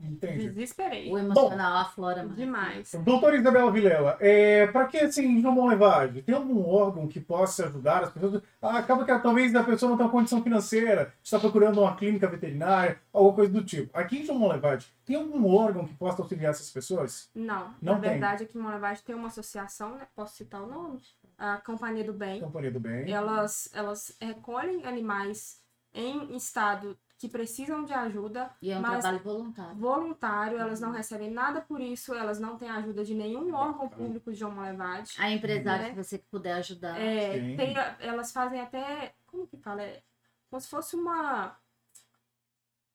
entendi. 0.00 0.48
desesperei. 0.48 1.10
O 1.10 1.18
emocional 1.18 1.78
aflora 1.78 2.22
mais. 2.24 2.36
Demais. 2.36 2.94
Doutora 3.04 3.36
Isabela 3.36 3.70
Vilela, 3.70 4.16
é, 4.20 4.66
para 4.68 4.86
que 4.86 4.98
assim, 4.98 5.40
João 5.40 5.54
Bom 5.54 5.66
Levade, 5.68 6.22
tem 6.22 6.34
algum 6.34 6.64
órgão 6.68 7.06
que 7.08 7.20
possa 7.20 7.66
ajudar 7.66 8.04
as 8.04 8.10
pessoas? 8.12 8.42
Ah, 8.60 8.78
acaba 8.78 9.04
que 9.04 9.18
talvez 9.22 9.54
a 9.54 9.64
pessoa 9.64 9.90
não 9.90 9.96
tenha 9.96 10.08
condição 10.08 10.42
financeira, 10.42 11.12
está 11.22 11.38
procurando 11.38 11.80
uma 11.80 11.96
clínica 11.96 12.26
veterinária, 12.28 13.00
alguma 13.12 13.34
coisa 13.34 13.52
do 13.52 13.64
tipo. 13.64 13.96
Aqui 13.96 14.18
em 14.18 14.24
João 14.26 14.38
Bom 14.40 14.48
Levade, 14.52 14.86
tem 15.04 15.16
algum 15.16 15.46
órgão 15.54 15.86
que 15.86 15.94
possa 15.94 16.22
auxiliar 16.22 16.50
essas 16.50 16.70
pessoas? 16.70 17.30
Não, 17.34 17.74
Não 17.80 17.94
na 17.94 18.00
tem. 18.00 18.10
verdade 18.10 18.44
aqui 18.44 18.58
em 18.58 18.60
Monavade 18.60 19.02
tem 19.02 19.14
uma 19.14 19.28
associação, 19.28 19.94
né? 19.94 20.06
Posso 20.14 20.36
citar 20.36 20.62
o 20.62 20.66
nome? 20.66 21.00
A 21.38 21.56
Companhia 21.58 22.04
do 22.04 22.12
Bem. 22.12 22.40
Companhia 22.40 22.70
do 22.70 22.80
Bem. 22.80 23.10
Elas, 23.10 23.70
elas 23.72 24.16
recolhem 24.20 24.84
animais 24.84 25.60
em 25.94 26.36
estado 26.36 26.98
que 27.18 27.28
precisam 27.28 27.84
de 27.84 27.92
ajuda, 27.92 28.48
E 28.62 28.70
é 28.70 28.78
um 28.78 28.80
Mas- 28.80 29.00
trabalho 29.02 29.22
voluntário. 29.22 29.74
voluntário, 29.74 30.58
elas 30.58 30.80
não 30.80 30.92
recebem 30.92 31.30
nada 31.30 31.60
por 31.60 31.80
isso, 31.80 32.14
elas 32.14 32.38
não 32.38 32.56
têm 32.56 32.70
ajuda 32.70 33.04
de 33.04 33.12
nenhum 33.12 33.52
órgão 33.52 33.88
público 33.88 34.30
de 34.32 34.38
João 34.38 34.52
Monavade. 34.52 35.14
A 35.18 35.28
empresária, 35.30 35.88
Né? 35.88 35.90
se 35.90 35.96
você 36.04 36.18
puder 36.30 36.52
ajudar. 36.54 36.96
É, 37.00 37.56
tem 37.56 37.74
elas 37.98 38.30
fazem 38.30 38.60
até. 38.60 39.14
Como 39.26 39.46
que 39.48 39.56
fala? 39.56 39.82
É 39.82 40.00
como 40.48 40.60
se 40.60 40.68
fosse 40.68 40.94
uma. 40.96 41.58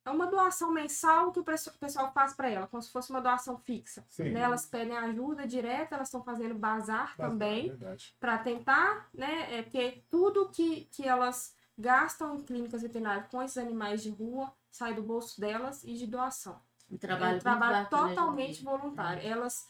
É 0.05 0.09
uma 0.09 0.27
doação 0.27 0.69
mensal 0.71 1.31
que 1.31 1.39
o 1.39 1.45
pessoal 1.45 2.11
faz 2.13 2.33
para 2.33 2.49
ela, 2.49 2.67
como 2.67 2.81
se 2.83 2.91
fosse 2.91 3.09
uma 3.09 3.21
doação 3.21 3.57
fixa. 3.57 4.05
Sim. 4.09 4.31
Né? 4.31 4.41
Elas 4.41 4.65
pedem 4.65 4.97
ajuda 4.97 5.47
direta, 5.47 5.95
elas 5.95 6.09
estão 6.09 6.21
fazendo 6.21 6.55
bazar 6.55 7.07
Bastante, 7.17 7.29
também, 7.29 7.67
verdade. 7.69 8.13
para 8.19 8.37
tentar, 8.37 9.07
né? 9.13 9.59
É, 9.59 9.61
porque 9.63 10.03
tudo 10.09 10.49
que, 10.49 10.85
que 10.91 11.07
elas 11.07 11.55
gastam 11.77 12.35
em 12.35 12.41
clínicas 12.43 12.81
veterinárias 12.81 13.27
com 13.29 13.41
esses 13.41 13.57
animais 13.57 14.01
de 14.03 14.09
rua 14.09 14.51
sai 14.69 14.93
do 14.93 15.03
bolso 15.03 15.39
delas 15.39 15.83
e 15.83 15.93
de 15.93 16.07
doação. 16.07 16.59
Um 16.91 16.95
É 16.95 16.97
trabalho, 16.97 17.25
um 17.25 17.29
muito 17.31 17.43
trabalho 17.43 17.83
bacana, 17.83 18.09
totalmente 18.09 18.53
gente. 18.55 18.63
voluntário. 18.63 19.21
Elas, 19.27 19.67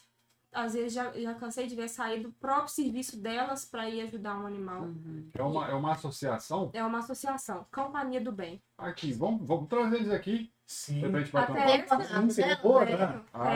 às 0.52 0.74
vezes, 0.74 0.92
já, 0.92 1.10
já 1.12 1.34
cansei 1.34 1.66
de 1.66 1.74
ver 1.74 1.88
sair 1.88 2.22
do 2.22 2.32
próprio 2.32 2.68
serviço 2.68 3.20
delas 3.20 3.64
para 3.64 3.88
ir 3.88 4.02
ajudar 4.02 4.38
um 4.38 4.46
animal. 4.46 4.82
Uhum. 4.82 5.30
É 5.34 5.42
uma, 5.42 5.68
é 5.68 5.74
uma 5.74 5.92
associação? 5.92 6.70
É 6.72 6.84
uma 6.84 6.98
associação, 6.98 7.66
Companhia 7.72 8.20
do 8.20 8.32
Bem. 8.32 8.62
Aqui, 8.78 9.12
vamos, 9.12 9.46
vamos 9.46 9.68
trazer 9.68 9.96
eles 9.96 10.10
aqui. 10.12 10.52
Sim. 10.66 10.94
De 10.94 11.00
repente 11.00 11.30
bater 11.30 11.52
um 11.52 11.54
Até 11.62 11.82
papo. 11.82 12.02
essa, 12.02 12.20
Sim, 12.22 12.30
seria 12.30 12.56
dela, 12.56 12.62
boa, 12.62 12.86
tenho, 12.86 12.98
né? 12.98 13.24
Ah, 13.34 13.54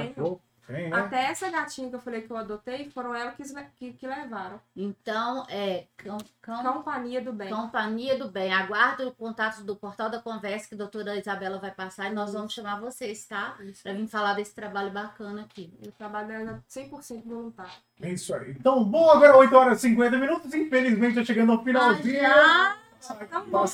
Tem, 0.68 0.90
né? 0.90 0.96
Até 0.96 1.24
essa 1.30 1.50
gatinha 1.50 1.88
que 1.88 1.96
eu 1.96 2.00
falei 2.00 2.20
que 2.20 2.30
eu 2.30 2.36
adotei, 2.36 2.90
foram 2.90 3.14
elas 3.14 3.34
que, 3.34 3.42
que, 3.78 3.92
que 3.94 4.06
levaram. 4.06 4.60
Então, 4.76 5.44
é 5.48 5.86
cam- 5.96 6.18
cam- 6.42 6.62
Companhia 6.74 7.22
do 7.22 7.32
Bem. 7.32 7.48
Companhia 7.48 8.18
do 8.18 8.28
Bem. 8.30 8.52
Aguardo 8.52 9.08
o 9.08 9.12
contato 9.14 9.62
do 9.64 9.74
Portal 9.74 10.10
da 10.10 10.20
Conversa 10.20 10.68
que 10.68 10.74
a 10.74 10.78
doutora 10.78 11.16
Isabela 11.16 11.58
vai 11.58 11.70
passar 11.70 12.10
e 12.10 12.14
nós 12.14 12.34
vamos 12.34 12.52
chamar 12.52 12.78
vocês, 12.80 13.24
tá? 13.24 13.56
Pra 13.82 13.94
vir 13.94 14.06
falar 14.06 14.34
desse 14.34 14.54
trabalho 14.54 14.90
bacana 14.90 15.40
aqui. 15.42 15.72
O 15.86 15.90
trabalho 15.92 16.28
dela 16.28 16.62
é 16.62 16.80
100% 16.80 17.22
voluntário. 17.24 17.72
É 18.02 18.10
isso 18.12 18.34
aí. 18.34 18.50
Então, 18.50 18.84
bom, 18.84 19.10
agora 19.10 19.36
8 19.38 19.56
horas 19.56 19.78
e 19.78 19.88
50 19.88 20.18
minutos. 20.18 20.52
Infelizmente, 20.52 21.14
já 21.14 21.24
chegando 21.24 21.52
ao 21.52 21.64
finalzinho. 21.64 22.20
Ah, 22.26 22.76
Tá 23.30 23.40
bom. 23.40 23.64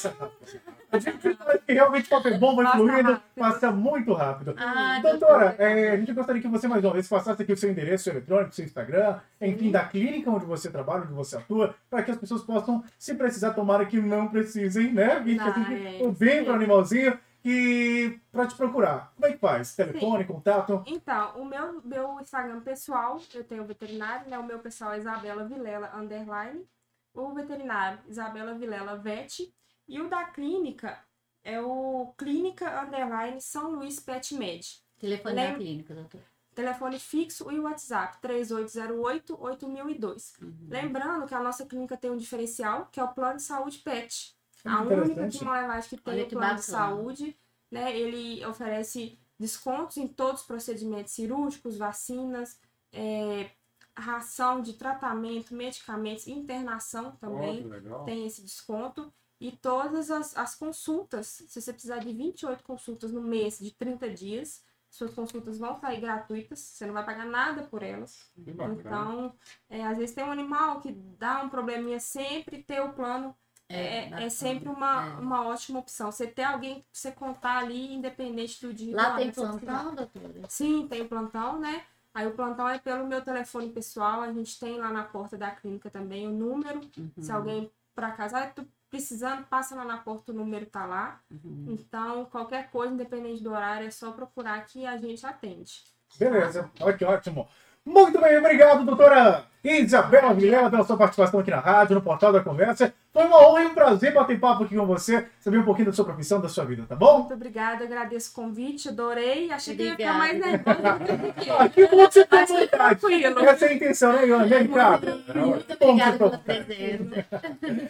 A 0.94 0.98
gente 0.98 1.36
realmente 1.68 2.06
o 2.06 2.10
papo 2.10 2.38
bom, 2.38 2.56
vai 2.56 2.64
Passa 2.64 2.78
fluindo, 2.78 3.22
passa 3.36 3.70
muito 3.70 4.12
rápido. 4.12 4.54
Ah, 4.56 5.00
Doutora, 5.02 5.56
é, 5.58 5.90
a 5.90 5.96
gente 5.96 6.12
gostaria 6.12 6.40
que 6.40 6.48
você 6.48 6.68
mais 6.68 6.84
uma 6.84 6.92
vez 6.92 7.08
passasse 7.08 7.42
aqui 7.42 7.52
o 7.52 7.56
seu 7.56 7.70
endereço 7.70 8.10
eletrônico, 8.10 8.54
seu 8.54 8.64
Instagram, 8.64 9.18
enfim, 9.40 9.70
da 9.70 9.84
clínica 9.84 10.30
onde 10.30 10.44
você 10.44 10.70
trabalha, 10.70 11.02
onde 11.02 11.12
você 11.12 11.36
atua, 11.36 11.74
para 11.90 12.02
que 12.02 12.10
as 12.10 12.16
pessoas 12.16 12.42
possam, 12.42 12.84
se 12.98 13.14
precisar, 13.14 13.52
tomara 13.52 13.86
que 13.86 14.00
não 14.00 14.28
precisem, 14.28 14.92
né? 14.92 15.22
Gente 15.24 15.42
sempre 15.42 15.98
é, 16.00 16.02
o 16.02 16.12
bem 16.12 16.38
sim. 16.38 16.44
para 16.44 16.52
o 16.52 16.56
animalzinho 16.56 17.18
e 17.44 18.18
para 18.32 18.46
te 18.46 18.56
procurar. 18.56 19.12
Como 19.14 19.26
é 19.26 19.32
que 19.32 19.38
faz? 19.38 19.76
Telefone, 19.76 20.24
contato? 20.24 20.82
Então, 20.86 21.36
o 21.36 21.44
meu, 21.44 21.82
meu 21.84 22.20
Instagram 22.20 22.60
pessoal, 22.60 23.20
eu 23.34 23.44
tenho 23.44 23.62
o 23.62 23.66
veterinário, 23.66 24.28
né? 24.30 24.38
O 24.38 24.46
meu 24.46 24.58
pessoal 24.58 24.92
é 24.92 24.98
Isabela 24.98 25.44
Vilela 25.44 25.92
Underline. 25.94 26.66
O 27.12 27.32
veterinário, 27.32 27.98
Isabela 28.08 28.54
Vilela 28.54 28.96
Vet. 28.96 29.52
E 29.86 30.00
o 30.00 30.08
da 30.08 30.24
clínica 30.24 30.98
é 31.42 31.60
o 31.60 32.12
Clínica 32.16 32.82
Underline 32.82 33.40
São 33.40 33.72
Luís 33.72 34.00
Pet 34.00 34.34
Med. 34.34 34.82
telefone 34.98 35.34
da 35.34 35.42
Lembra- 35.42 35.58
clínica, 35.58 35.94
doutora. 35.94 36.24
Telefone 36.54 36.98
fixo 37.00 37.50
e 37.50 37.58
WhatsApp 37.58 38.18
3808-8002. 38.22 40.34
Uhum. 40.40 40.54
Lembrando 40.68 41.26
que 41.26 41.34
a 41.34 41.42
nossa 41.42 41.66
clínica 41.66 41.96
tem 41.96 42.10
um 42.10 42.16
diferencial, 42.16 42.86
que 42.92 43.00
é 43.00 43.04
o 43.04 43.12
plano 43.12 43.36
de 43.36 43.42
saúde 43.42 43.78
PET. 43.78 44.34
A 44.64 44.78
Muito 44.78 44.92
única 44.92 45.04
interessante. 45.12 45.38
que 45.38 45.44
Malevade 45.44 45.88
que 45.88 45.96
tem 45.96 46.14
Olha 46.14 46.24
o 46.24 46.28
plano 46.28 46.54
de 46.54 46.62
saúde, 46.62 47.36
né? 47.70 47.98
Ele 47.98 48.44
oferece 48.46 49.18
descontos 49.38 49.96
em 49.96 50.06
todos 50.06 50.42
os 50.42 50.46
procedimentos 50.46 51.12
cirúrgicos, 51.12 51.76
vacinas, 51.76 52.58
é, 52.92 53.50
ração 53.96 54.62
de 54.62 54.74
tratamento, 54.74 55.52
medicamentos, 55.54 56.28
internação 56.28 57.16
também 57.16 57.64
legal. 57.64 58.04
tem 58.04 58.26
esse 58.26 58.42
desconto. 58.42 59.12
E 59.40 59.52
todas 59.52 60.10
as, 60.10 60.36
as 60.36 60.54
consultas, 60.54 61.26
se 61.48 61.60
você 61.60 61.72
precisar 61.72 61.98
de 61.98 62.12
28 62.12 62.62
consultas 62.64 63.12
no 63.12 63.20
mês 63.20 63.58
de 63.58 63.70
30 63.72 64.08
dias, 64.10 64.62
suas 64.88 65.12
consultas 65.12 65.58
vão 65.58 65.78
sair 65.80 66.00
gratuitas, 66.00 66.60
você 66.60 66.86
não 66.86 66.94
vai 66.94 67.04
pagar 67.04 67.26
nada 67.26 67.62
por 67.64 67.82
elas. 67.82 68.30
Que. 68.44 68.50
Então, 68.50 69.34
é, 69.68 69.84
às 69.84 69.98
vezes 69.98 70.14
tem 70.14 70.24
um 70.24 70.30
animal 70.30 70.80
que 70.80 70.92
dá 70.92 71.42
um 71.42 71.48
probleminha, 71.48 71.98
sempre 71.98 72.62
ter 72.62 72.80
o 72.80 72.92
plano 72.92 73.36
é, 73.68 74.04
é 74.06 74.10
bacana. 74.10 74.30
sempre 74.30 74.68
uma, 74.68 75.04
É. 75.06 75.10
uma 75.20 75.46
ótima 75.46 75.80
opção. 75.80 76.12
Você 76.12 76.26
ter 76.28 76.44
alguém 76.44 76.76
pra 76.76 76.84
você 76.92 77.10
contar 77.10 77.58
ali, 77.58 77.92
independente 77.92 78.64
do 78.64 78.72
dia. 78.72 78.94
Lá 78.94 79.16
tem 79.16 79.30
que 79.30 79.34
plantão, 79.34 79.94
doutora? 79.94 80.42
Sim, 80.48 80.86
tem 80.88 81.08
plantão, 81.08 81.58
né? 81.58 81.84
Aí 82.14 82.26
o 82.28 82.34
plantão 82.34 82.68
é 82.68 82.78
pelo 82.78 83.06
meu 83.08 83.20
telefone 83.20 83.70
pessoal, 83.72 84.20
a 84.20 84.32
gente 84.32 84.60
tem 84.60 84.78
lá 84.78 84.92
na 84.92 85.02
porta 85.02 85.36
da 85.36 85.50
clínica 85.50 85.90
também 85.90 86.28
o 86.28 86.30
número. 86.30 86.80
Se 87.18 87.30
Uhum. 87.32 87.36
alguém 87.36 87.70
por 87.92 88.04
acaso, 88.04 88.36
ah, 88.36 88.52
precisando, 88.94 89.44
passa 89.46 89.74
lá 89.74 89.84
na 89.84 89.98
porta, 89.98 90.30
o 90.30 90.34
número 90.34 90.66
tá 90.66 90.86
lá. 90.86 91.20
Uhum. 91.28 91.66
Então, 91.68 92.26
qualquer 92.26 92.70
coisa, 92.70 92.94
independente 92.94 93.42
do 93.42 93.50
horário, 93.50 93.88
é 93.88 93.90
só 93.90 94.12
procurar 94.12 94.64
que 94.66 94.86
a 94.86 94.96
gente 94.96 95.26
atende. 95.26 95.82
Beleza, 96.16 96.70
olha 96.80 96.96
que 96.96 97.04
ótimo. 97.04 97.48
Muito 97.84 98.20
bem, 98.20 98.38
obrigado, 98.38 98.84
doutora 98.86 99.44
Isabela 99.64 100.34
Vilela, 100.34 100.70
pela 100.70 100.84
sua 100.84 100.96
participação 100.96 101.40
aqui 101.40 101.50
na 101.50 101.58
rádio, 101.60 101.94
no 101.94 102.02
Portal 102.02 102.32
da 102.32 102.40
Conversa. 102.40 102.92
Foi 103.12 103.24
uma 103.24 103.48
honra 103.48 103.62
e 103.62 103.66
um 103.66 103.74
prazer 103.74 104.12
bater 104.12 104.38
papo 104.40 104.64
aqui 104.64 104.76
com 104.76 104.84
você, 104.86 105.24
saber 105.40 105.58
um 105.58 105.62
pouquinho 105.64 105.86
da 105.86 105.92
sua 105.92 106.04
profissão, 106.04 106.40
da 106.40 106.48
sua 106.48 106.64
vida, 106.64 106.84
tá 106.88 106.96
bom? 106.96 107.20
Muito 107.20 107.34
obrigada, 107.34 107.84
agradeço 107.84 108.32
o 108.32 108.34
convite, 108.34 108.88
adorei. 108.88 109.52
Achei 109.52 109.76
que 109.76 109.84
ia 109.84 109.96
ficar 109.96 110.14
mais 110.14 110.36
nervosa 110.38 110.98
do 110.98 111.04
que 111.04 111.32
fiquei. 111.40 111.52
Ah, 111.56 111.68
que 111.68 111.86
bom 111.86 112.08
que 112.08 112.12
você 112.12 112.26
foi 112.26 112.44
vontade. 112.46 112.68
tranquilo. 112.68 113.38
Essa 113.40 113.66
é 113.66 113.68
a 113.68 113.74
intenção, 113.74 114.12
né, 114.14 114.26
Ione? 114.26 114.48
Vem 114.48 114.66
cá. 114.66 115.00
Muito 115.34 115.66
Bom 115.68 115.76
que 115.78 115.84
obrigada 115.84 116.18
pela 116.18 116.30
tá- 116.30 116.38
presença. 116.38 117.24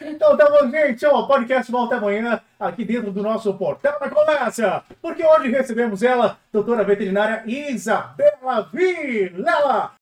Então 0.07 0.37
tá 0.37 0.51
bom, 0.51 0.71
gente. 0.71 1.07
Ó, 1.07 1.21
o 1.21 1.27
podcast 1.27 1.73
volta 1.73 1.97
amanhã 1.97 2.41
aqui 2.61 2.85
dentro 2.85 3.11
do 3.11 3.23
nosso 3.23 3.53
Portal 3.55 3.99
da 3.99 4.11
Conversa. 4.11 4.85
Porque 5.01 5.25
hoje 5.25 5.49
recebemos 5.49 6.03
ela, 6.03 6.37
doutora 6.53 6.85
veterinária 6.85 7.43
Isabela 7.47 8.69
Vilela. 8.73 9.93